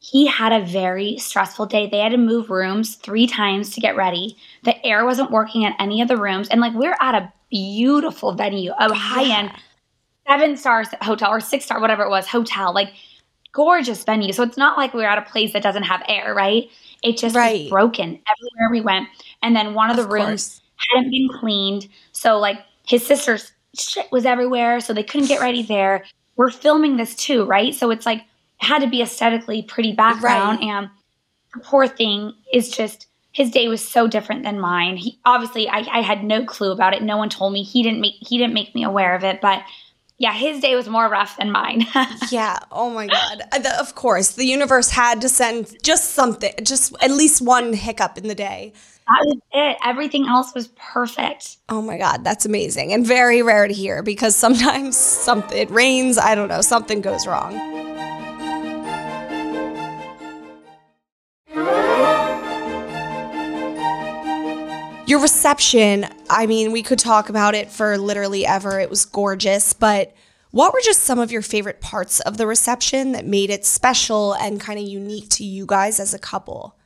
he 0.00 0.26
had 0.26 0.52
a 0.52 0.64
very 0.64 1.16
stressful 1.18 1.66
day. 1.66 1.88
They 1.88 1.98
had 1.98 2.12
to 2.12 2.18
move 2.18 2.50
rooms 2.50 2.94
three 2.96 3.26
times 3.26 3.70
to 3.70 3.80
get 3.80 3.96
ready. 3.96 4.36
The 4.62 4.86
air 4.86 5.04
wasn't 5.04 5.30
working 5.32 5.62
in 5.62 5.72
any 5.80 6.00
of 6.02 6.08
the 6.08 6.16
rooms. 6.16 6.48
And 6.48 6.60
like 6.60 6.74
we're 6.74 6.96
at 7.00 7.14
a 7.14 7.32
beautiful 7.50 8.32
venue, 8.34 8.72
a 8.78 8.94
high 8.94 9.38
end 9.38 9.50
seven 10.28 10.56
stars 10.56 10.88
hotel 11.02 11.30
or 11.30 11.40
six 11.40 11.64
star, 11.64 11.80
whatever 11.80 12.02
it 12.04 12.10
was, 12.10 12.26
hotel, 12.26 12.72
like 12.74 12.92
gorgeous 13.52 14.04
venue. 14.04 14.32
So 14.32 14.42
it's 14.42 14.56
not 14.56 14.76
like 14.76 14.92
we're 14.94 15.08
at 15.08 15.18
a 15.18 15.22
place 15.22 15.52
that 15.52 15.62
doesn't 15.62 15.84
have 15.84 16.02
air, 16.08 16.34
right? 16.34 16.64
It 17.02 17.16
just 17.16 17.34
Right. 17.34 17.62
was 17.62 17.70
broken 17.70 18.20
everywhere 18.28 18.70
we 18.70 18.80
went. 18.80 19.08
And 19.42 19.56
then 19.56 19.74
one 19.74 19.90
of 19.90 19.96
the 19.96 20.02
Of 20.04 20.10
rooms 20.10 20.26
course. 20.26 20.60
hadn't 20.90 21.10
been 21.10 21.28
cleaned. 21.40 21.88
So 22.12 22.38
like 22.38 22.58
his 22.86 23.06
sister's 23.06 23.52
shit 23.78 24.10
was 24.12 24.26
everywhere. 24.26 24.80
So 24.80 24.92
they 24.92 25.02
couldn't 25.02 25.28
get 25.28 25.40
ready 25.40 25.62
there. 25.62 26.04
We're 26.36 26.50
filming 26.50 26.96
this 26.96 27.14
too, 27.14 27.44
right? 27.44 27.74
So 27.74 27.90
it's 27.90 28.04
like 28.06 28.18
it 28.18 28.66
had 28.66 28.80
to 28.82 28.88
be 28.88 29.00
aesthetically 29.02 29.62
pretty 29.62 29.92
background. 29.92 30.58
Right. 30.60 30.68
And 30.68 30.90
the 31.54 31.60
poor 31.60 31.86
thing 31.88 32.34
is 32.52 32.68
just 32.70 33.06
his 33.32 33.50
day 33.50 33.68
was 33.68 33.86
so 33.86 34.06
different 34.08 34.42
than 34.42 34.58
mine. 34.60 34.96
He 34.96 35.18
obviously 35.24 35.68
I, 35.68 35.78
I 35.92 36.00
had 36.02 36.22
no 36.24 36.44
clue 36.44 36.72
about 36.72 36.92
it. 36.94 37.02
No 37.02 37.16
one 37.16 37.28
told 37.28 37.52
me. 37.52 37.62
He 37.62 37.82
didn't 37.82 38.00
make 38.00 38.14
he 38.20 38.36
didn't 38.38 38.54
make 38.54 38.74
me 38.74 38.82
aware 38.84 39.14
of 39.14 39.24
it. 39.24 39.40
But 39.40 39.62
yeah, 40.18 40.32
his 40.32 40.60
day 40.60 40.74
was 40.74 40.88
more 40.88 41.08
rough 41.08 41.36
than 41.36 41.50
mine. 41.50 41.86
Yeah. 42.30 42.58
Oh 42.72 42.90
my 42.90 43.06
God. 43.06 43.42
Uh, 43.52 43.58
the- 43.60 43.78
of 43.80 43.94
course, 43.94 44.32
the 44.32 44.44
universe 44.44 44.90
had 44.90 45.20
to 45.22 45.28
send 45.28 45.76
just 45.82 46.10
something, 46.10 46.52
just 46.62 46.94
at 47.00 47.10
least 47.10 47.40
one 47.40 47.72
hiccup 47.72 48.18
in 48.18 48.28
the 48.28 48.34
day. 48.34 48.72
That 49.06 49.24
was 49.24 49.38
it. 49.52 49.76
Everything 49.84 50.26
else 50.26 50.54
was 50.54 50.68
perfect. 50.76 51.56
Oh 51.70 51.80
my 51.80 51.96
God, 51.96 52.24
that's 52.24 52.44
amazing 52.44 52.92
and 52.92 53.06
very 53.06 53.40
rare 53.40 53.66
to 53.66 53.72
hear 53.72 54.02
because 54.02 54.36
sometimes 54.36 54.96
something 54.96 55.56
it 55.56 55.70
rains. 55.70 56.18
I 56.18 56.34
don't 56.34 56.48
know, 56.48 56.60
something 56.60 57.00
goes 57.00 57.26
wrong. 57.26 57.54
Your 65.08 65.20
reception, 65.20 66.06
I 66.28 66.44
mean, 66.44 66.70
we 66.70 66.82
could 66.82 66.98
talk 66.98 67.30
about 67.30 67.54
it 67.54 67.70
for 67.70 67.96
literally 67.96 68.44
ever. 68.44 68.78
It 68.78 68.90
was 68.90 69.06
gorgeous, 69.06 69.72
but 69.72 70.14
what 70.50 70.74
were 70.74 70.82
just 70.84 71.04
some 71.04 71.18
of 71.18 71.32
your 71.32 71.40
favorite 71.40 71.80
parts 71.80 72.20
of 72.20 72.36
the 72.36 72.46
reception 72.46 73.12
that 73.12 73.24
made 73.24 73.48
it 73.48 73.64
special 73.64 74.34
and 74.34 74.60
kind 74.60 74.78
of 74.78 74.86
unique 74.86 75.30
to 75.30 75.44
you 75.44 75.64
guys 75.64 75.98
as 75.98 76.12
a 76.12 76.18
couple? 76.18 76.76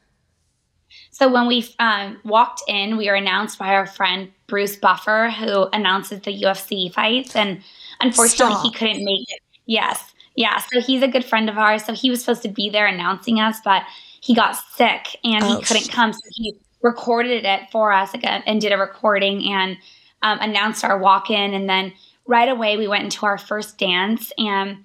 So 1.11 1.33
when 1.33 1.49
we 1.49 1.75
um, 1.81 2.21
walked 2.25 2.63
in, 2.69 2.97
we 2.97 3.09
were 3.09 3.17
announced 3.17 3.59
by 3.59 3.75
our 3.75 3.87
friend 3.87 4.31
Bruce 4.47 4.77
Buffer, 4.77 5.29
who 5.37 5.67
announces 5.73 6.21
the 6.21 6.43
UFC 6.43 6.95
fights, 6.95 7.35
and 7.35 7.61
unfortunately, 8.01 8.55
Stop. 8.55 8.63
he 8.63 8.71
couldn't 8.71 9.05
make 9.05 9.23
it. 9.29 9.41
Yes, 9.67 10.01
yeah. 10.37 10.59
So 10.73 10.81
he's 10.81 11.03
a 11.03 11.09
good 11.09 11.25
friend 11.25 11.51
of 11.51 11.59
ours. 11.59 11.85
So 11.85 11.93
he 11.93 12.09
was 12.09 12.21
supposed 12.21 12.43
to 12.43 12.49
be 12.49 12.71
there 12.71 12.87
announcing 12.87 13.41
us, 13.41 13.57
but 13.65 13.83
he 14.21 14.33
got 14.33 14.53
sick 14.77 15.19
and 15.25 15.43
Oh, 15.43 15.59
he 15.59 15.65
couldn't 15.65 15.91
come. 15.91 16.13
So 16.13 16.21
he 16.31 16.55
recorded 16.83 17.45
it 17.45 17.63
for 17.71 17.93
us 17.93 18.13
again 18.15 18.43
and 18.47 18.61
did 18.61 18.73
a 18.73 18.79
recording 18.79 19.51
and 19.53 19.77
um, 20.23 20.39
announced 20.41 20.85
our 20.85 20.99
walk 20.99 21.31
in, 21.31 21.55
and 21.55 21.69
then 21.69 21.93
right 22.27 22.49
away 22.49 22.77
we 22.77 22.89
went 22.89 23.05
into 23.05 23.27
our 23.27 23.39
first 23.39 23.79
dance, 23.79 24.33
and 24.39 24.85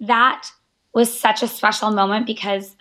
that 0.00 0.50
was 0.92 1.18
such 1.18 1.42
a 1.42 1.48
special 1.48 1.90
moment 1.90 2.26
because 2.26 2.76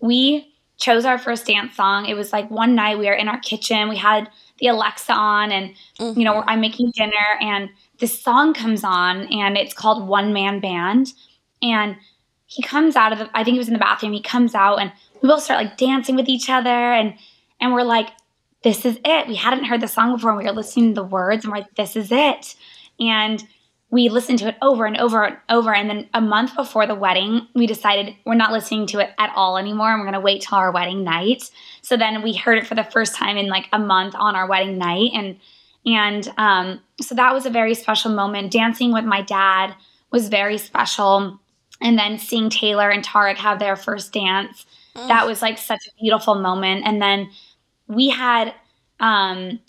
we 0.00 0.52
chose 0.78 1.04
our 1.04 1.18
first 1.18 1.46
dance 1.46 1.76
song. 1.76 2.06
It 2.06 2.14
was 2.14 2.32
like 2.32 2.50
one 2.50 2.74
night 2.74 2.98
we 2.98 3.06
were 3.06 3.12
in 3.12 3.28
our 3.28 3.38
kitchen, 3.38 3.88
we 3.88 3.96
had 3.96 4.28
the 4.58 4.66
Alexa 4.68 5.12
on, 5.12 5.52
and 5.52 5.74
you 5.98 6.24
know, 6.24 6.42
I'm 6.46 6.60
making 6.60 6.92
dinner, 6.94 7.12
and 7.40 7.68
this 7.98 8.20
song 8.20 8.54
comes 8.54 8.82
on, 8.82 9.32
and 9.32 9.56
it's 9.56 9.74
called 9.74 10.08
One 10.08 10.32
Man 10.32 10.60
Band. 10.60 11.12
And 11.62 11.96
he 12.46 12.62
comes 12.62 12.96
out 12.96 13.12
of 13.12 13.18
the, 13.18 13.30
I 13.32 13.44
think 13.44 13.54
he 13.54 13.58
was 13.58 13.68
in 13.68 13.74
the 13.74 13.80
bathroom, 13.80 14.12
he 14.12 14.20
comes 14.20 14.54
out, 14.54 14.76
and 14.76 14.92
we 15.20 15.28
both 15.28 15.42
start 15.42 15.64
like 15.64 15.76
dancing 15.76 16.16
with 16.16 16.28
each 16.28 16.50
other, 16.50 16.68
and 16.68 17.14
and 17.62 17.72
we're 17.72 17.82
like, 17.82 18.10
this 18.62 18.84
is 18.84 18.98
it. 19.04 19.28
We 19.28 19.36
hadn't 19.36 19.64
heard 19.64 19.80
the 19.80 19.88
song 19.88 20.14
before, 20.14 20.30
and 20.30 20.38
we 20.38 20.44
were 20.44 20.52
listening 20.52 20.94
to 20.94 21.00
the 21.00 21.06
words, 21.06 21.44
and 21.44 21.52
we're 21.52 21.60
like, 21.60 21.74
this 21.74 21.96
is 21.96 22.12
it. 22.12 22.54
And 23.00 23.42
we 23.90 24.08
listened 24.08 24.38
to 24.38 24.48
it 24.48 24.56
over 24.62 24.86
and 24.86 24.96
over 24.96 25.24
and 25.24 25.36
over. 25.50 25.74
And 25.74 25.88
then 25.88 26.08
a 26.14 26.20
month 26.20 26.56
before 26.56 26.86
the 26.86 26.94
wedding, 26.94 27.46
we 27.54 27.66
decided 27.66 28.14
we're 28.24 28.34
not 28.34 28.50
listening 28.50 28.86
to 28.88 29.00
it 29.00 29.10
at 29.18 29.30
all 29.36 29.58
anymore. 29.58 29.90
And 29.90 30.00
we're 30.00 30.06
going 30.06 30.14
to 30.14 30.20
wait 30.20 30.40
till 30.42 30.56
our 30.56 30.72
wedding 30.72 31.04
night. 31.04 31.50
So 31.82 31.98
then 31.98 32.22
we 32.22 32.32
heard 32.32 32.56
it 32.56 32.66
for 32.66 32.74
the 32.74 32.84
first 32.84 33.14
time 33.14 33.36
in 33.36 33.48
like 33.48 33.68
a 33.70 33.78
month 33.78 34.14
on 34.14 34.34
our 34.34 34.48
wedding 34.48 34.78
night. 34.78 35.10
And, 35.12 35.38
and 35.84 36.32
um, 36.38 36.80
so 37.02 37.14
that 37.14 37.34
was 37.34 37.44
a 37.44 37.50
very 37.50 37.74
special 37.74 38.12
moment. 38.12 38.50
Dancing 38.50 38.94
with 38.94 39.04
my 39.04 39.20
dad 39.20 39.74
was 40.10 40.30
very 40.30 40.56
special. 40.56 41.38
And 41.82 41.98
then 41.98 42.18
seeing 42.18 42.48
Taylor 42.48 42.88
and 42.88 43.04
Tarek 43.04 43.36
have 43.36 43.58
their 43.58 43.76
first 43.76 44.12
dance, 44.12 44.64
that 44.94 45.26
was 45.26 45.42
like 45.42 45.58
such 45.58 45.86
a 45.86 46.00
beautiful 46.00 46.34
moment. 46.34 46.86
And 46.86 47.02
then 47.02 47.30
we 47.94 48.08
had 48.08 48.54
um, 49.00 49.60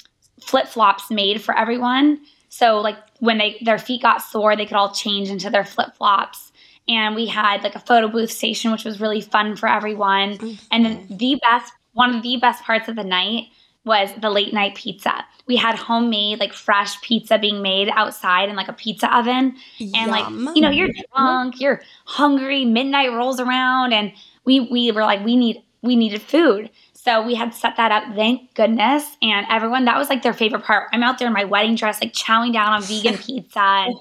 flip 0.42 0.68
flops 0.68 1.10
made 1.10 1.42
for 1.42 1.58
everyone. 1.58 2.20
So 2.50 2.80
like 2.80 2.98
when 3.20 3.38
they 3.38 3.58
their 3.62 3.80
feet 3.80 4.02
got 4.02 4.22
sore, 4.22 4.56
they 4.56 4.66
could 4.66 4.78
all 4.78 4.94
change 4.94 5.30
into 5.30 5.50
their 5.50 5.66
flip 5.66 5.96
flops. 5.96 6.52
And 6.88 7.16
we 7.16 7.28
had 7.28 7.64
like 7.64 7.76
a 7.76 7.80
photo 7.80 8.08
booth 8.08 8.32
station, 8.32 8.72
which 8.72 8.84
was 8.84 9.00
really 9.00 9.22
fun 9.22 9.56
for 9.56 9.70
everyone. 9.70 10.38
And 10.72 10.86
then 10.86 11.08
the 11.10 11.40
best, 11.42 11.72
one 11.94 12.14
of 12.14 12.22
the 12.24 12.38
best 12.38 12.64
parts 12.64 12.90
of 12.90 12.96
the 12.98 13.06
night 13.06 13.46
was 13.86 14.10
the 14.20 14.30
late 14.30 14.54
night 14.54 14.76
pizza. 14.76 15.26
We 15.48 15.56
had 15.56 15.76
homemade, 15.76 16.40
like 16.40 16.54
fresh 16.54 17.02
pizza 17.02 17.38
being 17.38 17.62
made 17.62 17.90
outside 17.90 18.50
in 18.50 18.56
like 18.56 18.68
a 18.68 18.74
pizza 18.74 19.16
oven. 19.16 19.56
And 19.80 19.94
Yum. 19.94 20.10
like, 20.10 20.56
you 20.56 20.62
know, 20.62 20.70
you're 20.70 20.90
drunk, 21.12 21.60
you're 21.60 21.82
hungry, 22.06 22.66
midnight 22.66 23.12
rolls 23.12 23.40
around, 23.40 23.94
and 23.94 24.12
we 24.46 24.60
we 24.60 24.92
were 24.92 25.02
like, 25.02 25.24
we 25.24 25.36
need 25.36 25.64
we 25.82 25.96
needed 25.96 26.22
food. 26.22 26.70
So 27.04 27.22
we 27.22 27.36
had 27.36 27.54
set 27.54 27.76
that 27.76 27.92
up, 27.92 28.16
thank 28.16 28.54
goodness. 28.54 29.18
And 29.22 29.46
everyone, 29.50 29.84
that 29.86 29.98
was 29.98 30.08
like 30.08 30.24
their 30.24 30.34
favorite 30.34 30.64
part. 30.64 30.88
I'm 30.94 31.04
out 31.04 31.20
there 31.20 31.28
in 31.28 31.34
my 31.34 31.44
wedding 31.44 31.76
dress, 31.76 32.00
like 32.02 32.14
chowing 32.14 32.54
down 32.54 32.72
on 32.72 32.82
vegan 32.84 33.18
pizza 33.18 33.60
and 33.60 33.96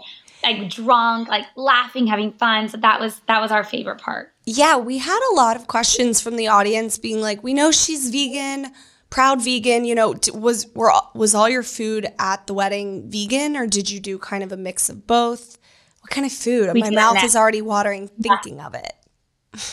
like 0.44 0.70
drunk, 0.70 1.28
like 1.28 1.46
laughing, 1.56 2.06
having 2.06 2.32
fun. 2.32 2.68
So 2.68 2.76
that 2.76 3.00
was 3.00 3.20
that 3.26 3.40
was 3.40 3.50
our 3.50 3.64
favorite 3.64 4.00
part. 4.00 4.32
Yeah, 4.44 4.76
we 4.76 4.98
had 4.98 5.18
a 5.32 5.34
lot 5.34 5.56
of 5.56 5.66
questions 5.66 6.20
from 6.20 6.36
the 6.36 6.46
audience 6.46 6.96
being 6.96 7.20
like, 7.20 7.42
"We 7.42 7.54
know 7.54 7.72
she's 7.72 8.10
vegan, 8.10 8.72
proud 9.10 9.42
vegan. 9.42 9.84
You 9.84 9.96
know, 9.96 10.14
was 10.32 10.68
were 10.74 10.92
was 11.12 11.34
all 11.34 11.48
your 11.48 11.64
food 11.64 12.06
at 12.20 12.46
the 12.46 12.54
wedding 12.54 13.10
vegan, 13.10 13.56
or 13.56 13.66
did 13.66 13.90
you 13.90 13.98
do 13.98 14.16
kind 14.16 14.44
of 14.44 14.52
a 14.52 14.56
mix 14.56 14.88
of 14.88 15.08
both? 15.08 15.58
What 16.02 16.10
kind 16.10 16.24
of 16.24 16.32
food? 16.32 16.72
We 16.72 16.82
My 16.82 16.90
mouth 16.90 17.14
that. 17.14 17.24
is 17.24 17.34
already 17.34 17.62
watering 17.62 18.08
thinking 18.20 18.60
of 18.60 18.74
it. 18.74 18.92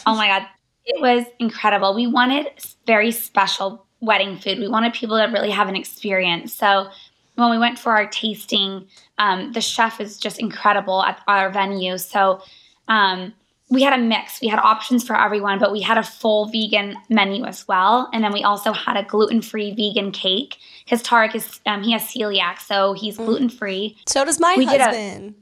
Oh 0.08 0.16
my 0.16 0.28
God. 0.28 0.48
It 0.90 1.00
was 1.00 1.26
incredible. 1.38 1.94
We 1.94 2.08
wanted 2.08 2.48
very 2.88 3.12
special 3.12 3.86
wedding 4.02 4.38
food. 4.40 4.58
We 4.58 4.68
wanted 4.68 4.94
people 4.94 5.18
to 5.18 5.32
really 5.32 5.52
have 5.52 5.68
an 5.68 5.76
experience. 5.76 6.52
So 6.54 6.90
when 7.36 7.52
we 7.52 7.60
went 7.60 7.78
for 7.78 7.92
our 7.96 8.08
tasting, 8.08 8.88
um, 9.20 9.52
the 9.54 9.62
chef 9.62 10.02
is 10.02 10.18
just 10.18 10.40
incredible 10.40 11.04
at 11.04 11.22
our 11.28 11.52
venue. 11.52 11.98
So 12.00 12.42
um, 12.88 13.34
we 13.70 13.84
had 13.84 13.94
a 13.94 14.02
mix. 14.02 14.42
We 14.42 14.48
had 14.48 14.58
options 14.58 15.06
for 15.06 15.16
everyone, 15.16 15.60
but 15.60 15.72
we 15.72 15.82
had 15.82 16.00
a 16.00 16.04
full 16.04 16.48
vegan 16.48 16.96
menu 17.08 17.46
as 17.46 17.68
well. 17.68 18.10
And 18.12 18.24
then 18.24 18.34
we 18.34 18.42
also 18.42 18.74
had 18.74 18.98
a 18.98 19.04
gluten 19.04 19.44
free 19.44 19.72
vegan 19.76 20.12
cake 20.12 20.58
because 20.86 21.04
Tarek 21.04 21.36
is 21.36 21.60
um, 21.68 21.84
he 21.84 21.92
has 21.92 22.02
celiac, 22.02 22.60
so 22.60 22.94
he's 22.94 23.18
gluten 23.18 23.48
free. 23.48 23.96
So 24.08 24.26
does 24.26 24.40
my 24.40 24.56
We 24.58 24.66
did 24.66 24.82
a- 24.82 25.34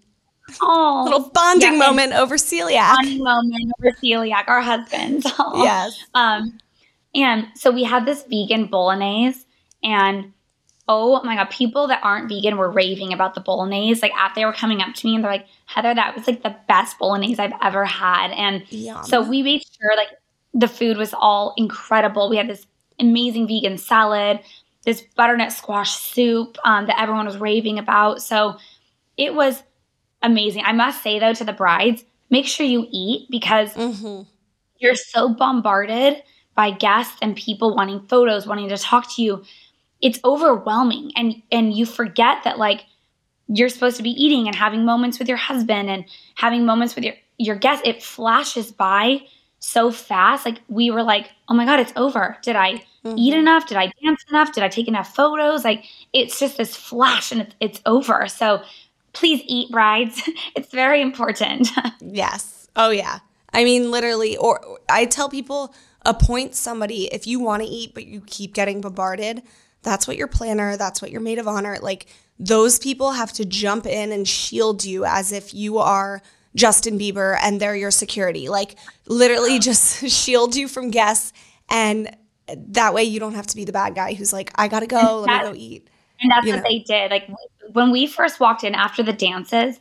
Oh, 0.62 1.02
Little 1.06 1.30
bonding 1.30 1.70
and- 1.70 1.78
moment 1.80 2.14
over 2.14 2.36
celiac. 2.38 2.96
funny 2.96 3.18
moment 3.22 3.72
over 3.80 3.92
celiac, 4.02 4.48
our 4.48 4.62
husbands. 4.62 5.26
yes. 5.56 6.04
Um, 6.14 6.58
and 7.14 7.48
so 7.56 7.72
we 7.72 7.84
had 7.84 8.06
this 8.06 8.24
vegan 8.24 8.68
bolognese, 8.68 9.46
and 9.84 10.34
oh 10.90 11.22
my 11.24 11.36
god, 11.36 11.50
people 11.50 11.88
that 11.88 12.00
aren't 12.04 12.30
vegan 12.30 12.56
were 12.58 12.70
raving 12.72 13.12
about 13.12 13.36
the 13.36 13.42
bolognese. 13.42 14.02
Like, 14.02 14.14
after 14.18 14.40
they 14.40 14.46
were 14.46 14.54
coming 14.54 14.82
up 14.82 14.94
to 14.96 15.06
me 15.08 15.16
and 15.16 15.24
they're 15.24 15.32
like, 15.32 15.48
Heather, 15.66 15.94
that 15.94 16.16
was 16.16 16.28
like 16.28 16.44
the 16.44 16.56
best 16.70 16.98
bolognese 16.98 17.40
I've 17.40 17.52
ever 17.62 17.84
had. 17.84 18.32
And 18.32 18.64
Yum. 18.72 19.04
so 19.04 19.22
we 19.22 19.42
made 19.44 19.64
sure 19.80 19.96
like 19.98 20.10
the 20.54 20.68
food 20.70 20.96
was 20.98 21.14
all 21.14 21.54
incredible. 21.58 22.30
We 22.30 22.38
had 22.38 22.48
this 22.48 22.66
amazing 23.00 23.48
vegan 23.50 23.78
salad. 23.78 24.40
this 24.86 25.02
butternut 25.18 25.52
squash 25.52 25.92
soup 25.98 26.58
um, 26.64 26.88
that 26.88 26.98
everyone 27.02 27.26
was 27.26 27.38
raving 27.38 27.80
about. 27.80 28.22
So 28.22 28.58
it 29.18 29.34
was 29.36 29.62
amazing. 30.22 30.64
I 30.66 30.74
must 30.74 31.02
say 31.04 31.20
though 31.20 31.34
to 31.34 31.44
the 31.44 31.54
brides, 31.54 32.04
make 32.30 32.46
sure 32.46 32.66
you 32.66 32.88
eat 32.92 33.28
because 33.30 33.74
Mm-hmm. 33.74 34.24
you're 34.80 34.96
so 34.96 35.30
bombarded 35.34 36.22
by 36.56 36.72
guests 36.72 37.18
and 37.22 37.36
people 37.36 37.76
wanting 37.76 38.02
photos, 38.08 38.48
wanting 38.48 38.70
to 38.70 38.78
talk 38.78 39.14
to 39.16 39.22
you. 39.24 39.44
It's 40.02 40.20
overwhelming 40.24 41.12
and 41.16 41.42
and 41.52 41.74
you 41.74 41.86
forget 41.86 42.44
that 42.44 42.58
like 42.58 42.86
you're 43.48 43.70
supposed 43.70 43.98
to 43.98 44.04
be 44.04 44.12
eating 44.12 44.48
and 44.48 44.56
having 44.56 44.86
moments 44.86 45.20
with 45.20 45.28
your 45.28 45.38
husband 45.38 45.90
and 45.90 46.06
having 46.36 46.66
moments 46.66 46.96
with 46.96 47.04
your 47.06 47.16
your 47.38 47.56
guests. 47.56 47.88
It 47.88 48.04
flashes 48.04 48.72
by 48.72 49.22
so 49.60 49.90
fast. 49.92 50.46
Like 50.46 50.62
we 50.68 50.92
were 50.92 51.04
like, 51.04 51.30
"Oh 51.50 51.54
my 51.56 51.66
god, 51.66 51.80
it's 51.80 51.94
over. 51.96 52.38
Did 52.44 52.56
I 52.56 52.84
eat 53.16 53.34
enough? 53.34 53.68
Did 53.68 53.78
I 53.78 53.92
dance 54.04 54.24
enough? 54.30 54.52
Did 54.54 54.64
I 54.64 54.70
take 54.70 54.88
enough 54.88 55.16
photos?" 55.16 55.64
Like 55.64 55.86
it's 56.14 56.40
just 56.40 56.58
this 56.58 56.76
flash 56.76 57.32
and 57.32 57.42
it's, 57.42 57.56
it's 57.60 57.82
over. 57.86 58.28
So 58.28 58.62
please 59.20 59.42
eat 59.46 59.72
brides. 59.72 60.22
it's 60.56 60.72
very 60.72 61.02
important. 61.02 61.68
Yes. 62.02 62.68
Oh 62.76 62.90
yeah. 62.92 63.20
I 63.54 63.64
mean, 63.64 63.92
literally. 63.92 64.38
Or 64.38 64.80
I 64.90 65.06
tell 65.06 65.30
people 65.30 65.74
appoint 66.06 66.56
somebody 66.56 67.06
if 67.14 67.28
you 67.28 67.40
want 67.40 67.64
to 67.64 67.68
eat, 67.68 67.94
but 67.94 68.06
you 68.06 68.22
keep 68.26 68.54
getting 68.54 68.82
bombarded. 68.82 69.42
That's 69.84 70.08
what 70.08 70.16
your 70.18 70.28
planner. 70.28 70.78
That's 70.78 71.02
what 71.02 71.12
your 71.12 71.22
maid 71.22 71.40
of 71.40 71.48
honor. 71.48 71.78
Like 71.82 72.08
those 72.40 72.80
people 72.80 73.12
have 73.12 73.34
to 73.34 73.46
jump 73.46 73.86
in 73.86 74.12
and 74.12 74.28
shield 74.28 74.86
you 74.86 75.06
as 75.06 75.32
if 75.32 75.54
you 75.54 75.80
are 75.80 76.22
Justin 76.56 76.98
Bieber 77.00 77.38
and 77.42 77.60
they're 77.60 77.76
your 77.76 77.92
security. 77.92 78.48
Like 78.50 78.76
literally 79.08 79.60
just 79.60 80.08
shield 80.10 80.56
you 80.56 80.68
from 80.68 80.92
guests 80.92 81.34
and 81.70 82.16
that 82.48 82.94
way 82.94 83.04
you 83.04 83.20
don't 83.20 83.34
have 83.36 83.48
to 83.48 83.56
be 83.56 83.66
the 83.66 83.74
bad 83.74 83.96
guy 83.96 84.14
who's 84.14 84.32
like, 84.32 84.52
I 84.56 84.68
gotta 84.68 84.88
go, 84.88 85.26
let 85.28 85.44
me 85.44 85.50
go 85.52 85.56
eat. 85.56 85.90
And 86.22 86.32
that's 86.32 86.46
You 86.48 86.54
what 86.54 86.64
know. 86.64 86.70
they 86.70 86.80
did. 86.80 87.12
Like 87.12 87.28
when 87.74 87.92
we 87.92 88.08
first 88.08 88.40
walked 88.40 88.64
in 88.64 88.76
after 88.76 89.04
the 89.04 89.14
dances, 89.14 89.80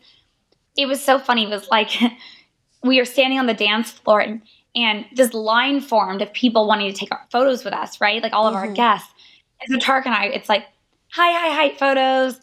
it 0.77 0.87
was 0.87 1.03
so 1.03 1.19
funny. 1.19 1.45
It 1.45 1.51
was 1.51 1.69
like 1.69 1.91
we 2.83 2.99
were 2.99 3.05
standing 3.05 3.39
on 3.39 3.47
the 3.47 3.55
dance 3.55 3.93
floor 3.93 4.21
and, 4.21 4.43
and 4.75 5.07
this 5.15 5.33
line 5.33 5.81
formed 5.81 6.23
of 6.23 6.33
people 6.33 6.67
wanting 6.67 6.93
to 6.93 6.99
take 6.99 7.13
our 7.13 7.27
photos 7.31 7.65
with 7.65 7.75
us, 7.75 8.01
right? 8.01 8.23
Like 8.23 8.33
all 8.33 8.47
of 8.47 8.55
our 8.55 8.65
mm-hmm. 8.65 8.75
guests. 8.75 9.09
And 9.61 9.81
so 9.81 9.87
Tarek 9.87 10.07
and 10.07 10.15
I, 10.15 10.27
it's 10.27 10.49
like, 10.49 10.67
hi, 11.09 11.33
hi, 11.33 11.55
hi, 11.55 11.75
photos, 11.77 12.41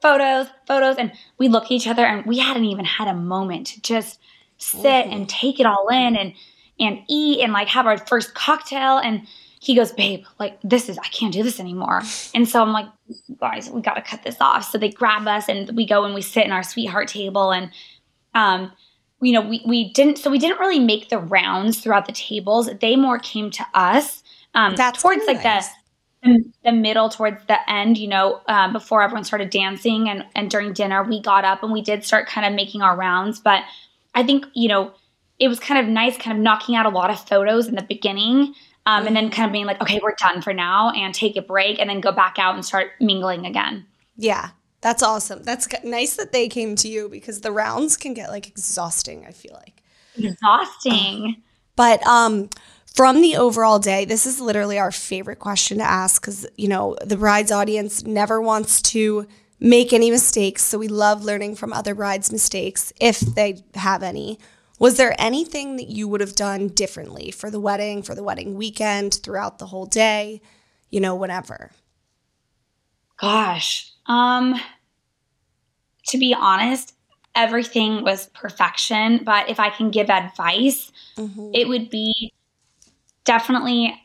photos, 0.00 0.46
photos. 0.66 0.96
And 0.96 1.12
we 1.38 1.48
look 1.48 1.64
at 1.64 1.72
each 1.72 1.86
other 1.86 2.04
and 2.04 2.24
we 2.24 2.38
hadn't 2.38 2.64
even 2.64 2.84
had 2.84 3.08
a 3.08 3.14
moment 3.14 3.66
to 3.68 3.82
just 3.82 4.18
sit 4.58 4.82
mm-hmm. 4.82 5.12
and 5.12 5.28
take 5.28 5.60
it 5.60 5.66
all 5.66 5.88
in 5.88 6.16
and 6.16 6.32
and 6.80 6.98
eat 7.08 7.40
and 7.40 7.52
like 7.52 7.68
have 7.68 7.86
our 7.86 7.98
first 7.98 8.34
cocktail. 8.34 8.98
And 8.98 9.26
he 9.64 9.74
goes, 9.74 9.92
babe, 9.92 10.24
like 10.38 10.58
this 10.62 10.90
is 10.90 10.98
I 10.98 11.08
can't 11.08 11.32
do 11.32 11.42
this 11.42 11.58
anymore. 11.58 12.02
And 12.34 12.46
so 12.46 12.60
I'm 12.60 12.72
like, 12.72 12.86
guys, 13.40 13.70
we 13.70 13.80
gotta 13.80 14.02
cut 14.02 14.22
this 14.22 14.36
off. 14.38 14.70
So 14.70 14.76
they 14.76 14.90
grab 14.90 15.26
us 15.26 15.48
and 15.48 15.74
we 15.74 15.86
go 15.86 16.04
and 16.04 16.14
we 16.14 16.20
sit 16.20 16.44
in 16.44 16.52
our 16.52 16.62
sweetheart 16.62 17.08
table 17.08 17.50
and 17.50 17.70
um 18.34 18.72
you 19.22 19.32
know, 19.32 19.40
we, 19.40 19.62
we 19.66 19.90
didn't 19.94 20.18
so 20.18 20.30
we 20.30 20.38
didn't 20.38 20.60
really 20.60 20.78
make 20.78 21.08
the 21.08 21.18
rounds 21.18 21.80
throughout 21.80 22.04
the 22.04 22.12
tables. 22.12 22.68
They 22.82 22.94
more 22.94 23.18
came 23.18 23.50
to 23.52 23.66
us. 23.72 24.22
Um 24.54 24.76
That's 24.76 25.00
towards 25.00 25.26
like 25.26 25.42
nice. 25.42 25.68
the 25.68 25.74
the 26.24 26.44
the 26.66 26.72
middle 26.72 27.08
towards 27.08 27.42
the 27.46 27.58
end, 27.70 27.96
you 27.96 28.08
know, 28.08 28.42
um, 28.46 28.74
before 28.74 29.02
everyone 29.02 29.24
started 29.24 29.48
dancing 29.48 30.10
and, 30.10 30.26
and 30.34 30.50
during 30.50 30.74
dinner, 30.74 31.02
we 31.02 31.22
got 31.22 31.46
up 31.46 31.62
and 31.62 31.72
we 31.72 31.80
did 31.80 32.04
start 32.04 32.26
kind 32.26 32.46
of 32.46 32.52
making 32.52 32.82
our 32.82 32.96
rounds. 32.96 33.40
But 33.40 33.62
I 34.14 34.24
think, 34.24 34.44
you 34.52 34.68
know, 34.68 34.92
it 35.38 35.48
was 35.48 35.58
kind 35.58 35.80
of 35.80 35.90
nice, 35.90 36.18
kind 36.18 36.36
of 36.36 36.42
knocking 36.42 36.76
out 36.76 36.84
a 36.86 36.90
lot 36.90 37.10
of 37.10 37.18
photos 37.18 37.66
in 37.66 37.76
the 37.76 37.82
beginning 37.82 38.54
um, 38.86 39.06
and 39.06 39.16
then 39.16 39.30
kind 39.30 39.46
of 39.46 39.52
being 39.52 39.66
like, 39.66 39.80
okay, 39.80 40.00
we're 40.02 40.14
done 40.18 40.42
for 40.42 40.52
now 40.52 40.90
and 40.90 41.14
take 41.14 41.36
a 41.36 41.42
break 41.42 41.78
and 41.78 41.88
then 41.88 42.00
go 42.00 42.12
back 42.12 42.38
out 42.38 42.54
and 42.54 42.64
start 42.64 42.92
mingling 43.00 43.46
again. 43.46 43.86
Yeah, 44.16 44.50
that's 44.80 45.02
awesome. 45.02 45.42
That's 45.42 45.66
nice 45.82 46.16
that 46.16 46.32
they 46.32 46.48
came 46.48 46.76
to 46.76 46.88
you 46.88 47.08
because 47.08 47.40
the 47.40 47.52
rounds 47.52 47.96
can 47.96 48.12
get 48.14 48.30
like 48.30 48.46
exhausting, 48.46 49.24
I 49.26 49.32
feel 49.32 49.54
like. 49.54 49.82
Exhausting. 50.16 51.42
But 51.76 52.06
um 52.06 52.50
from 52.94 53.20
the 53.20 53.34
overall 53.34 53.80
day, 53.80 54.04
this 54.04 54.26
is 54.26 54.38
literally 54.38 54.78
our 54.78 54.92
favorite 54.92 55.40
question 55.40 55.78
to 55.78 55.84
ask 55.84 56.22
cuz 56.22 56.46
you 56.56 56.68
know, 56.68 56.96
the 57.04 57.16
bride's 57.16 57.50
audience 57.50 58.04
never 58.04 58.40
wants 58.40 58.80
to 58.92 59.26
make 59.58 59.92
any 59.92 60.10
mistakes, 60.12 60.62
so 60.62 60.78
we 60.78 60.86
love 60.86 61.24
learning 61.24 61.56
from 61.56 61.72
other 61.72 61.96
brides' 61.96 62.30
mistakes 62.30 62.92
if 63.00 63.18
they 63.18 63.64
have 63.74 64.04
any. 64.04 64.38
Was 64.78 64.96
there 64.96 65.14
anything 65.18 65.76
that 65.76 65.88
you 65.88 66.08
would 66.08 66.20
have 66.20 66.34
done 66.34 66.68
differently 66.68 67.30
for 67.30 67.50
the 67.50 67.60
wedding, 67.60 68.02
for 68.02 68.14
the 68.14 68.24
wedding 68.24 68.54
weekend, 68.54 69.14
throughout 69.14 69.58
the 69.58 69.66
whole 69.66 69.86
day, 69.86 70.40
you 70.90 71.00
know, 71.00 71.14
whatever? 71.14 71.70
Gosh. 73.16 73.92
Um 74.06 74.60
to 76.08 76.18
be 76.18 76.34
honest, 76.34 76.94
everything 77.34 78.04
was 78.04 78.26
perfection, 78.34 79.22
but 79.24 79.48
if 79.48 79.58
I 79.58 79.70
can 79.70 79.90
give 79.90 80.10
advice, 80.10 80.92
it 81.16 81.66
would 81.66 81.88
be 81.88 82.32
definitely 83.24 83.98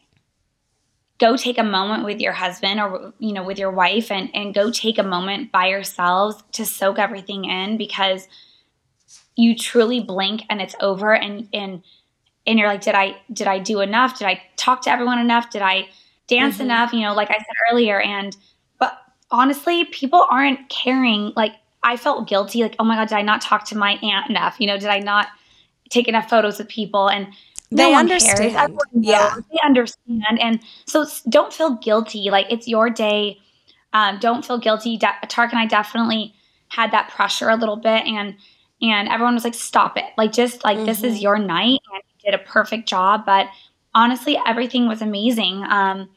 go 1.19 1.35
take 1.35 1.57
a 1.57 1.63
moment 1.63 2.05
with 2.05 2.21
your 2.21 2.31
husband 2.31 2.79
or 2.79 3.13
you 3.19 3.33
know 3.33 3.43
with 3.43 3.59
your 3.59 3.71
wife 3.71 4.09
and 4.09 4.33
and 4.33 4.53
go 4.53 4.71
take 4.71 4.97
a 4.97 5.03
moment 5.03 5.51
by 5.51 5.67
yourselves 5.67 6.41
to 6.53 6.65
soak 6.65 6.97
everything 6.97 7.43
in 7.45 7.77
because 7.77 8.27
you 9.39 9.55
truly 9.55 10.01
blink 10.01 10.43
and 10.49 10.61
it's 10.61 10.75
over 10.81 11.15
and 11.15 11.47
and 11.53 11.81
and 12.45 12.59
you're 12.59 12.67
like 12.67 12.81
did 12.81 12.93
i 12.95 13.15
did 13.31 13.47
i 13.47 13.57
do 13.57 13.79
enough? 13.79 14.19
Did 14.19 14.27
i 14.27 14.41
talk 14.57 14.81
to 14.83 14.91
everyone 14.91 15.17
enough? 15.19 15.49
Did 15.49 15.61
i 15.61 15.87
dance 16.27 16.59
enough? 16.59 16.93
You 16.93 17.01
know 17.01 17.13
like 17.13 17.29
i 17.29 17.37
said 17.37 17.55
earlier 17.71 18.01
and 18.01 18.35
but 18.79 18.99
honestly 19.31 19.85
people 19.85 20.27
aren't 20.29 20.67
caring. 20.69 21.31
Like 21.37 21.53
i 21.83 21.95
felt 21.95 22.27
guilty 22.27 22.61
like 22.63 22.75
oh 22.79 22.83
my 22.83 22.95
god 22.95 23.07
did 23.07 23.17
i 23.17 23.21
not 23.21 23.41
talk 23.41 23.65
to 23.67 23.77
my 23.77 23.93
aunt 24.03 24.29
enough? 24.29 24.57
You 24.59 24.67
know 24.67 24.77
did 24.77 24.89
i 24.89 24.99
not 24.99 25.27
take 25.89 26.07
enough 26.09 26.29
photos 26.29 26.59
with 26.59 26.67
people? 26.67 27.09
And 27.09 27.27
no 27.71 27.87
They 27.87 27.93
understand. 27.95 28.77
Yeah. 28.93 29.35
they 29.51 29.59
understand. 29.63 30.39
And 30.41 30.59
so 30.85 31.05
don't 31.29 31.53
feel 31.53 31.75
guilty. 31.75 32.29
Like 32.29 32.47
it's 32.49 32.67
your 32.67 32.89
day. 32.89 33.37
Um, 33.93 34.19
don't 34.19 34.45
feel 34.45 34.57
guilty. 34.57 34.97
De- 34.97 35.19
Tarek 35.27 35.49
and 35.51 35.59
i 35.59 35.65
definitely 35.65 36.33
had 36.67 36.91
that 36.91 37.09
pressure 37.09 37.49
a 37.49 37.55
little 37.55 37.75
bit 37.75 38.05
and 38.05 38.35
and 38.81 39.07
everyone 39.09 39.33
was 39.33 39.43
like 39.43 39.53
stop 39.53 39.97
it. 39.97 40.05
Like 40.17 40.31
just 40.31 40.63
like 40.63 40.85
this 40.85 41.03
is 41.03 41.21
your 41.21 41.37
night 41.37 41.79
and 41.93 42.03
you 42.23 42.31
did 42.31 42.39
a 42.39 42.43
perfect 42.43 42.87
job. 42.87 43.25
But 43.25 43.47
honestly 43.93 44.39
everything 44.45 44.87
was 44.87 45.01
amazing. 45.01 45.63
Um, 45.63 46.09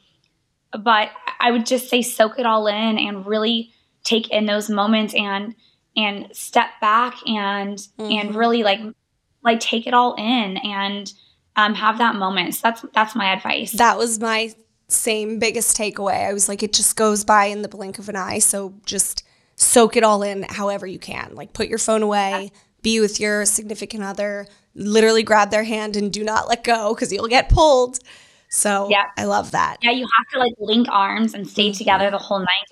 but 0.79 1.11
i 1.39 1.51
would 1.51 1.67
just 1.67 1.91
say 1.91 2.01
soak 2.01 2.39
it 2.39 2.47
all 2.47 2.67
in 2.67 2.99
and 2.99 3.27
really 3.27 3.71
take 4.05 4.31
in 4.31 4.47
those 4.47 4.71
moments 4.71 5.13
and 5.15 5.55
and 5.99 6.35
step 6.35 6.71
back 6.81 7.15
and 7.29 7.89
and 7.99 8.35
really 8.35 8.63
like 8.63 8.81
like 9.43 9.61
take 9.61 9.87
it 9.87 9.93
all 9.93 10.15
in 10.15 10.57
and 10.57 11.13
um, 11.57 11.75
have 11.75 11.99
that 11.99 12.15
moment. 12.15 12.55
So 12.55 12.61
that's 12.65 12.85
that's 12.95 13.15
my 13.15 13.33
advice. 13.33 13.73
That 13.73 13.99
was 13.99 14.19
my 14.19 14.55
same 14.89 15.39
biggest 15.39 15.77
takeaway. 15.77 16.29
I 16.29 16.33
was 16.33 16.49
like, 16.49 16.63
it 16.63 16.73
just 16.73 16.97
goes 16.97 17.25
by 17.25 17.47
in 17.47 17.63
the 17.63 17.69
blink 17.69 17.99
of 17.99 18.09
an 18.09 18.17
eye. 18.17 18.39
So 18.39 18.75
just 18.87 19.25
soak 19.63 19.97
it 19.97 20.03
all 20.05 20.23
in 20.23 20.43
however 20.45 20.87
you 20.87 20.99
can. 20.99 21.35
Like 21.35 21.53
put 21.53 21.69
your 21.69 21.79
phone 21.79 22.03
away, 22.03 22.51
be 22.83 23.01
with 23.01 23.21
your 23.21 23.45
significant 23.47 24.03
other, 24.03 24.47
literally 24.75 25.23
grab 25.23 25.51
their 25.51 25.65
hand 25.65 25.97
and 25.97 26.13
do 26.13 26.25
not 26.25 26.49
let 26.49 26.65
go 26.65 26.95
because 26.95 27.13
you'll 27.13 27.29
get 27.29 27.49
pulled. 27.49 27.99
So 28.51 28.89
Yeah. 28.91 29.05
I 29.17 29.25
love 29.25 29.53
that. 29.53 29.79
yeah, 29.83 29.93
you 29.93 30.07
have 30.19 30.27
to 30.33 30.39
like 30.39 30.53
link 30.59 30.87
arms 30.91 31.33
and 31.35 31.49
stay 31.49 31.73
together 31.73 32.11
the 32.11 32.19
whole 32.19 32.41
night. 32.41 32.69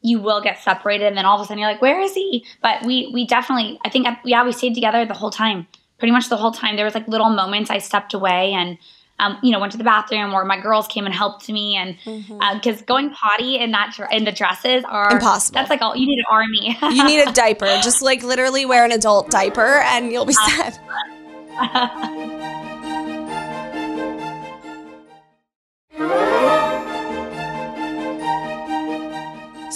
You 0.00 0.20
will 0.20 0.40
get 0.40 0.58
separated, 0.62 1.06
and 1.06 1.16
then 1.18 1.24
all 1.26 1.36
of 1.36 1.42
a 1.42 1.46
sudden 1.46 1.58
you're 1.58 1.68
like, 1.70 1.82
"Where 1.82 2.00
is 2.00 2.14
he?" 2.14 2.44
But 2.62 2.84
we 2.86 3.10
we 3.12 3.26
definitely, 3.26 3.80
I 3.84 3.88
think, 3.90 4.06
yeah, 4.24 4.44
we 4.44 4.52
stayed 4.52 4.74
together 4.74 5.04
the 5.04 5.12
whole 5.14 5.30
time, 5.32 5.66
pretty 5.98 6.12
much 6.12 6.28
the 6.28 6.36
whole 6.36 6.52
time. 6.52 6.76
There 6.76 6.84
was 6.84 6.94
like 6.94 7.08
little 7.08 7.30
moments 7.30 7.68
I 7.70 7.78
stepped 7.78 8.14
away 8.14 8.52
and. 8.52 8.78
Um, 9.20 9.38
you 9.42 9.50
know, 9.50 9.58
went 9.58 9.72
to 9.72 9.78
the 9.78 9.84
bathroom, 9.84 10.32
or 10.32 10.44
my 10.44 10.60
girls 10.60 10.86
came 10.86 11.04
and 11.04 11.14
helped 11.14 11.48
me, 11.48 11.76
and 11.76 11.98
mm-hmm. 12.04 12.40
uh, 12.40 12.54
because 12.54 12.82
going 12.82 13.10
potty 13.10 13.56
in 13.58 13.72
that 13.72 13.92
dr- 13.96 14.12
in 14.12 14.24
the 14.24 14.32
dresses 14.32 14.84
are 14.84 15.12
Impossible. 15.12 15.54
That's 15.54 15.70
like 15.70 15.82
all 15.82 15.96
you 15.96 16.06
need 16.06 16.18
an 16.18 16.24
army. 16.30 16.78
You 16.94 17.04
need 17.04 17.20
a 17.22 17.32
diaper. 17.44 17.66
Just 17.82 18.00
like 18.00 18.22
literally 18.22 18.64
wear 18.64 18.84
an 18.84 18.92
adult 18.92 19.30
diaper 19.30 19.80
and 19.80 20.12
you'll 20.12 20.24
be 20.24 20.36
uh, 20.40 20.70
set. 20.70 20.78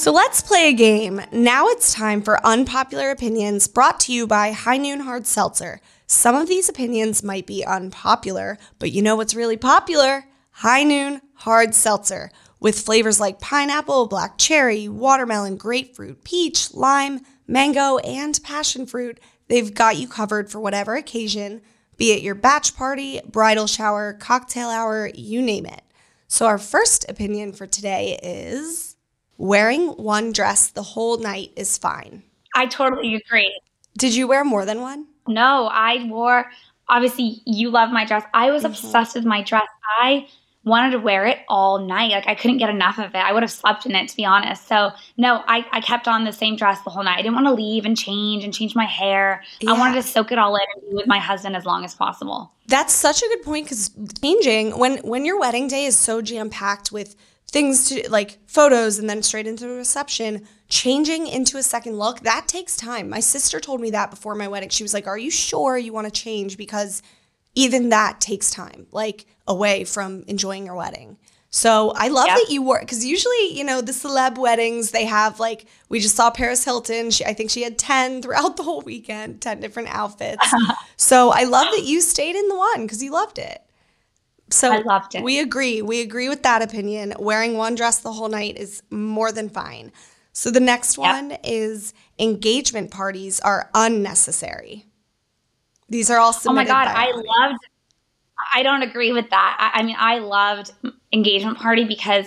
So 0.02 0.10
let's 0.10 0.42
play 0.42 0.68
a 0.68 0.72
game. 0.72 1.20
Now 1.30 1.68
it's 1.68 1.94
time 1.94 2.22
for 2.22 2.44
unpopular 2.44 3.12
opinions 3.12 3.68
brought 3.68 4.00
to 4.00 4.12
you 4.12 4.26
by 4.26 4.50
High 4.50 4.78
Noon 4.78 4.98
Hard 4.98 5.28
Seltzer. 5.28 5.80
Some 6.12 6.36
of 6.36 6.46
these 6.46 6.68
opinions 6.68 7.22
might 7.22 7.46
be 7.46 7.64
unpopular, 7.64 8.58
but 8.78 8.92
you 8.92 9.00
know 9.00 9.16
what's 9.16 9.34
really 9.34 9.56
popular? 9.56 10.26
High 10.50 10.82
Noon 10.82 11.22
Hard 11.36 11.74
Seltzer. 11.74 12.30
With 12.60 12.78
flavors 12.78 13.18
like 13.18 13.40
pineapple, 13.40 14.08
black 14.08 14.36
cherry, 14.36 14.88
watermelon, 14.88 15.56
grapefruit, 15.56 16.22
peach, 16.22 16.74
lime, 16.74 17.20
mango, 17.46 17.96
and 18.00 18.38
passion 18.44 18.84
fruit, 18.84 19.20
they've 19.48 19.72
got 19.72 19.96
you 19.96 20.06
covered 20.06 20.50
for 20.50 20.60
whatever 20.60 20.96
occasion, 20.96 21.62
be 21.96 22.12
it 22.12 22.20
your 22.20 22.34
batch 22.34 22.76
party, 22.76 23.22
bridal 23.26 23.66
shower, 23.66 24.12
cocktail 24.12 24.68
hour, 24.68 25.10
you 25.14 25.40
name 25.40 25.64
it. 25.64 25.80
So, 26.28 26.44
our 26.44 26.58
first 26.58 27.08
opinion 27.08 27.54
for 27.54 27.66
today 27.66 28.18
is 28.22 28.96
wearing 29.38 29.88
one 29.88 30.32
dress 30.32 30.68
the 30.68 30.82
whole 30.82 31.16
night 31.16 31.52
is 31.56 31.78
fine. 31.78 32.22
I 32.54 32.66
totally 32.66 33.14
agree. 33.14 33.58
Did 33.96 34.14
you 34.14 34.28
wear 34.28 34.44
more 34.44 34.66
than 34.66 34.82
one? 34.82 35.06
No, 35.28 35.68
I 35.72 36.04
wore, 36.08 36.50
obviously, 36.88 37.40
you 37.46 37.70
love 37.70 37.90
my 37.90 38.04
dress. 38.04 38.24
I 38.34 38.50
was 38.50 38.62
Mm-hmm. 38.64 38.72
obsessed 38.72 39.14
with 39.14 39.24
my 39.24 39.42
dress. 39.42 39.66
I 40.00 40.26
wanted 40.64 40.92
to 40.92 40.98
wear 41.00 41.26
it 41.26 41.38
all 41.48 41.78
night. 41.80 42.12
Like, 42.12 42.28
I 42.28 42.36
couldn't 42.36 42.58
get 42.58 42.70
enough 42.70 42.96
of 42.98 43.06
it. 43.14 43.18
I 43.18 43.32
would 43.32 43.42
have 43.42 43.50
slept 43.50 43.84
in 43.84 43.96
it, 43.96 44.08
to 44.08 44.16
be 44.16 44.24
honest. 44.24 44.68
So, 44.68 44.90
no, 45.16 45.42
I, 45.48 45.66
I 45.72 45.80
kept 45.80 46.06
on 46.06 46.24
the 46.24 46.32
same 46.32 46.54
dress 46.54 46.80
the 46.82 46.90
whole 46.90 47.02
night. 47.02 47.18
I 47.18 47.22
didn't 47.22 47.34
want 47.34 47.46
to 47.48 47.52
leave 47.52 47.84
and 47.84 47.98
change 47.98 48.44
and 48.44 48.54
change 48.54 48.76
my 48.76 48.84
hair. 48.84 49.42
I 49.66 49.76
wanted 49.76 49.94
to 50.00 50.02
soak 50.04 50.30
it 50.30 50.38
all 50.38 50.54
in 50.54 50.62
and 50.76 50.88
be 50.90 50.94
with 50.94 51.08
my 51.08 51.18
husband 51.18 51.56
as 51.56 51.64
long 51.64 51.84
as 51.84 51.94
possible. 51.96 52.52
That's 52.68 52.92
such 52.92 53.22
a 53.22 53.26
good 53.28 53.42
point 53.42 53.66
because 53.66 53.90
changing 54.22 54.78
when 54.78 54.98
when 54.98 55.24
your 55.24 55.38
wedding 55.38 55.66
day 55.66 55.84
is 55.84 55.98
so 55.98 56.22
jam 56.22 56.48
packed 56.48 56.92
with 56.92 57.16
things 57.52 57.88
to 57.90 58.08
like 58.10 58.38
photos 58.46 58.98
and 58.98 59.08
then 59.08 59.22
straight 59.22 59.46
into 59.46 59.66
the 59.68 59.74
reception, 59.74 60.46
changing 60.68 61.26
into 61.28 61.58
a 61.58 61.62
second 61.62 61.98
look 61.98 62.20
that 62.20 62.48
takes 62.48 62.76
time. 62.76 63.08
My 63.08 63.20
sister 63.20 63.60
told 63.60 63.80
me 63.80 63.90
that 63.90 64.10
before 64.10 64.34
my 64.34 64.48
wedding. 64.48 64.70
She 64.70 64.82
was 64.82 64.94
like, 64.94 65.06
"Are 65.06 65.18
you 65.18 65.30
sure 65.30 65.76
you 65.76 65.92
want 65.92 66.06
to 66.06 66.20
change?" 66.20 66.56
Because 66.56 67.02
even 67.54 67.90
that 67.90 68.20
takes 68.20 68.50
time, 68.50 68.86
like 68.90 69.26
away 69.46 69.84
from 69.84 70.24
enjoying 70.26 70.64
your 70.66 70.74
wedding. 70.74 71.18
So 71.54 71.92
I 71.94 72.08
love 72.08 72.28
Yep. 72.28 72.36
that 72.38 72.48
you 72.50 72.62
wore 72.62 72.80
because 72.80 73.04
usually, 73.04 73.52
you 73.52 73.62
know, 73.62 73.82
the 73.82 73.92
celeb 73.92 74.38
weddings 74.38 74.90
they 74.90 75.04
have 75.04 75.38
like 75.38 75.66
we 75.90 76.00
just 76.00 76.16
saw 76.16 76.30
Paris 76.30 76.64
Hilton. 76.64 77.10
She, 77.10 77.26
I 77.26 77.34
think 77.34 77.50
she 77.50 77.62
had 77.62 77.76
ten 77.76 78.22
throughout 78.22 78.56
the 78.56 78.62
whole 78.62 78.80
weekend, 78.80 79.42
ten 79.42 79.60
different 79.60 79.90
outfits. 79.90 80.42
so 80.96 81.28
I 81.30 81.44
love 81.44 81.66
that 81.72 81.84
you 81.84 82.00
stayed 82.00 82.36
in 82.36 82.48
the 82.48 82.56
one 82.56 82.86
because 82.86 83.02
you 83.02 83.10
loved 83.12 83.38
it. 83.38 83.60
So 84.52 84.72
I 84.72 84.78
loved 84.78 85.14
it. 85.14 85.22
We 85.22 85.38
agree. 85.40 85.82
We 85.82 86.00
agree 86.00 86.28
with 86.28 86.42
that 86.42 86.62
opinion. 86.62 87.14
Wearing 87.18 87.56
one 87.56 87.74
dress 87.74 87.98
the 87.98 88.12
whole 88.12 88.28
night 88.28 88.56
is 88.56 88.82
more 88.90 89.32
than 89.32 89.48
fine. 89.48 89.92
So 90.32 90.50
the 90.50 90.60
next 90.60 90.96
one 90.98 91.36
is 91.44 91.92
engagement 92.18 92.90
parties 92.90 93.40
are 93.40 93.70
unnecessary. 93.74 94.86
These 95.88 96.10
are 96.10 96.18
all 96.18 96.32
submitted. 96.32 96.70
Oh 96.70 96.74
my. 96.74 96.84
God, 96.84 96.88
I 96.88 97.08
audience. 97.10 97.26
loved, 97.28 97.58
I 98.54 98.62
don't 98.62 98.82
agree 98.82 99.12
with 99.12 99.28
that. 99.30 99.72
I, 99.74 99.80
I 99.80 99.82
mean, 99.82 99.96
I 99.98 100.18
loved 100.18 100.72
engagement 101.12 101.58
party 101.58 101.84
because 101.84 102.26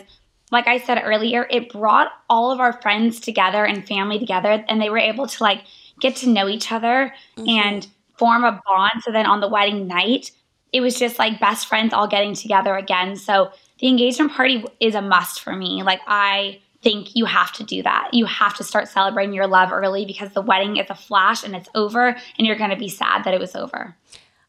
like 0.51 0.67
I 0.67 0.78
said 0.80 1.01
earlier, 1.03 1.47
it 1.49 1.71
brought 1.71 2.11
all 2.30 2.51
of 2.51 2.59
our 2.59 2.80
friends 2.82 3.19
together 3.19 3.65
and 3.65 3.86
family 3.88 4.19
together 4.19 4.63
and 4.69 4.80
they 4.80 4.89
were 4.91 4.99
able 4.99 5.26
to 5.28 5.43
like 5.43 5.63
get 5.99 6.15
to 6.17 6.30
know 6.30 6.47
each 6.47 6.71
other 6.71 7.13
Mm-hmm. 7.38 7.49
and 7.49 7.88
form 8.17 8.43
a 8.45 8.61
bond. 8.67 9.01
So 9.03 9.11
then 9.11 9.26
on 9.26 9.41
the 9.41 9.47
wedding 9.49 9.88
night, 9.88 10.32
it 10.74 10.82
was 10.82 10.97
just 10.99 11.20
like 11.20 11.39
best 11.39 11.68
friends 11.68 11.93
all 11.93 12.07
getting 12.07 12.34
together 12.34 12.76
again. 12.76 13.16
So 13.16 13.51
the 13.80 13.88
engagement 13.88 14.34
party 14.34 14.66
is 14.80 14.95
a 14.95 15.01
must 15.01 15.41
for 15.41 15.55
me. 15.55 15.84
Like 15.84 16.01
I 16.07 16.61
think 16.82 17.16
you 17.16 17.26
have 17.26 17.51
to 17.53 17.63
do 17.63 17.82
that. 17.84 18.09
You 18.13 18.26
have 18.26 18.55
to 18.57 18.63
start 18.63 18.88
celebrating 18.88 19.34
your 19.34 19.47
love 19.47 19.72
early 19.72 20.05
because 20.05 20.32
the 20.34 20.41
wedding 20.41 20.78
is 20.78 20.89
a 20.89 20.95
flash 20.95 21.43
and 21.43 21.55
it's 21.55 21.70
over 21.74 22.07
and 22.07 22.47
you're 22.47 22.57
going 22.57 22.70
to 22.70 22.76
be 22.76 22.89
sad 22.89 23.24
that 23.24 23.34
it 23.34 23.39
was 23.39 23.55
over. 23.55 23.95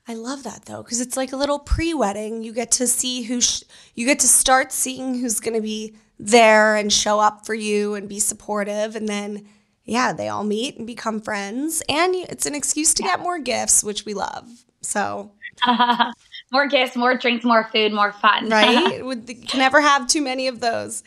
I 0.08 0.14
love 0.14 0.44
that 0.44 0.66
though, 0.66 0.82
because 0.82 1.00
it's 1.00 1.16
like 1.16 1.32
a 1.32 1.36
little 1.36 1.58
pre-wedding. 1.58 2.42
You 2.42 2.52
get 2.52 2.70
to 2.72 2.86
see 2.86 3.22
who 3.22 3.40
sh- 3.40 3.64
you 3.94 4.06
get 4.06 4.20
to 4.20 4.28
start 4.28 4.70
seeing 4.70 5.18
who's 5.18 5.40
going 5.40 5.54
to 5.54 5.62
be 5.62 5.96
there 6.18 6.76
and 6.76 6.92
show 6.92 7.18
up 7.18 7.44
for 7.44 7.54
you 7.54 7.94
and 7.94 8.08
be 8.08 8.20
supportive, 8.20 8.94
and 8.94 9.08
then 9.08 9.46
yeah, 9.84 10.12
they 10.12 10.28
all 10.28 10.44
meet 10.44 10.76
and 10.76 10.86
become 10.86 11.20
friends, 11.20 11.82
and 11.88 12.14
it's 12.14 12.46
an 12.46 12.54
excuse 12.54 12.94
to 12.94 13.02
get 13.02 13.20
more 13.20 13.38
gifts, 13.38 13.82
which 13.82 14.04
we 14.04 14.14
love. 14.14 14.64
So 14.80 15.32
more 16.52 16.66
gifts, 16.66 16.96
more 16.96 17.16
drinks, 17.16 17.44
more 17.44 17.68
food, 17.72 17.92
more 17.92 18.12
fun. 18.12 18.48
right, 18.50 19.04
Would- 19.04 19.26
can 19.48 19.58
never 19.58 19.80
have 19.80 20.06
too 20.06 20.22
many 20.22 20.48
of 20.48 20.60
those. 20.60 21.02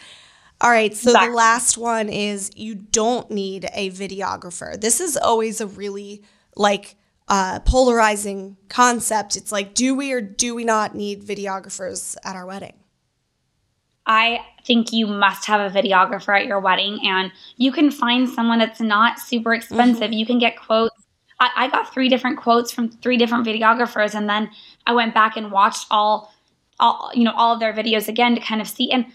All 0.62 0.70
right, 0.70 0.93
so 0.93 1.12
Exactly. 1.12 1.30
the 1.30 1.36
last 1.36 1.78
one 1.78 2.10
is 2.10 2.52
you 2.56 2.76
don't 2.76 3.32
need 3.32 3.70
a 3.74 3.89
videographer. 3.91 4.80
This 4.80 5.00
is 5.00 5.16
always 5.16 5.62
a 5.62 5.68
really 5.68 6.22
like 6.58 6.97
uh, 7.30 7.60
polarizing 7.60 8.58
concept. 8.68 9.38
It's 9.38 9.52
like, 9.54 9.74
do 9.74 9.95
we 9.95 10.12
or 10.12 10.20
do 10.20 10.54
we 10.54 10.66
not 10.66 10.95
need 10.95 11.24
videographers 11.24 12.18
at 12.26 12.36
our 12.36 12.45
wedding? 12.45 12.74
I 14.06 14.39
think 14.66 14.91
you 14.91 15.06
must 15.06 15.45
have 15.45 15.62
a 15.62 15.74
videographer 15.74 16.38
at 16.38 16.47
your 16.47 16.60
wedding, 16.60 17.00
and 17.04 17.32
you 17.58 17.72
can 17.72 17.91
find 17.91 18.28
someone 18.28 18.58
that's 18.60 18.82
not 18.82 19.20
super 19.20 19.54
expensive. 19.54 20.12
You 20.12 20.26
can 20.26 20.39
get 20.39 20.60
quotes. 20.60 20.95
I, 21.40 21.50
I 21.56 21.68
got 21.70 21.94
three 21.94 22.10
different 22.10 22.38
quotes 22.38 22.72
from 22.72 22.90
three 22.90 23.18
different 23.18 23.46
videographers, 23.46 24.14
and 24.14 24.30
then 24.30 24.50
I 24.86 24.94
went 24.94 25.14
back 25.14 25.38
and 25.38 25.52
watched 25.52 25.88
all, 25.90 26.34
all 26.80 27.12
you 27.14 27.24
know, 27.24 27.34
all 27.36 27.54
of 27.54 27.60
their 27.60 27.74
videos 27.74 28.08
again 28.08 28.36
to 28.36 28.42
kind 28.42 28.62
of 28.62 28.68
see. 28.68 28.92
And 28.92 29.06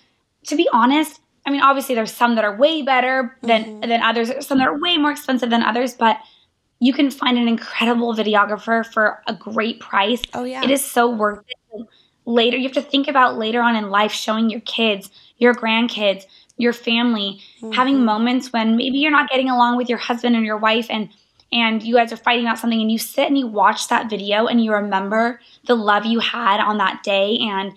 to 0.44 0.56
be 0.56 0.68
honest, 0.72 1.20
I 1.46 1.50
mean, 1.50 1.60
obviously 1.60 1.94
there's 1.94 2.12
some 2.12 2.36
that 2.36 2.44
are 2.44 2.56
way 2.56 2.82
better 2.82 3.36
than 3.42 3.64
mm-hmm. 3.64 3.88
than 3.88 4.02
others. 4.02 4.28
There's 4.28 4.46
some 4.46 4.58
that 4.58 4.68
are 4.68 4.78
way 4.78 4.96
more 4.96 5.10
expensive 5.10 5.50
than 5.50 5.62
others, 5.62 5.94
but 5.94 6.18
you 6.80 6.92
can 6.92 7.10
find 7.10 7.38
an 7.38 7.48
incredible 7.48 8.14
videographer 8.14 8.84
for 8.92 9.22
a 9.26 9.34
great 9.34 9.80
price. 9.80 10.22
Oh, 10.34 10.44
yeah. 10.44 10.62
It 10.62 10.70
is 10.70 10.84
so 10.84 11.08
worth 11.08 11.40
it. 11.48 11.86
Later, 12.26 12.56
you 12.56 12.64
have 12.64 12.72
to 12.72 12.82
think 12.82 13.06
about 13.06 13.36
later 13.36 13.60
on 13.60 13.76
in 13.76 13.90
life 13.90 14.10
showing 14.10 14.48
your 14.48 14.60
kids, 14.60 15.10
your 15.36 15.54
grandkids, 15.54 16.24
your 16.56 16.72
family, 16.72 17.40
having 17.72 17.96
mm-hmm. 17.96 18.04
moments 18.04 18.52
when 18.52 18.76
maybe 18.76 18.98
you're 18.98 19.10
not 19.10 19.28
getting 19.28 19.50
along 19.50 19.76
with 19.76 19.88
your 19.88 19.98
husband 19.98 20.34
and 20.34 20.46
your 20.46 20.56
wife 20.56 20.86
and 20.88 21.10
and 21.54 21.82
you 21.82 21.94
guys 21.94 22.12
are 22.12 22.16
fighting 22.16 22.44
about 22.44 22.58
something 22.58 22.80
and 22.80 22.90
you 22.90 22.98
sit 22.98 23.28
and 23.28 23.38
you 23.38 23.46
watch 23.46 23.88
that 23.88 24.10
video 24.10 24.46
and 24.46 24.62
you 24.62 24.72
remember 24.72 25.40
the 25.66 25.76
love 25.76 26.04
you 26.04 26.18
had 26.18 26.60
on 26.60 26.78
that 26.78 27.02
day 27.04 27.38
and 27.40 27.72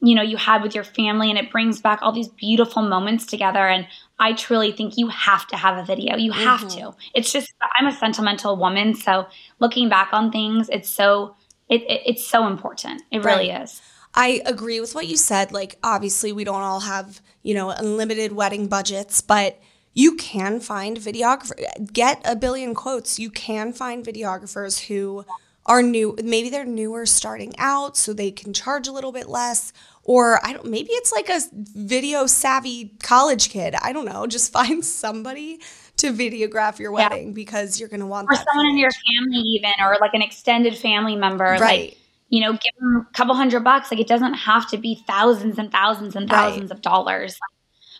you 0.00 0.14
know 0.14 0.22
you 0.22 0.36
had 0.36 0.62
with 0.62 0.74
your 0.74 0.84
family 0.84 1.30
and 1.30 1.38
it 1.38 1.50
brings 1.50 1.80
back 1.80 2.00
all 2.02 2.12
these 2.12 2.28
beautiful 2.28 2.82
moments 2.82 3.24
together. 3.26 3.66
And 3.66 3.86
i 4.18 4.34
truly 4.34 4.70
think 4.70 4.98
you 4.98 5.08
have 5.08 5.46
to 5.48 5.56
have 5.56 5.78
a 5.78 5.84
video. 5.84 6.16
You 6.16 6.32
have 6.32 6.60
mm-hmm. 6.60 6.90
to. 6.90 6.96
It's 7.14 7.32
just 7.32 7.52
i'm 7.76 7.86
a 7.86 7.92
sentimental 7.92 8.56
woman. 8.56 8.94
So 8.94 9.26
looking 9.58 9.88
back 9.88 10.10
on 10.12 10.30
things 10.30 10.68
it's 10.70 10.90
so 10.90 11.34
it, 11.68 11.82
it 11.82 12.02
it's 12.04 12.26
so 12.26 12.46
important. 12.46 13.02
It 13.10 13.24
really 13.24 13.50
is. 13.50 13.80
I 14.14 14.42
agree 14.44 14.78
with 14.78 14.94
what 14.94 15.06
you 15.06 15.16
said. 15.16 15.52
Like, 15.52 15.78
obviously, 15.82 16.32
we 16.32 16.44
don't 16.44 16.60
all 16.60 16.80
have, 16.80 17.22
you 17.42 17.54
know, 17.54 17.70
unlimited 17.70 18.32
wedding 18.32 18.66
budgets, 18.66 19.22
but 19.22 19.58
you 19.94 20.16
can 20.16 20.60
find 20.60 20.96
videographer. 20.96 21.52
Get 21.92 22.20
a 22.24 22.34
billion 22.36 22.74
quotes. 22.74 23.18
You 23.18 23.30
can 23.30 23.72
find 23.72 24.04
videographers 24.04 24.86
who 24.86 25.24
are 25.66 25.82
new. 25.82 26.16
Maybe 26.22 26.48
they're 26.50 26.64
newer 26.64 27.06
starting 27.06 27.54
out, 27.58 27.96
so 27.96 28.12
they 28.12 28.30
can 28.30 28.52
charge 28.52 28.88
a 28.88 28.92
little 28.92 29.12
bit 29.12 29.28
less. 29.28 29.72
Or 30.04 30.44
I 30.44 30.52
don't. 30.54 30.66
Maybe 30.66 30.90
it's 30.92 31.12
like 31.12 31.28
a 31.28 31.40
video 31.52 32.26
savvy 32.26 32.94
college 33.02 33.50
kid. 33.50 33.74
I 33.80 33.92
don't 33.92 34.04
know. 34.06 34.26
Just 34.26 34.52
find 34.58 34.84
somebody 34.84 35.60
to 35.98 36.12
videograph 36.12 36.78
your 36.78 36.90
wedding 36.90 37.32
because 37.34 37.78
you're 37.78 37.88
gonna 37.88 38.06
want 38.06 38.26
or 38.30 38.34
someone 38.34 38.66
in 38.66 38.78
your 38.78 38.90
family 38.90 39.38
even 39.38 39.70
or 39.78 39.98
like 40.00 40.14
an 40.14 40.22
extended 40.22 40.76
family 40.76 41.14
member 41.14 41.44
Right. 41.44 41.60
like 41.60 41.98
you 42.30 42.40
know 42.40 42.52
give 42.52 42.74
them 42.80 43.06
a 43.08 43.12
couple 43.12 43.34
hundred 43.34 43.62
bucks 43.62 43.90
like 43.90 44.00
it 44.00 44.08
doesn't 44.08 44.32
have 44.34 44.68
to 44.70 44.78
be 44.78 45.04
thousands 45.06 45.58
and 45.58 45.70
thousands 45.70 46.16
and 46.16 46.28
Right. 46.32 46.36
thousands 46.48 46.70
of 46.70 46.80
dollars 46.80 47.38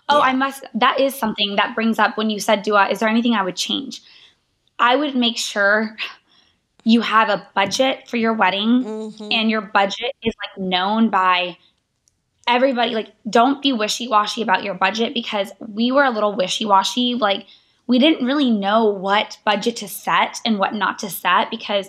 oh 0.09 0.21
i 0.21 0.33
must 0.33 0.65
that 0.75 0.99
is 1.01 1.15
something 1.15 1.57
that 1.57 1.75
brings 1.75 1.99
up 1.99 2.17
when 2.17 2.31
you 2.31 2.39
said 2.41 2.63
do 2.63 2.75
i 2.75 2.89
is 2.89 2.99
there 3.01 3.09
anything 3.09 3.35
i 3.35 3.43
would 3.43 3.57
change 3.57 4.03
i 4.79 4.95
would 4.97 5.15
make 5.15 5.37
sure 5.37 5.97
you 6.85 7.01
have 7.01 7.29
a 7.29 7.47
budget 7.55 8.09
for 8.09 8.17
your 8.17 8.33
wedding 8.33 8.83
Mm-hmm. 8.85 9.29
and 9.31 9.51
your 9.51 9.61
budget 9.63 10.13
is 10.23 10.35
like 10.43 10.59
known 10.65 11.09
by 11.11 11.57
everybody 12.49 12.91
like 12.95 13.13
don't 13.31 13.63
be 13.63 13.73
wishy-washy 13.73 14.43
about 14.43 14.65
your 14.65 14.75
budget 14.75 15.15
because 15.15 15.53
we 15.61 15.93
were 15.93 16.03
a 16.05 16.11
little 16.11 16.35
wishy-washy 16.35 17.15
like 17.15 17.47
we 17.87 17.99
didn't 17.99 18.25
really 18.27 18.51
know 18.51 18.87
what 18.87 19.39
budget 19.45 19.77
to 19.77 19.89
set 19.89 20.41
and 20.45 20.59
what 20.59 20.75
not 20.75 20.99
to 21.01 21.11
set 21.11 21.51
because 21.51 21.89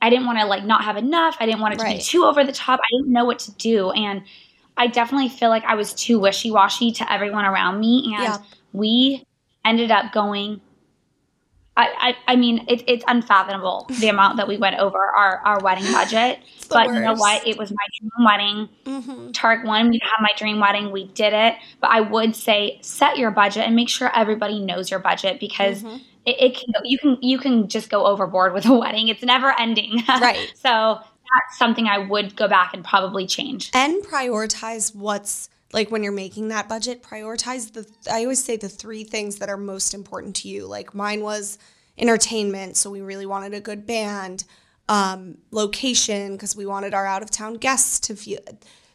I 0.00 0.10
didn't 0.10 0.26
want 0.26 0.38
to 0.38 0.46
like 0.46 0.64
not 0.64 0.84
have 0.84 0.96
enough. 0.96 1.36
I 1.40 1.46
didn't 1.46 1.60
want 1.60 1.74
it 1.74 1.78
to 1.78 1.82
Right. 1.84 1.96
be 1.98 2.02
too 2.02 2.24
over 2.24 2.44
the 2.44 2.52
top. 2.52 2.78
I 2.78 2.86
didn't 2.96 3.12
know 3.12 3.24
what 3.24 3.40
to 3.40 3.52
do. 3.54 3.90
And 3.90 4.22
I 4.78 4.86
definitely 4.86 5.28
feel 5.28 5.50
like 5.50 5.64
I 5.64 5.74
was 5.74 5.92
too 5.92 6.18
wishy 6.18 6.50
washy 6.50 6.92
to 6.92 7.12
everyone 7.12 7.44
around 7.44 7.80
me. 7.80 8.14
And 8.16 8.22
Yeah. 8.24 8.38
we 8.72 9.24
ended 9.64 9.90
up 9.90 10.12
going. 10.12 10.60
I, 11.76 12.14
I, 12.26 12.32
I 12.32 12.36
mean, 12.36 12.64
it, 12.68 12.82
it's 12.88 13.04
unfathomable 13.06 13.86
the 14.00 14.08
amount 14.14 14.36
that 14.38 14.48
we 14.48 14.56
went 14.56 14.80
over 14.80 14.98
our, 14.98 15.38
our 15.44 15.60
wedding 15.60 15.84
budget. 15.92 16.40
But 16.68 16.88
you 16.88 16.94
know 17.00 17.14
what? 17.14 17.46
It 17.46 17.56
was 17.56 17.70
my 17.70 17.86
dream 17.98 18.26
wedding. 18.26 18.68
Mm-hmm. 18.84 19.88
Me 19.90 19.98
to 20.00 20.04
have 20.04 20.20
my 20.20 20.30
dream 20.36 20.58
wedding. 20.58 20.90
We 20.90 21.06
did 21.06 21.32
it. 21.32 21.54
But 21.80 21.90
I 21.90 22.00
would 22.00 22.34
say 22.34 22.78
set 22.82 23.16
your 23.16 23.30
budget 23.30 23.64
and 23.64 23.76
make 23.76 23.88
sure 23.88 24.10
everybody 24.14 24.58
knows 24.60 24.90
your 24.90 25.00
budget 25.00 25.38
because 25.38 25.82
Mm-hmm. 25.84 25.96
it, 26.26 26.36
it 26.40 26.54
can 26.56 26.74
you 26.84 26.98
can 26.98 27.18
you 27.22 27.38
can 27.38 27.68
just 27.68 27.90
go 27.90 28.06
overboard 28.06 28.54
with 28.54 28.66
a 28.66 28.74
wedding. 28.76 29.06
It's 29.06 29.22
never 29.22 29.54
ending. 29.58 30.02
Right. 30.08 30.52
so 30.56 30.98
that's 31.32 31.58
something 31.58 31.86
I 31.86 31.98
would 31.98 32.36
go 32.36 32.48
back 32.48 32.74
and 32.74 32.84
probably 32.84 33.26
change. 33.26 33.70
and 33.74 34.02
prioritize 34.04 34.94
what's 34.94 35.48
like 35.72 35.90
when 35.90 36.02
you're 36.02 36.12
making 36.12 36.48
that 36.48 36.66
budget 36.66 37.02
prioritize 37.02 37.74
the 37.74 37.86
i 38.10 38.22
always 38.22 38.42
say 38.42 38.56
the 38.56 38.70
three 38.70 39.04
things 39.04 39.36
that 39.36 39.50
are 39.50 39.58
most 39.58 39.92
important 39.92 40.34
to 40.34 40.48
you 40.48 40.66
like 40.66 40.94
mine 40.94 41.20
was 41.22 41.58
entertainment 41.98 42.74
so 42.74 42.88
we 42.88 43.02
really 43.02 43.26
wanted 43.26 43.52
a 43.52 43.60
good 43.60 43.86
band 43.86 44.44
um, 44.88 45.38
location 45.50 46.32
because 46.32 46.56
we 46.56 46.66
wanted 46.66 46.94
our 46.94 47.06
out 47.06 47.22
of 47.22 47.30
town 47.30 47.54
guests 47.54 48.00
to 48.00 48.16
feel 48.16 48.40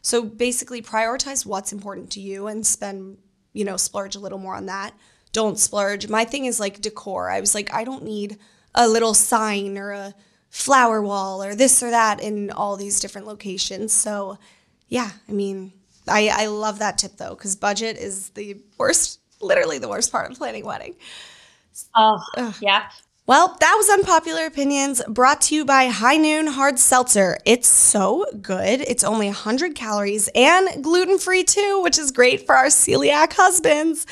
So 0.02 0.22
basically, 0.24 0.82
prioritize 0.82 1.46
what's 1.46 1.72
important 1.72 2.10
to 2.10 2.20
you 2.20 2.46
and 2.46 2.66
spend, 2.66 3.18
you 3.52 3.64
know, 3.64 3.76
splurge 3.76 4.16
a 4.16 4.20
little 4.20 4.38
more 4.38 4.54
on 4.54 4.66
that. 4.66 4.92
Don't 5.32 5.58
splurge. 5.58 6.08
My 6.08 6.24
thing 6.24 6.44
is 6.44 6.60
like 6.60 6.80
decor. 6.80 7.30
I 7.30 7.40
was 7.40 7.54
like, 7.54 7.72
I 7.72 7.84
don't 7.84 8.04
need 8.04 8.38
a 8.74 8.88
little 8.88 9.14
sign 9.14 9.78
or 9.78 9.92
a 9.92 10.14
flower 10.54 11.02
wall 11.02 11.42
or 11.42 11.56
this 11.56 11.82
or 11.82 11.90
that 11.90 12.20
in 12.20 12.48
all 12.52 12.76
these 12.76 13.00
different 13.00 13.26
locations. 13.26 13.92
So, 13.92 14.38
yeah, 14.88 15.10
I 15.28 15.32
mean, 15.32 15.72
I, 16.06 16.30
I 16.32 16.46
love 16.46 16.78
that 16.78 16.96
tip 16.96 17.16
though, 17.16 17.34
because 17.34 17.56
budget 17.56 17.96
is 17.96 18.28
the 18.30 18.58
worst, 18.78 19.18
literally 19.40 19.78
the 19.78 19.88
worst 19.88 20.12
part 20.12 20.30
of 20.30 20.38
planning 20.38 20.62
a 20.62 20.66
wedding. 20.66 20.94
Oh, 21.96 22.22
yeah. 22.62 22.88
Well, 23.26 23.56
that 23.58 23.74
was 23.76 23.88
Unpopular 23.90 24.46
Opinions 24.46 25.02
brought 25.08 25.40
to 25.42 25.56
you 25.56 25.64
by 25.64 25.86
High 25.86 26.18
Noon 26.18 26.46
Hard 26.46 26.78
Seltzer. 26.78 27.36
It's 27.44 27.66
so 27.66 28.24
good. 28.40 28.80
It's 28.82 29.02
only 29.02 29.26
100 29.26 29.74
calories 29.74 30.28
and 30.36 30.84
gluten 30.84 31.18
free 31.18 31.42
too, 31.42 31.80
which 31.82 31.98
is 31.98 32.12
great 32.12 32.46
for 32.46 32.54
our 32.54 32.66
celiac 32.66 33.32
husbands. 33.32 34.06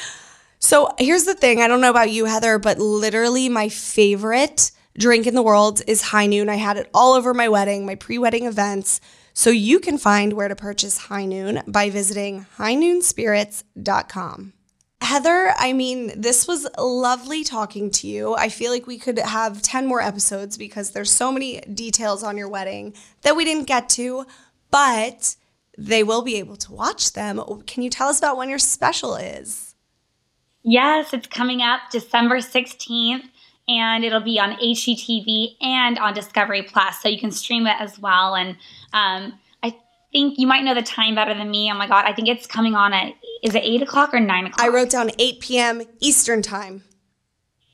So 0.58 0.92
here's 0.98 1.24
the 1.24 1.34
thing 1.34 1.62
I 1.62 1.68
don't 1.68 1.80
know 1.80 1.90
about 1.90 2.10
you, 2.10 2.24
Heather, 2.24 2.58
but 2.58 2.80
literally 2.80 3.48
my 3.48 3.68
favorite 3.68 4.72
drink 4.98 5.26
in 5.26 5.34
the 5.34 5.42
world 5.42 5.82
is 5.86 6.02
High 6.02 6.26
Noon. 6.26 6.48
I 6.48 6.56
had 6.56 6.76
it 6.76 6.90
all 6.92 7.14
over 7.14 7.32
my 7.34 7.48
wedding, 7.48 7.86
my 7.86 7.94
pre 7.94 8.18
wedding 8.18 8.46
events. 8.46 9.00
So 9.34 9.50
you 9.50 9.80
can 9.80 9.96
find 9.96 10.34
where 10.34 10.48
to 10.48 10.56
purchase 10.56 10.98
High 10.98 11.24
Noon 11.24 11.62
by 11.66 11.88
visiting 11.90 12.46
highnoonspirits.com. 12.58 14.52
Heather, 15.00 15.52
I 15.58 15.72
mean, 15.72 16.12
this 16.20 16.46
was 16.46 16.68
lovely 16.78 17.42
talking 17.42 17.90
to 17.90 18.06
you. 18.06 18.34
I 18.34 18.48
feel 18.48 18.70
like 18.70 18.86
we 18.86 18.98
could 18.98 19.18
have 19.18 19.60
10 19.60 19.86
more 19.86 20.00
episodes 20.00 20.56
because 20.56 20.90
there's 20.90 21.10
so 21.10 21.32
many 21.32 21.60
details 21.60 22.22
on 22.22 22.36
your 22.36 22.48
wedding 22.48 22.94
that 23.22 23.34
we 23.34 23.44
didn't 23.44 23.66
get 23.66 23.88
to, 23.90 24.26
but 24.70 25.34
they 25.76 26.04
will 26.04 26.22
be 26.22 26.36
able 26.36 26.56
to 26.56 26.72
watch 26.72 27.14
them. 27.14 27.42
Can 27.66 27.82
you 27.82 27.90
tell 27.90 28.08
us 28.08 28.18
about 28.18 28.36
when 28.36 28.48
your 28.48 28.60
special 28.60 29.16
is? 29.16 29.74
Yes, 30.62 31.12
it's 31.12 31.26
coming 31.26 31.62
up 31.62 31.80
December 31.90 32.38
16th 32.38 33.24
and 33.68 34.04
it'll 34.04 34.20
be 34.20 34.38
on 34.38 34.52
HGTV 34.56 35.56
and 35.60 35.98
on 35.98 36.14
Discovery 36.14 36.62
Plus, 36.62 37.00
so 37.00 37.08
you 37.08 37.18
can 37.18 37.30
stream 37.30 37.66
it 37.66 37.76
as 37.80 37.98
well. 37.98 38.34
And 38.34 38.56
um, 38.92 39.38
I 39.62 39.76
think 40.12 40.38
you 40.38 40.46
might 40.46 40.64
know 40.64 40.74
the 40.74 40.82
time 40.82 41.14
better 41.14 41.34
than 41.34 41.50
me. 41.50 41.70
Oh 41.70 41.76
my 41.76 41.86
god, 41.86 42.04
I 42.06 42.12
think 42.12 42.28
it's 42.28 42.46
coming 42.46 42.74
on 42.74 42.92
at 42.92 43.14
is 43.42 43.54
it 43.54 43.62
eight 43.64 43.82
o'clock 43.82 44.14
or 44.14 44.20
nine 44.20 44.46
o'clock? 44.46 44.64
I 44.64 44.68
wrote 44.68 44.90
down 44.90 45.10
8 45.18 45.40
p.m. 45.40 45.82
Eastern 46.00 46.42
time. 46.42 46.84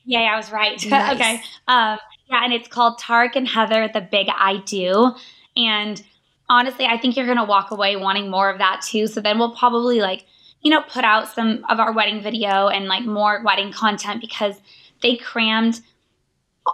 Yeah, 0.03 0.21
yeah 0.21 0.33
I 0.33 0.37
was 0.37 0.51
right. 0.51 0.83
Nice. 0.89 1.15
okay. 1.15 1.41
Um, 1.67 1.99
yeah, 2.29 2.43
and 2.43 2.53
it's 2.53 2.67
called 2.67 2.99
Tarek 2.99 3.35
and 3.35 3.47
Heather, 3.47 3.89
The 3.91 4.01
Big 4.01 4.27
I 4.29 4.57
Do. 4.65 5.13
And 5.55 6.03
honestly, 6.49 6.85
I 6.85 6.97
think 6.97 7.15
you're 7.15 7.25
going 7.25 7.37
to 7.37 7.43
walk 7.43 7.71
away 7.71 7.95
wanting 7.95 8.29
more 8.29 8.49
of 8.49 8.57
that 8.57 8.81
too. 8.81 9.07
So 9.07 9.21
then 9.21 9.37
we'll 9.37 9.55
probably 9.55 9.99
like, 9.99 10.25
you 10.61 10.71
know, 10.71 10.81
put 10.81 11.03
out 11.03 11.27
some 11.27 11.65
of 11.69 11.79
our 11.79 11.91
wedding 11.93 12.21
video 12.21 12.67
and 12.67 12.85
like 12.85 13.03
more 13.03 13.41
wedding 13.43 13.71
content 13.71 14.21
because 14.21 14.55
they 15.01 15.17
crammed, 15.17 15.81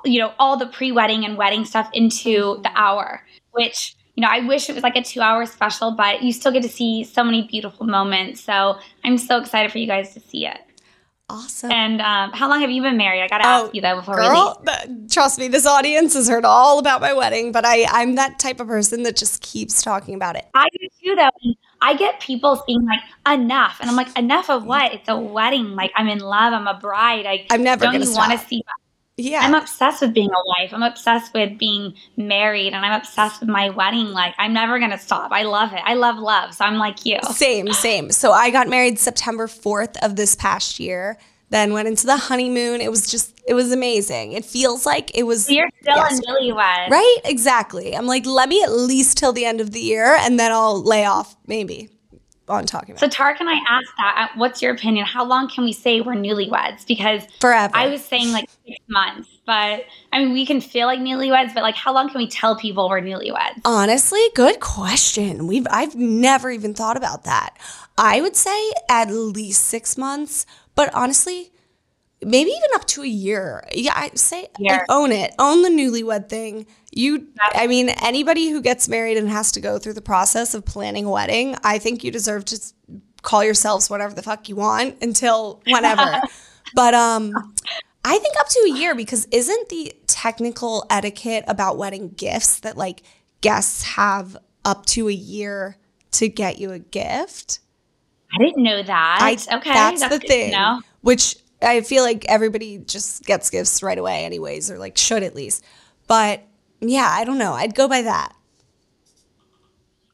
you 0.03 0.19
know, 0.19 0.33
all 0.39 0.57
the 0.57 0.67
pre 0.67 0.91
wedding 0.91 1.25
and 1.25 1.37
wedding 1.37 1.65
stuff 1.65 1.89
into 1.93 2.59
the 2.63 2.71
hour, 2.75 3.21
which 3.51 3.95
you 4.15 4.21
know, 4.21 4.29
I 4.29 4.39
wish 4.39 4.69
it 4.69 4.73
was 4.73 4.83
like 4.83 4.95
a 4.95 5.03
two 5.03 5.21
hour 5.21 5.45
special, 5.45 5.91
but 5.91 6.23
you 6.23 6.31
still 6.31 6.51
get 6.51 6.63
to 6.63 6.69
see 6.69 7.03
so 7.03 7.23
many 7.23 7.47
beautiful 7.47 7.85
moments. 7.85 8.41
So 8.41 8.77
I'm 9.03 9.17
so 9.17 9.39
excited 9.39 9.71
for 9.71 9.77
you 9.77 9.87
guys 9.87 10.13
to 10.13 10.19
see 10.21 10.47
it. 10.47 10.57
Awesome. 11.27 11.71
And 11.71 12.01
um, 12.01 12.31
how 12.33 12.47
long 12.47 12.61
have 12.61 12.69
you 12.69 12.81
been 12.83 12.97
married? 12.97 13.21
I 13.21 13.27
got 13.27 13.39
to 13.39 13.47
Oh, 13.47 13.65
ask 13.65 13.75
you 13.75 13.81
though 13.81 13.95
before 13.95 14.15
Girl, 14.15 14.61
we 14.63 14.71
leave. 14.71 15.09
trust 15.09 15.39
me, 15.39 15.47
this 15.47 15.65
audience 15.65 16.13
has 16.13 16.29
heard 16.29 16.45
all 16.45 16.77
about 16.77 17.01
my 17.01 17.13
wedding, 17.13 17.51
but 17.51 17.65
I, 17.65 17.85
I'm 17.89 18.15
that 18.15 18.37
type 18.37 18.59
of 18.59 18.67
person 18.67 19.03
that 19.03 19.15
just 19.17 19.41
keeps 19.41 19.81
talking 19.81 20.13
about 20.13 20.35
it. 20.35 20.45
I 20.53 20.67
do 20.71 20.87
too, 21.03 21.15
though. 21.15 21.53
I 21.85 21.93
get 21.93 22.19
people 22.19 22.63
being 22.65 22.83
like, 22.83 23.01
enough. 23.31 23.77
And 23.79 23.87
I'm 23.87 23.95
like, 23.95 24.17
enough 24.17 24.49
of 24.49 24.65
what? 24.65 24.91
It's 24.91 25.07
a 25.07 25.11
mm-hmm. 25.11 25.31
wedding. 25.31 25.75
Like, 25.75 25.91
I'm 25.95 26.07
in 26.07 26.17
love. 26.17 26.51
I'm 26.51 26.65
a 26.65 26.73
bride. 26.73 27.27
I, 27.27 27.45
I'm 27.51 27.61
never 27.61 27.85
don't 27.85 28.01
you 28.01 28.11
want 28.15 28.31
to 28.31 28.39
see 28.39 28.63
Yeah. 29.17 29.41
I'm 29.43 29.53
obsessed 29.53 30.01
with 30.01 30.11
being 30.11 30.31
a 30.31 30.43
wife. 30.47 30.73
I'm 30.73 30.81
obsessed 30.81 31.31
with 31.35 31.59
being 31.59 31.93
married 32.17 32.73
and 32.73 32.83
I'm 32.83 32.99
obsessed 32.99 33.39
with 33.39 33.49
my 33.49 33.69
wedding. 33.69 34.07
Like, 34.07 34.33
I'm 34.39 34.51
never 34.51 34.79
going 34.79 34.89
to 34.91 34.97
stop. 34.97 35.31
I 35.31 35.43
love 35.43 35.73
it. 35.73 35.81
I 35.83 35.93
love 35.93 36.17
love. 36.17 36.55
So 36.55 36.65
I'm 36.65 36.77
like 36.77 37.05
you. 37.05 37.19
Same, 37.31 37.71
same. 37.71 38.11
So 38.11 38.31
I 38.31 38.49
got 38.49 38.67
married 38.67 38.97
September 38.97 39.45
4th 39.45 39.95
of 40.01 40.15
this 40.15 40.35
past 40.35 40.79
year. 40.79 41.19
Then 41.55 41.71
went 41.71 41.87
into 41.87 42.05
the 42.05 42.17
honeymoon. 42.17 42.81
It 42.81 42.91
was 42.91 43.07
just, 43.09 43.41
it 43.47 43.53
was 43.53 43.71
amazing. 43.71 44.33
It 44.33 44.43
feels 44.43 44.85
like 44.85 45.15
it 45.17 45.23
was. 45.23 45.45
So 45.45 45.53
you're 45.53 45.69
still 45.81 45.95
Yes. 45.95 46.19
in 46.19 46.23
newlywed. 46.25 46.89
Right? 46.89 47.17
Exactly. 47.23 47.95
I'm 47.95 48.05
like, 48.07 48.25
let 48.25 48.49
me 48.49 48.61
at 48.61 48.71
least 48.73 49.17
till 49.17 49.31
the 49.31 49.45
end 49.45 49.61
of 49.61 49.71
the 49.71 49.79
year 49.79 50.17
and 50.19 50.37
then 50.37 50.51
I'll 50.51 50.83
lay 50.83 51.05
off 51.05 51.35
maybe 51.47 51.89
on 52.49 52.65
talking 52.65 52.91
about. 52.91 52.99
So 52.99 53.07
Tarek 53.07 53.39
and 53.39 53.49
I 53.49 53.53
asked 53.69 53.93
that. 53.97 54.29
uh, 54.33 54.37
What's 54.37 54.61
your 54.61 54.73
opinion? 54.73 55.05
How 55.05 55.23
long 55.23 55.47
can 55.49 55.63
we 55.63 55.71
say 55.71 56.01
we're 56.01 56.13
newlyweds? 56.13 56.85
Because 56.85 57.23
forever. 57.39 57.71
I 57.73 57.87
was 57.87 58.03
saying 58.03 58.31
like 58.33 58.49
six 58.67 58.77
months, 58.89 59.29
but 59.45 59.85
I 60.11 60.19
mean, 60.19 60.33
we 60.33 60.45
can 60.45 60.59
feel 60.61 60.87
like 60.87 60.99
newlyweds, 60.99 61.53
but 61.53 61.63
like, 61.63 61.75
how 61.75 61.93
long 61.93 62.09
can 62.09 62.17
we 62.19 62.27
tell 62.27 62.55
people 62.57 62.89
we're 62.89 63.01
newlyweds? 63.01 63.61
Honestly, 63.63 64.19
good 64.35 64.59
question. 64.59 65.47
We've 65.47 65.65
I've 65.71 65.95
never 65.95 66.51
even 66.51 66.73
thought 66.73 66.97
about 66.97 67.23
that. 67.23 67.57
I 67.97 68.19
would 68.21 68.35
say 68.35 68.59
at 68.89 69.09
least 69.09 69.63
six 69.63 69.97
months, 69.97 70.45
but 70.75 70.93
honestly, 70.93 71.51
maybe 72.23 72.49
even 72.49 72.69
up 72.73 72.85
to 72.85 73.03
a 73.03 73.07
year. 73.07 73.63
Yeah, 73.73 73.93
I 73.95 74.11
say 74.15 74.47
Year. 74.59 74.85
own 74.89 75.11
it. 75.11 75.33
Own 75.39 75.61
the 75.61 75.69
newlywed 75.69 76.29
thing. 76.29 76.65
You 76.91 77.27
I 77.39 77.67
mean, 77.67 77.89
anybody 77.89 78.49
who 78.49 78.61
gets 78.61 78.87
married 78.87 79.17
and 79.17 79.29
has 79.29 79.51
to 79.53 79.61
go 79.61 79.77
through 79.79 79.93
the 79.93 80.01
process 80.01 80.53
of 80.53 80.65
planning 80.65 81.05
a 81.05 81.09
wedding, 81.11 81.55
I 81.63 81.77
think 81.77 82.03
you 82.03 82.11
deserve 82.11 82.45
to 82.45 82.59
call 83.21 83.43
yourselves 83.43 83.89
whatever 83.89 84.13
the 84.13 84.21
fuck 84.21 84.47
you 84.49 84.55
want 84.55 85.01
until 85.01 85.61
whenever. 85.67 86.19
but 86.73 86.93
um 86.93 87.33
I 88.07 88.19
think 88.19 88.35
up 88.39 88.47
to 88.49 88.59
a 88.71 88.77
year 88.77 88.93
because 88.93 89.25
isn't 89.31 89.69
the 89.69 89.93
technical 90.05 90.85
etiquette 90.91 91.43
about 91.47 91.77
wedding 91.77 92.09
gifts 92.09 92.59
that 92.59 92.77
like 92.77 93.01
guests 93.41 93.81
have 93.83 94.37
up 94.63 94.85
to 94.87 95.09
a 95.09 95.13
year 95.13 95.77
to 96.11 96.29
get 96.29 96.59
you 96.59 96.71
a 96.71 96.79
gift? 96.79 97.59
I 98.33 98.43
didn't 98.43 98.63
know 98.63 98.83
that. 98.83 99.17
I, 99.21 99.55
okay. 99.57 99.73
that's, 99.73 100.01
the 100.01 100.09
good 100.09 100.27
thing. 100.27 100.53
Which 101.01 101.37
I 101.61 101.81
feel 101.81 102.03
like 102.03 102.25
everybody 102.27 102.79
just 102.79 103.23
gets 103.25 103.49
gifts 103.49 103.81
right 103.81 103.97
away, 103.97 104.25
anyways, 104.25 104.69
or 104.71 104.77
like 104.77 104.97
should 104.97 105.23
at 105.23 105.35
least. 105.35 105.63
But 106.07 106.43
yeah, 106.81 107.07
I 107.09 107.23
don't 107.23 107.37
know. 107.37 107.53
I'd 107.53 107.75
go 107.75 107.87
by 107.87 108.01
that. 108.01 108.33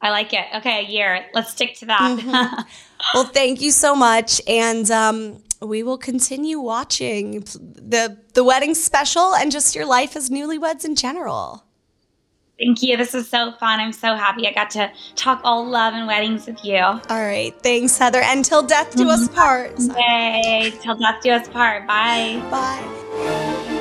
I 0.01 0.09
like 0.09 0.34
it. 0.34 0.45
Okay, 0.57 0.86
a 0.86 0.89
year. 0.89 1.26
Let's 1.34 1.51
stick 1.51 1.76
to 1.76 1.86
Mm-hmm. 1.86 2.32
that. 2.32 2.68
Well, 3.14 3.24
thank 3.26 3.62
you 3.62 3.72
so 3.72 3.95
much, 3.95 4.41
and 4.47 4.89
um, 4.91 5.43
we 5.62 5.84
will 5.84 5.97
continue 5.97 6.59
watching 6.59 7.41
the 7.41 8.18
the 8.34 8.43
wedding 8.43 8.74
special 8.76 9.34
and 9.36 9.51
just 9.51 9.76
your 9.76 9.86
life 9.86 10.16
as 10.16 10.30
newlyweds 10.30 10.86
in 10.86 10.95
general. 10.95 11.64
Thank 12.62 12.84
you. 12.84 12.95
This 12.95 13.14
was 13.14 13.28
so 13.28 13.53
fun. 13.53 13.80
I'm 13.80 13.91
so 13.91 14.16
happy 14.16 14.47
I 14.47 14.53
got 14.53 14.70
to 14.72 14.91
talk 15.16 15.41
all 15.43 15.66
love 15.68 15.95
and 15.95 16.05
weddings 16.05 16.45
with 16.45 16.64
you. 16.64 16.78
All 16.78 17.01
right, 17.09 17.53
thanks, 17.64 17.97
Heather. 17.97 18.22
Until 18.24 18.62
death 18.62 18.95
do 18.95 19.09
us 19.09 19.28
mm-hmm. 19.28 19.36
part. 19.36 19.80
Yay. 19.80 20.72
Till 20.82 20.95
death 20.95 21.22
do 21.24 21.32
us 21.32 21.47
part. 21.49 21.88
Bye. 21.88 22.41
Bye. 22.51 23.72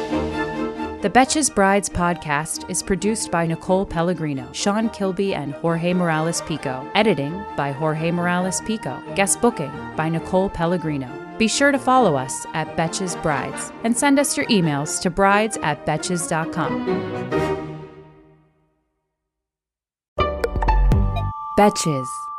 The 1.03 1.11
Betches 1.11 1.55
Brides 1.55 1.89
podcast 1.89 2.69
is 2.69 2.83
produced 2.83 3.31
by 3.31 3.47
Nicole 3.47 3.87
Pellegrino, 3.87 4.47
Sean 4.53 4.91
Kilby, 4.91 5.35
and 5.35 5.55
Jorge 5.55 5.95
Morales 5.95 6.43
Pico. 6.43 6.87
Editing 6.95 7.43
by 7.57 7.73
Jorge 7.73 8.11
Morales 8.11 8.61
Pico. 8.63 9.03
Guest 9.15 9.41
booking 9.41 9.73
by 9.97 10.09
Nicole 10.09 10.51
Pellegrino. 10.51 11.09
Be 11.39 11.49
sure 11.49 11.73
to 11.73 11.79
follow 11.79 12.17
us 12.17 12.47
at 12.53 12.77
Betches 12.77 13.21
Brides 13.23 13.73
and 13.85 13.97
send 13.97 14.19
us 14.19 14.37
your 14.37 14.45
emails 14.47 15.01
to 15.01 15.09
brides 15.09 15.57
at 15.63 15.87
betches.com. 15.87 17.50
Betches. 21.61 22.30